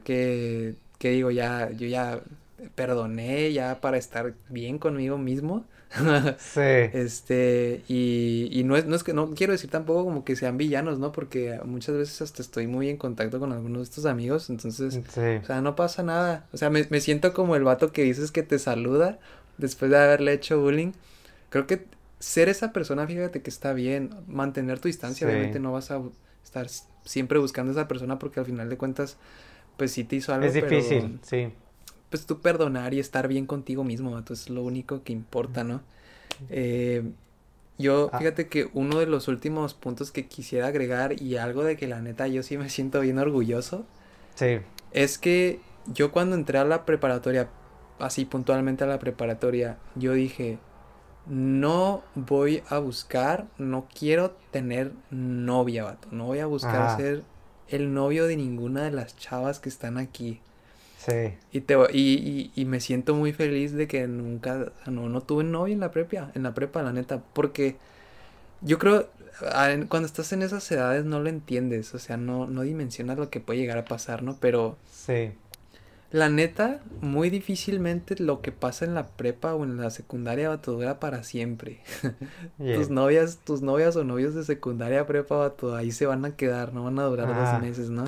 Que, 0.03 0.73
que 0.97 1.09
digo, 1.11 1.29
ya, 1.29 1.69
yo 1.69 1.85
ya 1.85 2.21
perdoné 2.73 3.53
ya 3.53 3.81
para 3.81 3.97
estar 3.97 4.33
bien 4.49 4.79
conmigo 4.79 5.19
mismo. 5.19 5.63
sí. 6.39 6.59
Este, 6.59 7.83
y, 7.87 8.49
y 8.51 8.63
no 8.63 8.75
es, 8.75 8.87
no 8.87 8.95
es 8.95 9.03
que, 9.03 9.13
no 9.13 9.29
quiero 9.35 9.53
decir 9.53 9.69
tampoco 9.69 10.05
como 10.05 10.25
que 10.25 10.35
sean 10.35 10.57
villanos, 10.57 10.97
¿no? 10.97 11.11
Porque 11.11 11.59
muchas 11.63 11.95
veces 11.95 12.19
hasta 12.23 12.41
estoy 12.41 12.65
muy 12.65 12.89
en 12.89 12.97
contacto 12.97 13.39
con 13.39 13.51
algunos 13.51 13.77
de 13.77 13.83
estos 13.83 14.07
amigos, 14.07 14.49
entonces, 14.49 15.01
o 15.05 15.45
sea, 15.45 15.61
no 15.61 15.75
pasa 15.75 16.01
nada. 16.01 16.47
O 16.51 16.57
sea, 16.57 16.71
me, 16.71 16.83
me 16.89 16.99
siento 16.99 17.31
como 17.31 17.55
el 17.55 17.63
vato 17.63 17.91
que 17.91 18.01
dices 18.01 18.31
que 18.31 18.41
te 18.41 18.57
saluda 18.57 19.19
después 19.59 19.91
de 19.91 19.97
haberle 19.99 20.33
hecho 20.33 20.59
bullying. 20.59 20.93
Creo 21.51 21.67
que 21.67 21.85
ser 22.19 22.49
esa 22.49 22.73
persona, 22.73 23.05
fíjate 23.07 23.41
que 23.41 23.49
está 23.49 23.73
bien, 23.73 24.09
mantener 24.27 24.79
tu 24.79 24.87
distancia, 24.87 25.27
obviamente 25.27 25.59
no 25.59 25.71
vas 25.71 25.91
a 25.91 26.01
estar 26.43 26.67
siempre 27.03 27.39
buscando 27.39 27.71
a 27.71 27.73
esa 27.73 27.87
persona 27.87 28.19
porque 28.19 28.39
al 28.39 28.45
final 28.45 28.69
de 28.69 28.77
cuentas, 28.77 29.17
pues 29.77 29.91
sí 29.91 30.03
te 30.03 30.17
hizo 30.17 30.33
algo. 30.33 30.45
Es 30.45 30.53
difícil, 30.53 31.19
sí. 31.21 31.51
Pues 32.09 32.25
tú 32.25 32.39
perdonar 32.39 32.93
y 32.93 32.99
estar 32.99 33.27
bien 33.27 33.45
contigo 33.45 33.83
mismo, 33.83 34.17
es 34.29 34.49
lo 34.49 34.63
único 34.63 35.03
que 35.03 35.11
importa, 35.13 35.63
¿no? 35.63 35.81
Eh, 36.49 37.03
yo, 37.77 38.09
ah. 38.13 38.19
fíjate 38.19 38.47
que 38.47 38.69
uno 38.73 38.99
de 38.99 39.05
los 39.05 39.27
últimos 39.27 39.73
puntos 39.73 40.11
que 40.11 40.27
quisiera 40.27 40.67
agregar 40.67 41.21
y 41.21 41.37
algo 41.37 41.63
de 41.63 41.75
que 41.75 41.87
la 41.87 42.01
neta 42.01 42.27
yo 42.27 42.43
sí 42.43 42.57
me 42.57 42.69
siento 42.69 43.01
bien 43.01 43.19
orgulloso. 43.19 43.85
Sí. 44.35 44.59
Es 44.91 45.17
que 45.17 45.59
yo 45.93 46.11
cuando 46.11 46.35
entré 46.35 46.57
a 46.57 46.65
la 46.65 46.85
preparatoria, 46.85 47.49
así 47.99 48.25
puntualmente 48.25 48.83
a 48.83 48.87
la 48.87 48.99
preparatoria, 48.99 49.77
yo 49.95 50.13
dije, 50.13 50.57
no 51.27 52.03
voy 52.15 52.63
a 52.69 52.77
buscar, 52.79 53.47
no 53.57 53.87
quiero 53.97 54.31
tener 54.51 54.91
novia, 55.09 55.83
vato. 55.83 56.07
No 56.11 56.25
voy 56.25 56.39
a 56.39 56.45
buscar 56.45 56.97
ser 56.97 57.23
el 57.67 57.93
novio 57.93 58.27
de 58.27 58.37
ninguna 58.37 58.83
de 58.83 58.91
las 58.91 59.17
chavas 59.17 59.59
que 59.59 59.69
están 59.69 59.97
aquí. 59.97 60.39
Sí. 60.97 61.33
Y, 61.51 61.61
te, 61.61 61.75
y, 61.93 61.99
y, 61.99 62.51
y, 62.55 62.65
me 62.65 62.79
siento 62.79 63.13
muy 63.13 63.31
feliz 63.31 63.73
de 63.73 63.87
que 63.87 64.07
nunca, 64.07 64.71
no, 64.87 65.07
no 65.07 65.21
tuve 65.21 65.43
novia 65.43 65.73
en 65.73 65.79
la 65.79 65.91
prepa, 65.91 66.31
en 66.33 66.43
la 66.43 66.53
prepa, 66.55 66.81
la 66.81 66.93
neta, 66.93 67.21
porque 67.33 67.75
yo 68.61 68.79
creo, 68.79 69.07
cuando 69.89 70.07
estás 70.07 70.31
en 70.33 70.41
esas 70.41 70.69
edades 70.71 71.05
no 71.05 71.19
lo 71.19 71.29
entiendes, 71.29 71.93
o 71.93 71.99
sea, 71.99 72.17
no, 72.17 72.47
no 72.47 72.61
dimensionas 72.61 73.17
lo 73.17 73.29
que 73.29 73.39
puede 73.39 73.59
llegar 73.59 73.77
a 73.77 73.85
pasar, 73.85 74.23
¿no? 74.23 74.37
Pero... 74.39 74.77
Sí. 74.91 75.33
La 76.15 76.29
neta, 76.29 76.79
muy 77.01 77.29
difícilmente 77.29 78.15
lo 78.17 78.41
que 78.41 78.53
pasa 78.53 78.85
en 78.85 78.93
la 78.93 79.05
prepa 79.05 79.53
o 79.53 79.65
en 79.65 79.75
la 79.75 79.89
secundaria 79.89 80.47
va 80.49 80.99
para 81.01 81.23
siempre. 81.25 81.81
tus 82.57 82.89
novias, 82.89 83.39
tus 83.43 83.61
novias 83.61 83.97
o 83.97 84.05
novios 84.05 84.33
de 84.33 84.45
secundaria, 84.45 85.05
prepa, 85.05 85.35
vato, 85.35 85.75
ahí 85.75 85.91
se 85.91 86.05
van 86.05 86.23
a 86.23 86.33
quedar, 86.37 86.73
no 86.73 86.85
van 86.85 86.99
a 86.99 87.03
durar 87.03 87.27
dos 87.27 87.61
meses, 87.61 87.89
¿no? 87.89 88.05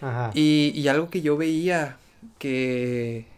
Ajá. 0.00 0.32
Y, 0.34 0.72
y 0.74 0.88
algo 0.88 1.08
que 1.08 1.22
yo 1.22 1.36
veía 1.36 1.98
que, 2.40 3.28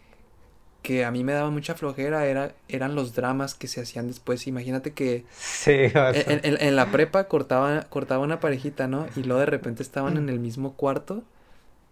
que 0.81 1.05
a 1.05 1.11
mí 1.11 1.23
me 1.23 1.35
daba 1.35 1.51
mucha 1.51 1.75
flojera 1.75 2.25
era, 2.25 2.55
eran 2.71 2.95
los 2.95 3.15
dramas 3.15 3.55
que 3.55 3.69
se 3.69 3.83
hacían 3.83 4.07
después. 4.07 4.47
Imagínate 4.47 4.95
que 4.95 5.27
sí, 5.39 5.73
en, 5.95 6.41
en, 6.45 6.57
en, 6.59 6.77
la 6.77 6.91
prepa 6.91 7.25
cortaba, 7.25 7.83
cortaba 7.91 8.25
una 8.25 8.41
parejita, 8.41 8.89
¿no? 8.89 9.07
Y 9.17 9.25
luego 9.25 9.41
de 9.41 9.47
repente 9.47 9.83
estaban 9.83 10.17
en 10.17 10.31
el 10.31 10.39
mismo 10.39 10.73
cuarto 10.73 11.25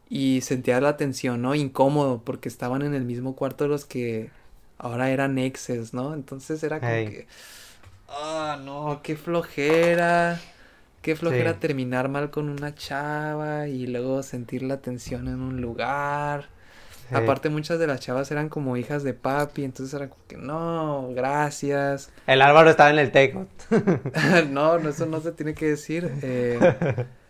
y 0.09 0.41
sentía 0.43 0.81
la 0.81 0.97
tensión, 0.97 1.43
¿no? 1.43 1.55
Incómodo 1.55 2.23
porque 2.25 2.49
estaban 2.49 2.83
en 2.83 2.95
el 2.95 3.05
mismo 3.05 3.35
cuarto 3.35 3.67
los 3.69 3.85
que 3.85 4.31
ahora 4.79 5.11
eran 5.11 5.39
exes, 5.39 5.95
¿no? 5.95 6.15
Entonces 6.15 6.63
era 6.63 6.81
como 6.81 6.93
que... 6.93 7.27
Ah, 8.09 8.59
no, 8.63 9.01
qué 9.03 9.17
flojera. 9.17 10.41
Qué 11.03 11.17
flojera 11.17 11.61
terminar 11.61 12.09
mal 12.09 12.31
con 12.31 12.49
una 12.49 12.75
chava 12.75 13.69
y 13.69 13.87
luego 13.87 14.23
sentir 14.23 14.63
la 14.63 14.79
tensión 14.79 15.29
en 15.29 15.41
un 15.41 15.61
lugar. 15.61 16.49
Aparte 17.13 17.49
muchas 17.49 17.79
de 17.79 17.87
las 17.87 18.01
chavas 18.01 18.31
eran 18.33 18.49
como 18.49 18.77
hijas 18.77 19.05
de 19.05 19.15
papi, 19.15 19.63
entonces 19.63 19.95
era 19.95 20.09
como 20.09 20.27
que 20.27 20.37
no, 20.37 21.11
gracias. 21.15 22.11
El 22.27 22.43
Álvaro 22.43 22.71
estaba 22.71 22.91
en 22.91 22.99
el 22.99 23.13
teco. 23.13 23.47
no, 24.51 24.79
no, 24.79 24.89
eso 24.89 25.07
no 25.07 25.21
se 25.21 25.31
tiene 25.31 25.55
que 25.55 25.67
decir. 25.67 26.11
Eh, 26.23 26.59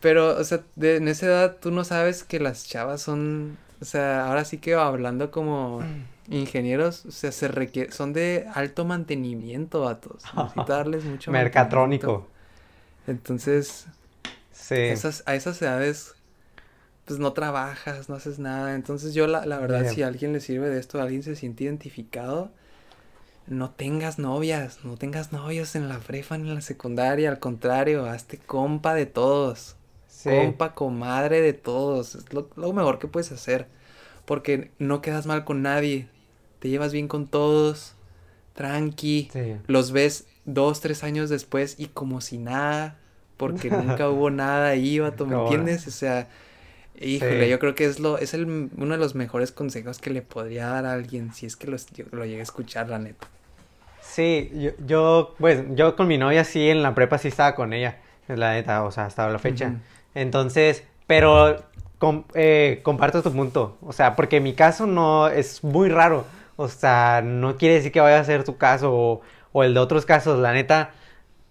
pero, 0.00 0.38
o 0.38 0.44
sea, 0.44 0.62
en 0.80 1.08
esa 1.08 1.26
edad 1.26 1.56
tú 1.60 1.70
no 1.70 1.84
sabes 1.84 2.24
que 2.24 2.40
las 2.40 2.66
chavas 2.66 3.02
son, 3.02 3.58
o 3.80 3.84
sea, 3.84 4.26
ahora 4.26 4.44
sí 4.44 4.58
que 4.58 4.74
hablando 4.74 5.30
como 5.30 5.82
ingenieros, 6.28 7.04
o 7.06 7.10
sea, 7.10 7.32
se 7.32 7.48
requiere, 7.48 7.92
son 7.92 8.12
de 8.12 8.46
alto 8.54 8.84
mantenimiento, 8.84 9.82
vatos. 9.82 10.22
Necesita 10.34 10.64
darles 10.64 11.04
mucho 11.04 11.30
Mercatrónico. 11.32 12.26
Entonces, 13.06 13.86
sí. 14.52 14.76
esas, 14.76 15.22
a 15.26 15.34
esas 15.34 15.60
edades 15.60 16.14
pues 17.04 17.18
no 17.18 17.32
trabajas, 17.32 18.08
no 18.08 18.14
haces 18.14 18.38
nada. 18.38 18.74
Entonces 18.74 19.14
yo 19.14 19.26
la, 19.26 19.44
la 19.44 19.58
verdad, 19.58 19.84
si 19.92 20.02
a 20.02 20.06
alguien 20.06 20.32
le 20.32 20.40
sirve 20.40 20.68
de 20.68 20.78
esto, 20.78 21.02
alguien 21.02 21.24
se 21.24 21.34
siente 21.34 21.64
identificado, 21.64 22.52
no 23.48 23.70
tengas 23.70 24.18
novias, 24.20 24.84
no 24.84 24.96
tengas 24.96 25.32
novios 25.32 25.74
en 25.74 25.88
la 25.88 25.98
prepa 25.98 26.38
ni 26.38 26.48
en 26.48 26.54
la 26.54 26.60
secundaria, 26.60 27.28
al 27.28 27.40
contrario, 27.40 28.06
hazte 28.06 28.38
compa 28.38 28.94
de 28.94 29.06
todos. 29.06 29.76
Compa, 30.24 30.74
comadre 30.74 31.40
de 31.40 31.52
todos. 31.52 32.14
Es 32.14 32.26
lo, 32.32 32.72
mejor 32.72 32.98
que 32.98 33.08
puedes 33.08 33.32
hacer. 33.32 33.66
Porque 34.24 34.70
no 34.78 35.00
quedas 35.00 35.26
mal 35.26 35.44
con 35.44 35.62
nadie. 35.62 36.08
Te 36.58 36.68
llevas 36.68 36.92
bien 36.92 37.08
con 37.08 37.26
todos. 37.26 37.94
Tranqui. 38.54 39.30
Los 39.66 39.92
ves 39.92 40.26
dos, 40.44 40.80
tres 40.80 41.04
años 41.04 41.30
después 41.30 41.76
y 41.78 41.86
como 41.86 42.20
si 42.20 42.38
nada. 42.38 42.96
Porque 43.36 43.70
nunca 43.70 44.08
hubo 44.10 44.30
nada 44.30 44.68
ahí, 44.68 44.98
vato, 44.98 45.26
¿me 45.26 45.36
entiendes? 45.36 45.86
O 45.86 45.90
sea, 45.90 46.28
Híjole, 47.00 47.48
yo 47.48 47.58
creo 47.58 47.74
que 47.74 47.86
es 47.86 47.98
lo, 47.98 48.18
es 48.18 48.34
el, 48.34 48.44
uno 48.44 48.92
de 48.92 48.98
los 48.98 49.14
mejores 49.14 49.52
consejos 49.52 49.98
que 49.98 50.10
le 50.10 50.20
podría 50.20 50.66
dar 50.66 50.84
a 50.84 50.92
alguien 50.92 51.32
si 51.32 51.46
es 51.46 51.56
que 51.56 51.66
lo, 51.66 51.78
lo 52.10 52.26
llegue 52.26 52.40
a 52.40 52.42
escuchar, 52.42 52.90
la 52.90 52.98
neta. 52.98 53.26
Sí, 54.02 54.50
yo, 54.54 54.70
yo, 54.86 55.34
pues, 55.38 55.64
yo 55.70 55.96
con 55.96 56.08
mi 56.08 56.18
novia 56.18 56.44
sí 56.44 56.68
en 56.68 56.82
la 56.82 56.94
prepa 56.94 57.16
sí 57.16 57.28
estaba 57.28 57.54
con 57.54 57.72
ella, 57.72 57.96
la 58.28 58.52
neta, 58.52 58.84
o 58.84 58.90
sea, 58.90 59.06
hasta 59.06 59.26
la 59.30 59.38
fecha. 59.38 59.76
Entonces, 60.14 60.84
pero 61.06 61.56
eh, 62.34 62.80
comparto 62.82 63.22
tu 63.22 63.32
punto, 63.32 63.76
o 63.82 63.92
sea, 63.92 64.16
porque 64.16 64.40
mi 64.40 64.54
caso 64.54 64.86
no 64.86 65.28
es 65.28 65.62
muy 65.64 65.88
raro, 65.88 66.24
o 66.56 66.68
sea, 66.68 67.22
no 67.24 67.56
quiere 67.56 67.76
decir 67.76 67.92
que 67.92 68.00
vaya 68.00 68.20
a 68.20 68.24
ser 68.24 68.44
tu 68.44 68.56
caso 68.56 68.92
o, 68.92 69.20
o 69.52 69.64
el 69.64 69.74
de 69.74 69.80
otros 69.80 70.06
casos, 70.06 70.38
la 70.38 70.52
neta 70.52 70.90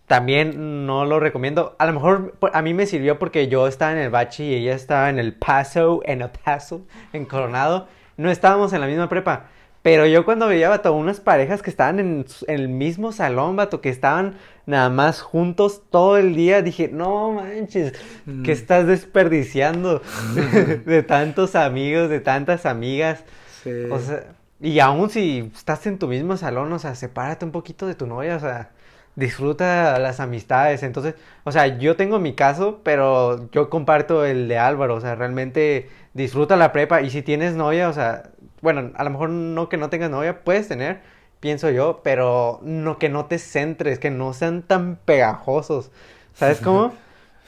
también 0.09 0.87
no 0.87 1.05
lo 1.05 1.19
recomiendo. 1.19 1.75
A 1.77 1.85
lo 1.85 1.93
mejor 1.93 2.33
a 2.51 2.61
mí 2.63 2.73
me 2.73 2.87
sirvió 2.87 3.19
porque 3.19 3.47
yo 3.47 3.67
estaba 3.67 3.91
en 3.91 3.99
el 3.99 4.09
Bachi 4.09 4.43
y 4.43 4.55
ella 4.55 4.73
estaba 4.73 5.07
en 5.11 5.19
el 5.19 5.35
Paso, 5.35 6.01
en 6.03 6.23
el 6.23 6.31
Paso, 6.31 6.81
en 7.13 7.25
Coronado. 7.25 7.87
No 8.17 8.31
estábamos 8.31 8.73
en 8.73 8.81
la 8.81 8.87
misma 8.87 9.07
prepa. 9.07 9.45
Pero 9.81 10.05
yo 10.05 10.25
cuando 10.25 10.47
veía, 10.47 10.69
vato, 10.69 10.93
unas 10.93 11.19
parejas 11.21 11.61
que 11.61 11.69
estaban 11.69 11.99
en, 11.99 12.25
el 12.47 12.67
mismo 12.67 13.11
salón, 13.11 13.55
vato, 13.55 13.79
que 13.79 13.89
estaban 13.89 14.35
nada 14.65 14.89
más 14.89 15.21
juntos 15.21 15.81
todo 15.89 16.17
el 16.17 16.35
día, 16.35 16.61
dije, 16.61 16.89
no 16.91 17.31
manches, 17.31 17.93
¿qué 18.25 18.31
mm. 18.31 18.49
estás 18.49 18.87
desperdiciando 18.87 20.01
de, 20.85 21.03
tantos 21.03 21.55
amigos, 21.55 22.09
de 22.09 22.19
tantas 22.19 22.65
amigas? 22.65 23.23
Sí. 23.63 23.71
O 23.89 23.99
sea, 23.99 24.25
y 24.61 24.79
aún 24.79 25.09
si 25.09 25.51
estás 25.55 25.87
en 25.87 25.97
tu 25.97 26.07
mismo 26.07 26.35
salón, 26.35 26.71
o 26.73 26.79
sea, 26.79 26.93
sepárate 26.95 27.45
un 27.45 27.51
poquito 27.51 27.87
de 27.87 27.95
tu 27.95 28.05
novia, 28.05 28.35
o 28.35 28.39
sea, 28.39 28.71
disfruta 29.15 29.99
las 29.99 30.19
amistades. 30.19 30.83
Entonces, 30.83 31.15
o 31.43 31.51
sea, 31.51 31.77
yo 31.77 31.95
tengo 31.95 32.19
mi 32.19 32.33
caso, 32.33 32.81
pero 32.83 33.49
yo 33.51 33.69
comparto 33.69 34.25
el 34.25 34.47
de 34.47 34.57
Álvaro. 34.57 34.95
O 34.95 35.01
sea, 35.01 35.15
realmente 35.15 35.89
disfruta 36.13 36.55
la 36.55 36.71
prepa. 36.71 37.01
Y 37.01 37.09
si 37.09 37.21
tienes 37.21 37.55
novia, 37.55 37.89
o 37.89 37.93
sea, 37.93 38.31
bueno, 38.61 38.91
a 38.95 39.03
lo 39.03 39.09
mejor 39.09 39.29
no 39.29 39.69
que 39.69 39.77
no 39.77 39.89
tengas 39.89 40.09
novia, 40.09 40.43
puedes 40.43 40.67
tener, 40.67 41.01
pienso 41.39 41.69
yo, 41.69 42.01
pero 42.03 42.59
no 42.63 42.97
que 42.97 43.09
no 43.09 43.25
te 43.25 43.39
centres, 43.39 43.99
que 43.99 44.11
no 44.11 44.33
sean 44.33 44.63
tan 44.63 44.97
pegajosos. 44.97 45.91
¿Sabes 46.33 46.59
cómo? 46.63 46.93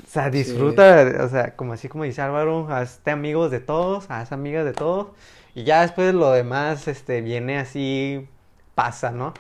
O 0.03 0.07
sea, 0.07 0.30
disfruta, 0.30 1.24
o 1.24 1.30
sea, 1.30 1.55
como 1.55 1.74
así 1.74 1.88
como 1.88 2.03
dice 2.03 2.22
Álvaro, 2.22 2.68
hazte 2.70 3.12
amigos 3.12 3.51
de 3.51 3.59
todos, 3.59 4.09
haz 4.09 4.32
amigas 4.32 4.66
de 4.66 4.74
todos. 4.74 5.07
Y 5.53 5.64
ya 5.64 5.82
después 5.82 6.14
lo 6.14 6.32
demás, 6.32 6.88
este, 6.88 7.22
viene 7.22 7.59
así, 7.59 8.28
pasa, 8.76 9.12
¿no? 9.12 9.34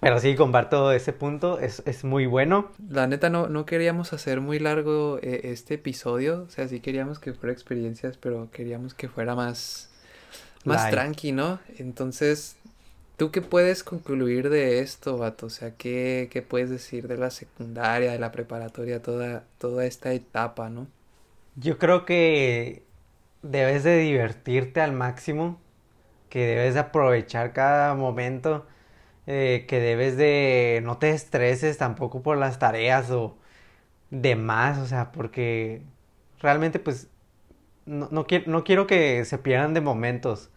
Pero 0.00 0.20
sí, 0.20 0.36
comparto 0.36 0.92
ese 0.92 1.12
punto, 1.12 1.58
es, 1.58 1.82
es 1.84 2.04
muy 2.04 2.26
bueno. 2.26 2.70
La 2.88 3.08
neta, 3.08 3.30
no, 3.30 3.48
no 3.48 3.66
queríamos 3.66 4.12
hacer 4.12 4.40
muy 4.40 4.60
largo 4.60 5.18
eh, 5.22 5.40
este 5.44 5.74
episodio, 5.74 6.44
o 6.46 6.50
sea, 6.50 6.68
sí 6.68 6.78
queríamos 6.80 7.18
que 7.18 7.34
fuera 7.34 7.52
experiencias, 7.52 8.16
pero 8.16 8.48
queríamos 8.52 8.94
que 8.94 9.08
fuera 9.08 9.34
más, 9.34 9.87
más 10.64 10.90
tranqui, 10.90 11.32
¿no? 11.32 11.60
Entonces, 11.78 12.56
¿tú 13.16 13.30
qué 13.30 13.42
puedes 13.42 13.82
concluir 13.82 14.50
de 14.50 14.80
esto, 14.80 15.16
vato? 15.18 15.46
O 15.46 15.50
sea, 15.50 15.72
¿qué, 15.72 16.28
¿qué, 16.30 16.42
puedes 16.42 16.70
decir 16.70 17.08
de 17.08 17.16
la 17.16 17.30
secundaria, 17.30 18.12
de 18.12 18.18
la 18.18 18.32
preparatoria, 18.32 19.02
toda, 19.02 19.44
toda 19.58 19.86
esta 19.86 20.12
etapa, 20.12 20.68
¿no? 20.68 20.86
Yo 21.56 21.78
creo 21.78 22.04
que 22.04 22.82
debes 23.42 23.84
de 23.84 23.98
divertirte 23.98 24.80
al 24.80 24.92
máximo, 24.92 25.60
que 26.28 26.46
debes 26.46 26.74
de 26.74 26.80
aprovechar 26.80 27.52
cada 27.52 27.94
momento 27.94 28.66
eh, 29.30 29.66
que 29.68 29.78
debes 29.78 30.16
de 30.16 30.80
no 30.84 30.96
te 30.96 31.10
estreses 31.10 31.76
tampoco 31.76 32.22
por 32.22 32.38
las 32.38 32.58
tareas 32.58 33.10
o 33.10 33.36
demás, 34.10 34.78
o 34.78 34.86
sea, 34.86 35.12
porque 35.12 35.82
realmente 36.40 36.78
pues 36.78 37.08
no, 37.88 38.08
no, 38.10 38.26
no 38.46 38.64
quiero 38.64 38.86
que 38.86 39.24
se 39.24 39.38
pierdan 39.38 39.74
de 39.74 39.80
momentos. 39.80 40.50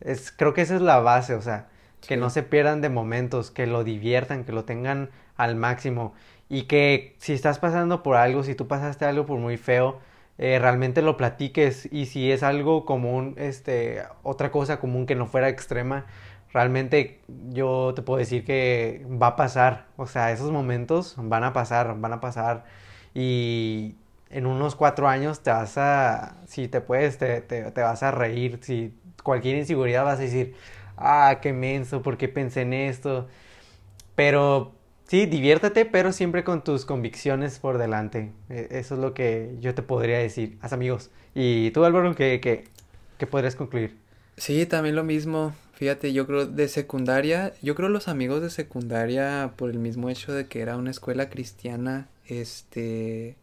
Es, 0.00 0.30
creo 0.32 0.54
que 0.54 0.62
esa 0.62 0.76
es 0.76 0.82
la 0.82 1.00
base, 1.00 1.34
o 1.34 1.42
sea, 1.42 1.68
que 2.06 2.16
no 2.16 2.30
se 2.30 2.42
pierdan 2.42 2.80
de 2.82 2.90
momentos, 2.90 3.50
que 3.50 3.66
lo 3.66 3.84
diviertan, 3.84 4.44
que 4.44 4.52
lo 4.52 4.64
tengan 4.64 5.10
al 5.36 5.56
máximo. 5.56 6.14
Y 6.48 6.64
que 6.64 7.16
si 7.18 7.32
estás 7.32 7.58
pasando 7.58 8.02
por 8.02 8.16
algo, 8.16 8.42
si 8.44 8.54
tú 8.54 8.68
pasaste 8.68 9.04
algo 9.06 9.26
por 9.26 9.38
muy 9.38 9.56
feo, 9.56 10.00
eh, 10.38 10.58
realmente 10.60 11.02
lo 11.02 11.16
platiques. 11.16 11.88
Y 11.92 12.06
si 12.06 12.30
es 12.30 12.42
algo 12.42 12.84
común, 12.84 13.34
este, 13.38 14.02
otra 14.22 14.50
cosa 14.52 14.78
común 14.80 15.06
que 15.06 15.14
no 15.16 15.26
fuera 15.26 15.48
extrema, 15.48 16.06
realmente 16.52 17.20
yo 17.50 17.92
te 17.94 18.02
puedo 18.02 18.18
decir 18.18 18.44
que 18.44 19.04
va 19.10 19.28
a 19.28 19.36
pasar, 19.36 19.86
o 19.96 20.06
sea, 20.06 20.32
esos 20.32 20.50
momentos 20.52 21.14
van 21.18 21.44
a 21.44 21.52
pasar, 21.52 21.98
van 22.00 22.12
a 22.14 22.20
pasar. 22.20 22.64
Y 23.14 23.96
en 24.30 24.46
unos 24.46 24.74
cuatro 24.74 25.08
años 25.08 25.40
te 25.40 25.50
vas 25.50 25.78
a, 25.78 26.36
si 26.46 26.68
te 26.68 26.80
puedes, 26.80 27.18
te, 27.18 27.40
te, 27.40 27.80
vas 27.80 28.02
a 28.02 28.10
reír, 28.10 28.58
si 28.62 28.94
cualquier 29.22 29.56
inseguridad 29.56 30.04
vas 30.04 30.18
a 30.18 30.22
decir, 30.22 30.54
ah, 30.96 31.38
qué 31.40 31.52
menso, 31.52 32.02
¿por 32.02 32.16
qué 32.16 32.28
pensé 32.28 32.62
en 32.62 32.72
esto? 32.72 33.28
Pero 34.14 34.74
sí, 35.06 35.26
diviértete, 35.26 35.84
pero 35.84 36.12
siempre 36.12 36.44
con 36.44 36.64
tus 36.64 36.84
convicciones 36.84 37.58
por 37.58 37.78
delante. 37.78 38.32
E, 38.48 38.68
eso 38.70 38.94
es 38.94 39.00
lo 39.00 39.14
que 39.14 39.56
yo 39.60 39.74
te 39.74 39.82
podría 39.82 40.18
decir. 40.18 40.58
Haz 40.60 40.72
amigos. 40.72 41.10
Y 41.34 41.70
tú, 41.72 41.84
Álvaro, 41.84 42.14
¿qué, 42.14 42.40
qué, 42.40 42.64
qué 43.18 43.26
podrías 43.26 43.56
concluir? 43.56 43.96
Sí, 44.36 44.66
también 44.66 44.96
lo 44.96 45.04
mismo. 45.04 45.54
Fíjate, 45.74 46.12
yo 46.14 46.26
creo 46.26 46.46
de 46.46 46.68
secundaria, 46.68 47.52
yo 47.62 47.74
creo 47.74 47.90
los 47.90 48.08
amigos 48.08 48.40
de 48.40 48.48
secundaria, 48.48 49.52
por 49.56 49.70
el 49.70 49.78
mismo 49.78 50.08
hecho 50.08 50.32
de 50.32 50.46
que 50.46 50.60
era 50.62 50.76
una 50.78 50.90
escuela 50.90 51.28
cristiana, 51.28 52.08
este, 52.24 53.36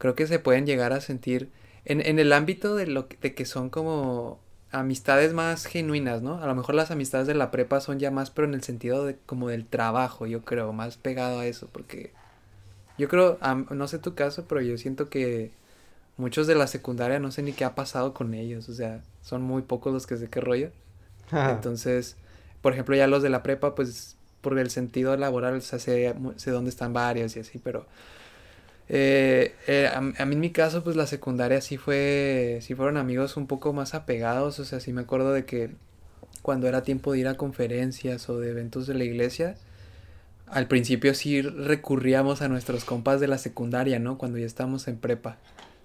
creo 0.00 0.16
que 0.16 0.26
se 0.26 0.40
pueden 0.40 0.66
llegar 0.66 0.94
a 0.94 1.02
sentir 1.02 1.52
en, 1.86 2.00
en 2.06 2.18
el 2.18 2.32
ámbito 2.34 2.76
de 2.76 2.88
lo 2.88 3.08
que, 3.08 3.18
de 3.18 3.34
que 3.36 3.46
son 3.46 3.70
como 3.70 4.40
amistades 4.72 5.34
más 5.34 5.66
genuinas, 5.66 6.22
¿no? 6.22 6.42
A 6.42 6.46
lo 6.48 6.56
mejor 6.56 6.74
las 6.76 6.90
amistades 6.90 7.28
de 7.28 7.34
la 7.34 7.52
prepa 7.52 7.80
son 7.80 8.00
ya 8.00 8.10
más, 8.10 8.30
pero 8.30 8.48
en 8.48 8.54
el 8.54 8.62
sentido 8.64 9.04
de 9.06 9.18
como 9.26 9.48
del 9.48 9.66
trabajo, 9.66 10.26
yo 10.26 10.42
creo, 10.44 10.72
más 10.72 10.96
pegado 10.98 11.40
a 11.40 11.46
eso, 11.46 11.68
porque 11.72 12.12
yo 12.98 13.08
creo, 13.08 13.38
no 13.70 13.88
sé 13.88 13.98
tu 13.98 14.14
caso, 14.14 14.46
pero 14.48 14.60
yo 14.62 14.78
siento 14.78 15.08
que 15.10 15.52
muchos 16.16 16.46
de 16.46 16.54
la 16.54 16.66
secundaria 16.68 17.20
no 17.20 17.32
sé 17.32 17.42
ni 17.42 17.54
qué 17.54 17.64
ha 17.64 17.74
pasado 17.74 18.14
con 18.14 18.34
ellos, 18.34 18.68
o 18.68 18.74
sea, 18.74 19.02
son 19.22 19.42
muy 19.42 19.62
pocos 19.62 19.92
los 19.92 20.06
que 20.06 20.16
sé 20.18 20.28
qué 20.30 20.40
rollo. 20.40 20.72
Entonces, 21.44 22.16
por 22.62 22.72
ejemplo, 22.72 22.96
ya 22.96 23.06
los 23.06 23.22
de 23.22 23.30
la 23.30 23.42
prepa, 23.42 23.74
pues 23.74 24.16
por 24.40 24.58
el 24.58 24.70
sentido 24.70 25.16
laboral, 25.16 25.56
o 25.56 25.60
sea, 25.60 25.78
sé, 25.78 26.14
sé 26.36 26.50
dónde 26.50 26.70
están 26.70 26.92
varios 26.92 27.36
y 27.36 27.40
así, 27.40 27.58
pero 27.58 27.86
eh, 28.92 29.54
eh, 29.68 29.88
a, 29.94 30.00
mí 30.00 30.14
en 30.18 30.40
mi 30.40 30.50
caso, 30.50 30.82
pues 30.82 30.96
la 30.96 31.06
secundaria 31.06 31.60
sí 31.60 31.76
fue, 31.76 32.58
sí 32.60 32.74
fueron 32.74 32.96
amigos 32.96 33.36
un 33.36 33.46
poco 33.46 33.72
más 33.72 33.94
apegados, 33.94 34.58
o 34.58 34.64
sea, 34.64 34.80
sí 34.80 34.92
me 34.92 35.02
acuerdo 35.02 35.32
de 35.32 35.44
que 35.44 35.70
cuando 36.42 36.66
era 36.66 36.82
tiempo 36.82 37.12
de 37.12 37.20
ir 37.20 37.28
a 37.28 37.36
conferencias 37.36 38.28
o 38.28 38.40
de 38.40 38.50
eventos 38.50 38.88
de 38.88 38.94
la 38.94 39.04
iglesia, 39.04 39.54
al 40.48 40.66
principio 40.66 41.14
sí 41.14 41.40
recurríamos 41.40 42.42
a 42.42 42.48
nuestros 42.48 42.84
compas 42.84 43.20
de 43.20 43.28
la 43.28 43.38
secundaria, 43.38 44.00
¿no? 44.00 44.18
Cuando 44.18 44.38
ya 44.38 44.46
estábamos 44.46 44.88
en 44.88 44.96
prepa, 44.96 45.38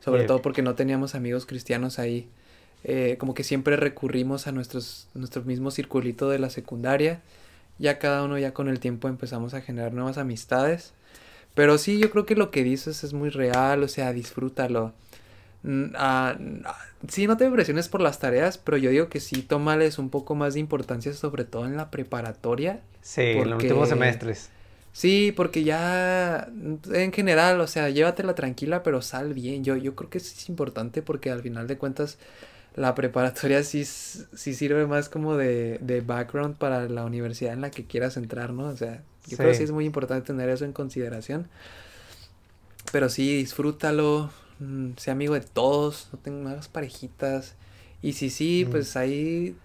sobre 0.03 0.23
todo 0.23 0.41
porque 0.41 0.63
no 0.63 0.73
teníamos 0.73 1.13
amigos 1.13 1.45
cristianos 1.45 1.99
ahí. 1.99 2.27
Eh, 2.83 3.17
como 3.19 3.35
que 3.35 3.43
siempre 3.43 3.75
recurrimos 3.75 4.47
a 4.47 4.51
nuestros, 4.51 5.09
nuestro 5.13 5.43
mismo 5.43 5.69
circulito 5.69 6.29
de 6.29 6.39
la 6.39 6.49
secundaria. 6.49 7.21
Ya 7.77 7.99
cada 7.99 8.23
uno 8.23 8.39
ya 8.39 8.53
con 8.53 8.67
el 8.67 8.79
tiempo 8.79 9.07
empezamos 9.09 9.53
a 9.53 9.61
generar 9.61 9.93
nuevas 9.93 10.17
amistades. 10.17 10.93
Pero 11.55 11.77
sí, 11.77 11.97
yo 11.97 12.11
creo 12.11 12.25
que 12.25 12.35
lo 12.35 12.51
que 12.51 12.63
dices 12.63 13.03
es 13.03 13.13
muy 13.13 13.29
real, 13.29 13.81
o 13.81 13.87
sea, 13.87 14.13
disfrútalo. 14.13 14.93
Ah, 15.95 16.37
sí, 17.07 17.25
no 17.25 17.37
te 17.37 17.49
presiones 17.49 17.89
por 17.89 18.01
las 18.01 18.19
tareas, 18.19 18.57
pero 18.59 18.77
yo 18.77 18.91
digo 18.91 19.09
que 19.09 19.19
sí, 19.19 19.41
tómales 19.41 19.97
un 19.97 20.09
poco 20.09 20.35
más 20.35 20.53
de 20.53 20.59
importancia, 20.59 21.13
sobre 21.13 21.45
todo 21.45 21.65
en 21.65 21.75
la 21.77 21.89
preparatoria. 21.89 22.81
Sí, 23.01 23.21
en 23.21 23.49
los 23.49 23.63
últimos 23.63 23.89
semestres. 23.89 24.49
Sí, 24.91 25.33
porque 25.35 25.63
ya 25.63 26.47
en 26.93 27.11
general, 27.11 27.59
o 27.59 27.67
sea, 27.67 27.89
llévatela 27.89 28.35
tranquila, 28.35 28.83
pero 28.83 29.01
sal 29.01 29.33
bien. 29.33 29.63
Yo, 29.63 29.75
yo 29.75 29.95
creo 29.95 30.09
que 30.09 30.19
es 30.19 30.47
importante 30.49 31.01
porque 31.01 31.31
al 31.31 31.41
final 31.41 31.67
de 31.67 31.77
cuentas 31.77 32.17
la 32.75 32.93
preparatoria 32.95 33.63
sí, 33.63 33.85
sí 33.85 34.53
sirve 34.53 34.85
más 34.87 35.09
como 35.09 35.35
de, 35.35 35.79
de 35.81 36.01
background 36.01 36.57
para 36.57 36.87
la 36.87 37.05
universidad 37.05 37.53
en 37.53 37.61
la 37.61 37.71
que 37.71 37.85
quieras 37.85 38.17
entrar, 38.17 38.51
¿no? 38.53 38.67
O 38.67 38.77
sea, 38.77 39.01
yo 39.27 39.37
creo 39.37 39.49
que 39.49 39.57
sí 39.57 39.63
es 39.63 39.71
muy 39.71 39.85
importante 39.85 40.27
tener 40.27 40.49
eso 40.49 40.65
en 40.65 40.73
consideración. 40.73 41.47
Pero 42.91 43.09
sí, 43.09 43.37
disfrútalo, 43.37 44.29
mm, 44.59 44.91
sea 44.97 45.13
amigo 45.13 45.33
de 45.33 45.41
todos, 45.41 46.09
no 46.11 46.19
tengas 46.19 46.67
parejitas. 46.67 47.55
Y 48.01 48.13
si 48.13 48.29
sí, 48.29 48.65
mm. 48.65 48.71
pues 48.71 48.95
ahí, 48.95 49.55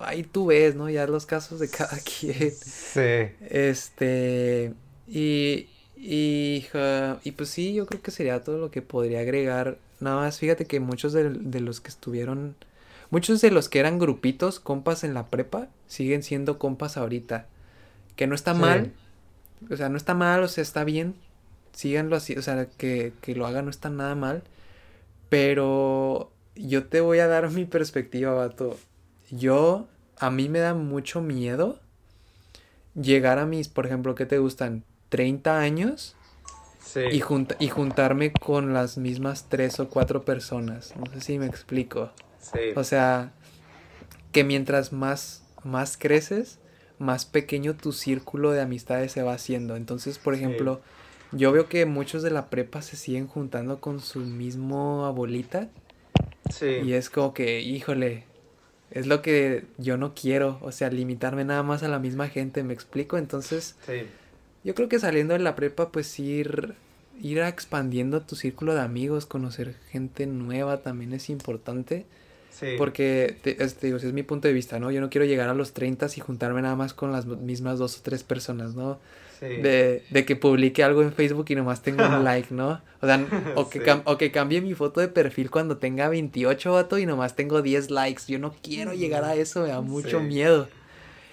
ahí, 0.00 0.22
tú 0.22 0.46
ves, 0.46 0.74
¿no? 0.76 0.88
Ya 0.88 1.06
los 1.06 1.26
casos 1.26 1.58
de 1.60 1.68
cada 1.68 1.98
quien. 1.98 2.52
Sí. 2.52 3.34
Este, 3.50 4.74
y, 5.08 5.68
y, 5.96 6.66
y 7.24 7.32
pues 7.32 7.48
sí, 7.48 7.74
yo 7.74 7.86
creo 7.86 8.00
que 8.02 8.10
sería 8.10 8.42
todo 8.44 8.58
lo 8.58 8.70
que 8.70 8.82
podría 8.82 9.20
agregar. 9.20 9.78
Nada 9.98 10.16
más, 10.16 10.38
fíjate 10.38 10.66
que 10.66 10.78
muchos 10.78 11.12
de, 11.12 11.30
de 11.30 11.60
los 11.60 11.80
que 11.80 11.88
estuvieron, 11.88 12.54
muchos 13.10 13.40
de 13.40 13.50
los 13.50 13.68
que 13.68 13.80
eran 13.80 13.98
grupitos, 13.98 14.60
compas 14.60 15.04
en 15.04 15.14
la 15.14 15.26
prepa, 15.26 15.68
siguen 15.88 16.22
siendo 16.22 16.58
compas 16.58 16.96
ahorita. 16.96 17.46
Que 18.16 18.26
no 18.26 18.34
está 18.34 18.54
mal. 18.54 18.92
O 19.70 19.76
sea, 19.76 19.88
no 19.88 19.96
está 19.96 20.14
mal, 20.14 20.42
o 20.42 20.48
sea, 20.48 20.62
está 20.62 20.84
bien. 20.84 21.14
Síganlo 21.72 22.16
así, 22.16 22.34
o 22.36 22.42
sea, 22.42 22.66
que, 22.66 23.12
que 23.20 23.34
lo 23.34 23.46
hagan 23.46 23.66
no 23.66 23.70
está 23.70 23.90
nada 23.90 24.14
mal. 24.14 24.42
Pero 25.28 26.32
yo 26.54 26.86
te 26.86 27.00
voy 27.00 27.18
a 27.18 27.26
dar 27.26 27.50
mi 27.52 27.64
perspectiva, 27.64 28.32
vato. 28.32 28.78
Yo, 29.30 29.86
a 30.18 30.30
mí 30.30 30.48
me 30.48 30.58
da 30.58 30.74
mucho 30.74 31.20
miedo 31.20 31.80
llegar 32.94 33.38
a 33.38 33.46
mis, 33.46 33.68
por 33.68 33.86
ejemplo, 33.86 34.14
¿qué 34.14 34.26
te 34.26 34.38
gustan? 34.38 34.84
30 35.10 35.58
años. 35.58 36.16
Sí. 36.82 37.00
Y, 37.10 37.22
y 37.58 37.68
juntarme 37.68 38.32
con 38.32 38.72
las 38.72 38.96
mismas 38.96 39.46
tres 39.48 39.80
o 39.80 39.88
cuatro 39.88 40.24
personas. 40.24 40.94
No 40.96 41.12
sé 41.12 41.20
si 41.20 41.38
me 41.38 41.46
explico. 41.46 42.10
Sí. 42.40 42.60
O 42.76 42.84
sea, 42.84 43.32
que 44.32 44.44
mientras 44.44 44.92
más, 44.92 45.42
más 45.64 45.96
creces, 45.96 46.58
más 46.98 47.24
pequeño 47.26 47.74
tu 47.74 47.92
círculo 47.92 48.52
de 48.52 48.60
amistades 48.60 49.12
se 49.12 49.22
va 49.22 49.34
haciendo. 49.34 49.76
Entonces, 49.76 50.18
por 50.18 50.34
ejemplo, 50.34 50.80
yo 51.32 51.52
veo 51.52 51.68
que 51.68 51.86
muchos 51.86 52.22
de 52.22 52.30
la 52.30 52.48
prepa 52.48 52.82
se 52.82 52.96
siguen 52.96 53.26
juntando 53.26 53.80
con 53.80 54.00
su 54.00 54.20
mismo 54.20 55.04
abuelita. 55.04 55.68
Sí. 56.50 56.80
Y 56.84 56.92
es 56.92 57.10
como 57.10 57.34
que, 57.34 57.60
híjole, 57.60 58.24
es 58.90 59.06
lo 59.06 59.20
que 59.20 59.64
yo 59.78 59.96
no 59.96 60.14
quiero, 60.14 60.58
o 60.62 60.72
sea, 60.72 60.90
limitarme 60.90 61.44
nada 61.44 61.62
más 61.62 61.82
a 61.82 61.88
la 61.88 61.98
misma 61.98 62.28
gente, 62.28 62.62
¿me 62.62 62.72
explico? 62.72 63.18
Entonces, 63.18 63.76
sí. 63.86 64.02
yo 64.64 64.74
creo 64.74 64.88
que 64.88 64.98
saliendo 64.98 65.34
de 65.34 65.40
la 65.40 65.56
prepa, 65.56 65.90
pues 65.90 66.18
ir, 66.20 66.74
ir 67.20 67.38
expandiendo 67.38 68.22
tu 68.22 68.36
círculo 68.36 68.74
de 68.74 68.80
amigos, 68.80 69.26
conocer 69.26 69.74
gente 69.90 70.26
nueva 70.26 70.82
también 70.82 71.12
es 71.12 71.28
importante. 71.30 72.06
Porque, 72.78 73.36
te, 73.42 73.62
este, 73.62 73.88
digo, 73.88 73.98
es 73.98 74.12
mi 74.12 74.22
punto 74.22 74.48
de 74.48 74.54
vista, 74.54 74.78
¿no? 74.78 74.90
Yo 74.90 75.00
no 75.00 75.10
quiero 75.10 75.24
llegar 75.24 75.48
a 75.48 75.54
los 75.54 75.72
30 75.72 76.06
y 76.16 76.20
juntarme 76.20 76.62
nada 76.62 76.76
más 76.76 76.94
con 76.94 77.12
las 77.12 77.26
mismas 77.26 77.78
dos 77.78 77.98
o 77.98 78.02
tres 78.02 78.22
personas, 78.22 78.74
¿no? 78.74 78.98
De, 79.40 80.02
de, 80.08 80.24
que 80.24 80.34
publique 80.34 80.82
algo 80.82 81.02
en 81.02 81.12
Facebook 81.12 81.44
y 81.50 81.54
nomás 81.54 81.82
tenga 81.82 82.16
un 82.16 82.24
like, 82.24 82.54
¿no? 82.54 82.80
O 83.02 83.06
sea, 83.06 83.26
o 83.54 83.68
que, 83.68 84.00
o 84.04 84.16
que 84.16 84.32
cambie 84.32 84.62
mi 84.62 84.72
foto 84.72 85.00
de 85.00 85.08
perfil 85.08 85.50
cuando 85.50 85.76
tenga 85.76 86.08
28, 86.08 86.72
vato, 86.72 86.98
y 86.98 87.04
nomás 87.04 87.36
tengo 87.36 87.60
10 87.60 87.90
likes. 87.90 88.22
Yo 88.28 88.38
no 88.38 88.54
quiero 88.62 88.94
llegar 88.94 89.24
a 89.24 89.34
eso, 89.34 89.62
me 89.62 89.68
da 89.68 89.82
mucho 89.82 90.20
miedo. 90.20 90.68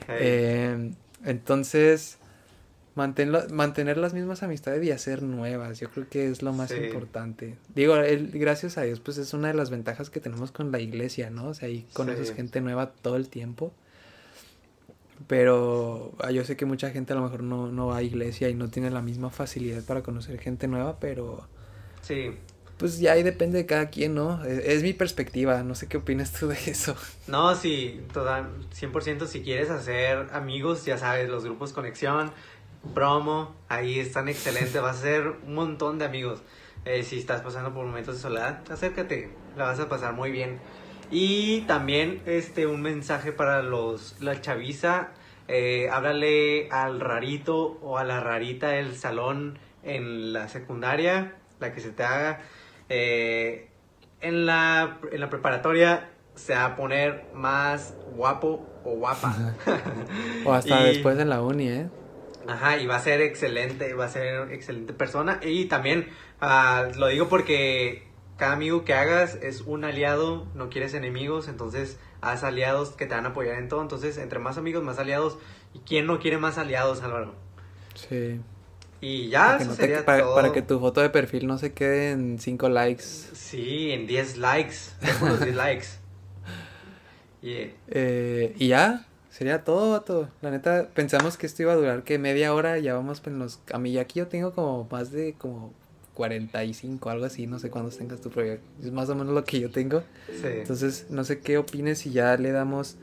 Eh, 0.10 0.92
entonces, 1.24 2.18
mantener 2.96 3.98
las 3.98 4.14
mismas 4.14 4.44
amistades 4.44 4.84
y 4.84 4.92
hacer 4.92 5.24
nuevas, 5.24 5.80
yo 5.80 5.90
creo 5.90 6.08
que 6.08 6.28
es 6.28 6.44
lo 6.44 6.54
más 6.54 6.72
importante. 6.72 7.56
Digo, 7.74 7.96
el, 7.96 8.30
gracias 8.32 8.78
a 8.78 8.84
Dios, 8.84 9.00
pues 9.00 9.18
es 9.18 9.34
una 9.34 9.48
de 9.48 9.56
las 9.56 9.72
ventajas 9.72 10.10
que 10.10 10.20
tenemos 10.20 10.52
con 10.52 10.72
la 10.72 10.80
iglesia, 10.80 11.30
¿no? 11.30 11.48
O 11.48 11.54
sea, 11.54 11.68
ahí 11.68 11.88
conoces 11.94 12.34
gente 12.34 12.62
nueva 12.62 12.92
todo 12.92 13.16
el 13.16 13.30
tiempo. 13.30 13.74
Pero 15.28 16.14
ah, 16.20 16.32
yo 16.32 16.44
sé 16.44 16.58
que 16.58 16.66
mucha 16.66 16.92
gente 16.92 17.14
a 17.14 17.16
lo 17.16 17.24
mejor 17.24 17.44
no, 17.44 17.72
no 17.72 17.88
va 17.88 17.98
a 17.98 18.04
iglesia 18.04 18.50
y 18.50 18.56
no 18.56 18.70
tiene 18.70 18.90
la 18.92 19.02
misma 19.02 19.30
facilidad 19.30 19.84
para 19.84 20.04
conocer 20.04 20.40
gente 20.40 20.68
nueva, 20.68 21.00
pero... 21.00 21.48
Sí. 22.02 22.32
Pues 22.78 23.00
ya 23.00 23.14
ahí 23.14 23.24
depende 23.24 23.60
de 23.60 23.66
cada 23.66 23.90
quien, 23.90 24.16
¿no? 24.16 24.44
Es, 24.44 24.60
es 24.66 24.84
mi 24.84 24.94
perspectiva, 24.94 25.64
no 25.64 25.76
sé 25.76 25.88
qué 25.88 25.98
opinas 25.98 26.34
tú 26.34 26.48
de 26.48 26.58
eso. 26.66 26.96
No, 27.28 27.56
sí, 27.56 28.02
toda, 28.12 28.50
100% 28.78 29.28
si 29.28 29.42
quieres 29.42 29.70
hacer 29.70 30.28
amigos, 30.34 30.84
ya 30.84 30.98
sabes, 30.98 31.30
los 31.30 31.46
grupos 31.46 31.72
conexión, 31.72 32.32
promo, 32.94 33.56
ahí 33.70 34.00
están 34.00 34.28
excelentes, 34.28 34.82
vas 34.82 34.98
a 34.98 35.00
hacer 35.00 35.34
un 35.46 35.56
montón 35.56 36.00
de 36.00 36.06
amigos. 36.06 36.42
Eh, 36.86 37.04
si 37.04 37.18
estás 37.18 37.42
pasando 37.42 37.74
por 37.74 37.86
momentos 37.86 38.16
de 38.16 38.22
soledad, 38.22 38.62
acércate, 38.70 39.32
la 39.56 39.66
vas 39.66 39.80
a 39.80 39.88
pasar 39.88 40.14
muy 40.14 40.32
bien. 40.32 40.60
Y 41.12 41.62
también 41.62 42.22
este 42.26 42.68
un 42.68 42.82
mensaje 42.82 43.32
para 43.32 43.62
los 43.62 44.20
la 44.22 44.42
chaviza, 44.42 45.10
eh, 45.48 45.90
háblale 45.92 46.70
al 46.72 47.00
rarito 47.00 47.80
o 47.82 47.98
a 47.98 48.04
la 48.04 48.20
rarita 48.20 48.70
del 48.70 48.96
salón 48.96 49.60
en 49.84 50.34
la 50.34 50.50
secundaria, 50.50 51.36
la 51.60 51.74
que 51.74 51.82
se 51.82 51.92
te 51.92 52.04
haga. 52.04 52.42
Eh, 52.90 53.70
en, 54.22 54.46
la, 54.46 54.98
en 55.12 55.20
la 55.20 55.30
preparatoria 55.30 56.10
se 56.36 56.54
va 56.54 56.66
a 56.66 56.76
poner 56.76 57.26
más 57.34 57.96
guapo 58.16 58.66
o 58.84 58.96
guapa. 58.96 59.36
o 60.46 60.54
hasta 60.54 60.84
después 60.84 61.18
de 61.18 61.26
la 61.26 61.42
uni, 61.42 61.70
¿eh? 61.70 61.90
Ajá, 62.48 62.78
y 62.78 62.86
va 62.86 62.96
a 62.96 63.00
ser 63.00 63.22
excelente, 63.22 63.94
va 63.94 64.06
a 64.06 64.10
ser 64.10 64.52
excelente 64.52 64.94
persona. 64.94 65.40
Y 65.42 65.66
también 65.66 66.10
uh, 66.42 66.98
lo 66.98 67.08
digo 67.08 67.30
porque 67.30 68.08
cada 68.38 68.54
amigo 68.54 68.84
que 68.84 68.94
hagas 68.94 69.36
es 69.36 69.62
un 69.62 69.84
aliado, 69.86 70.48
no 70.56 70.70
quieres 70.70 70.94
enemigos, 70.94 71.48
entonces 71.48 72.00
haz 72.22 72.44
aliados 72.44 72.90
que 72.92 73.06
te 73.06 73.16
van 73.16 73.26
a 73.26 73.30
apoyar 73.30 73.58
en 73.58 73.68
todo. 73.68 73.82
Entonces, 73.82 74.18
entre 74.18 74.40
más 74.40 74.58
amigos, 74.58 74.84
más 74.84 75.00
aliados. 75.00 75.38
¿Y 75.74 75.80
quién 75.80 76.06
no 76.06 76.20
quiere 76.20 76.38
más 76.38 76.58
aliados, 76.58 77.02
Álvaro? 77.02 77.34
Sí. 77.96 78.40
Y 79.02 79.30
ya, 79.30 79.58
para 79.58 79.88
que, 79.88 79.98
para, 79.98 80.34
para, 80.34 80.52
que 80.54 80.62
tu 80.62 80.80
foto 80.80 81.02
de 81.02 81.10
perfil 81.10 81.46
no 81.46 81.58
se 81.58 81.74
quede 81.74 82.12
en 82.12 82.40
5 82.40 82.70
likes. 82.70 83.04
Sí, 83.04 83.92
en 83.92 84.08
10 84.08 84.38
likes. 84.38 84.76
10 85.02 85.56
likes. 85.56 85.88
Eh, 87.46 88.56
y 88.58 88.70
ya, 88.70 89.06
Sería 89.34 89.64
todo, 89.64 90.00
todo. 90.02 90.30
La 90.44 90.52
neta, 90.52 90.90
pensamos 90.94 91.38
que 91.38 91.48
esto 91.48 91.64
iba 91.64 91.74
a 91.74 91.76
durar 91.76 92.04
que 92.04 92.20
media 92.20 92.54
hora, 92.54 92.78
ya 92.78 92.94
vamos 92.94 93.20
pues 93.20 93.36
los... 93.36 93.60
A 93.72 93.80
mí 93.80 93.98
aquí 93.98 94.20
yo 94.20 94.28
tengo 94.28 94.54
como 94.54 94.88
más 94.92 95.12
de 95.12 95.34
como 95.34 95.74
45, 96.14 97.10
algo 97.10 97.26
así, 97.26 97.48
no 97.48 97.58
sé 97.58 97.72
cuándo 97.72 97.90
tengas 97.90 98.22
tu 98.22 98.30
proyecto. 98.30 98.64
Es 98.80 98.92
más 98.92 99.10
o 99.10 99.16
menos 99.16 99.34
lo 99.34 99.44
que 99.44 99.60
yo 99.60 99.72
tengo. 99.72 100.04
Sí. 100.28 100.46
Entonces, 100.46 101.08
no 101.10 101.24
sé 101.24 101.40
qué 101.40 101.58
opines 101.58 101.98
si 101.98 102.12
ya 102.12 102.38
le 102.38 102.52
damos, 102.52 102.98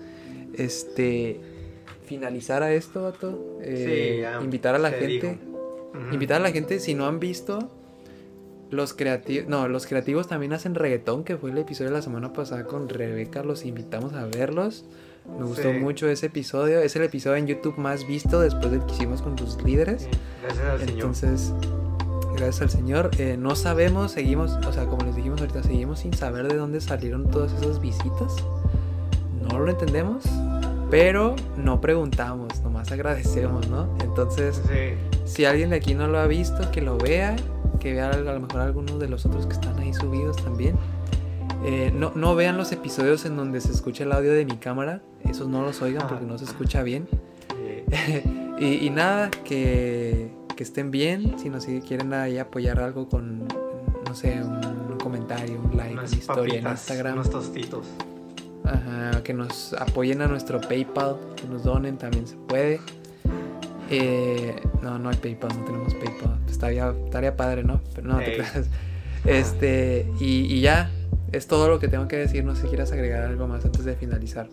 este, 0.54 1.40
finalizar 2.04 2.62
a 2.62 2.72
esto, 2.74 3.02
vato. 3.02 3.58
Eh, 3.60 4.24
sí, 4.24 4.44
invitar 4.44 4.76
a 4.76 4.78
la 4.78 4.92
gente. 4.92 5.36
Invitar 6.12 6.36
a 6.36 6.44
la 6.44 6.52
gente, 6.52 6.78
si 6.78 6.94
no 6.94 7.08
han 7.08 7.18
visto, 7.18 7.72
Los 8.70 8.94
creativos, 8.94 9.48
no, 9.48 9.66
los 9.66 9.88
creativos 9.88 10.28
también 10.28 10.52
hacen 10.52 10.76
reggaetón, 10.76 11.24
que 11.24 11.36
fue 11.36 11.50
el 11.50 11.58
episodio 11.58 11.90
de 11.90 11.96
la 11.96 12.02
semana 12.02 12.32
pasada 12.32 12.62
con 12.66 12.88
Rebeca, 12.88 13.42
los 13.42 13.64
invitamos 13.64 14.12
a 14.12 14.26
verlos. 14.26 14.84
Me 15.26 15.44
gustó 15.44 15.70
Sí. 15.72 15.78
mucho 15.78 16.08
ese 16.08 16.26
episodio, 16.26 16.80
es 16.80 16.94
el 16.96 17.02
episodio 17.02 17.36
en 17.36 17.46
YouTube 17.46 17.76
más 17.78 18.06
visto 18.06 18.40
después 18.40 18.70
del 18.70 18.84
que 18.84 18.92
hicimos 18.94 19.22
con 19.22 19.36
tus 19.36 19.62
líderes. 19.62 20.08
Gracias 20.42 20.64
al 20.66 20.78
Señor. 20.80 20.92
Entonces, 20.94 21.52
gracias 22.36 22.60
al 22.62 22.70
Señor. 22.70 23.10
Eh, 23.18 23.36
no 23.38 23.54
sabemos, 23.56 24.12
seguimos, 24.12 24.52
o 24.66 24.72
sea, 24.72 24.86
como 24.86 25.04
les 25.04 25.14
dijimos 25.16 25.40
ahorita, 25.40 25.62
seguimos 25.62 26.00
sin 26.00 26.14
saber 26.14 26.48
de 26.48 26.56
dónde 26.56 26.80
salieron 26.80 27.28
todas 27.30 27.52
esas 27.52 27.80
visitas. 27.80 28.34
No 29.50 29.58
lo 29.58 29.70
entendemos, 29.70 30.24
pero 30.90 31.36
no 31.56 31.80
preguntamos, 31.80 32.60
nomás 32.62 32.90
agradecemos, 32.92 33.68
¿no? 33.68 33.88
Entonces, 34.02 34.60
Sí. 34.68 34.94
si 35.24 35.44
alguien 35.44 35.70
de 35.70 35.76
aquí 35.76 35.94
no 35.94 36.06
lo 36.08 36.18
ha 36.18 36.26
visto, 36.26 36.70
que 36.70 36.80
lo 36.82 36.98
vea, 36.98 37.36
que 37.78 37.92
vea 37.94 38.10
a 38.10 38.16
lo 38.16 38.40
mejor 38.40 38.60
algunos 38.60 38.98
de 38.98 39.08
los 39.08 39.24
otros 39.26 39.46
que 39.46 39.54
están 39.54 39.78
ahí 39.78 39.94
subidos 39.94 40.36
también. 40.36 40.76
Eh, 41.64 41.92
no, 41.94 42.12
no 42.14 42.34
vean 42.34 42.56
los 42.56 42.72
episodios 42.72 43.24
en 43.26 43.36
donde 43.36 43.60
se 43.60 43.70
escucha 43.70 44.04
el 44.04 44.12
audio 44.12 44.32
de 44.32 44.44
mi 44.44 44.56
cámara, 44.56 45.02
esos 45.28 45.48
no 45.48 45.62
los 45.62 45.82
oigan 45.82 46.08
porque 46.08 46.24
no 46.24 46.38
se 46.38 46.44
escucha 46.44 46.82
bien. 46.82 47.08
Y, 48.60 48.86
y 48.86 48.90
nada, 48.90 49.30
que, 49.30 50.30
que 50.54 50.62
estén 50.62 50.90
bien. 50.90 51.38
Si 51.38 51.48
nos 51.48 51.64
quieren 51.64 52.12
ahí 52.12 52.36
apoyar 52.36 52.78
algo 52.80 53.08
con, 53.08 53.48
no 53.48 54.14
sé, 54.14 54.38
un, 54.42 54.62
un 54.92 54.98
comentario, 54.98 55.58
un 55.62 55.74
like, 55.78 55.94
Unas 55.94 56.12
una 56.12 56.20
historia 56.20 56.58
en 56.58 56.68
Instagram. 56.68 57.14
Unos 57.14 57.30
tostitos. 57.30 57.86
Ajá, 58.64 59.22
que 59.22 59.32
nos 59.32 59.72
apoyen 59.72 60.20
a 60.20 60.26
nuestro 60.28 60.60
PayPal, 60.60 61.16
que 61.36 61.48
nos 61.48 61.64
donen, 61.64 61.96
también 61.96 62.26
se 62.26 62.36
puede. 62.36 62.80
Eh, 63.88 64.60
no, 64.82 64.98
no 64.98 65.08
hay 65.08 65.16
PayPal, 65.16 65.58
no 65.58 65.64
tenemos 65.64 65.94
PayPal. 65.94 66.38
Estaría, 66.46 66.94
estaría 67.06 67.36
padre, 67.36 67.64
¿no? 67.64 67.80
Pero 67.94 68.08
no, 68.08 68.18
te 68.18 68.32
Ey. 68.32 68.36
creas. 68.36 68.66
Este, 69.24 70.06
y, 70.20 70.54
y 70.54 70.60
ya, 70.60 70.90
es 71.32 71.46
todo 71.46 71.68
lo 71.68 71.78
que 71.78 71.88
tengo 71.88 72.08
que 72.08 72.16
decir. 72.16 72.44
No 72.44 72.54
sé 72.54 72.62
si 72.62 72.68
quieras 72.68 72.92
agregar 72.92 73.22
algo 73.22 73.46
más 73.46 73.64
antes 73.64 73.84
de 73.84 73.94
finalizar. 73.96 74.48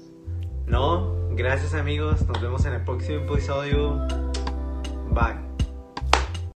No, 0.66 1.30
gracias 1.32 1.74
amigos. 1.74 2.28
Nos 2.28 2.42
vemos 2.42 2.66
en 2.66 2.74
el 2.74 2.84
próximo 2.84 3.24
episodio. 3.24 4.06
Bye. 5.12 5.47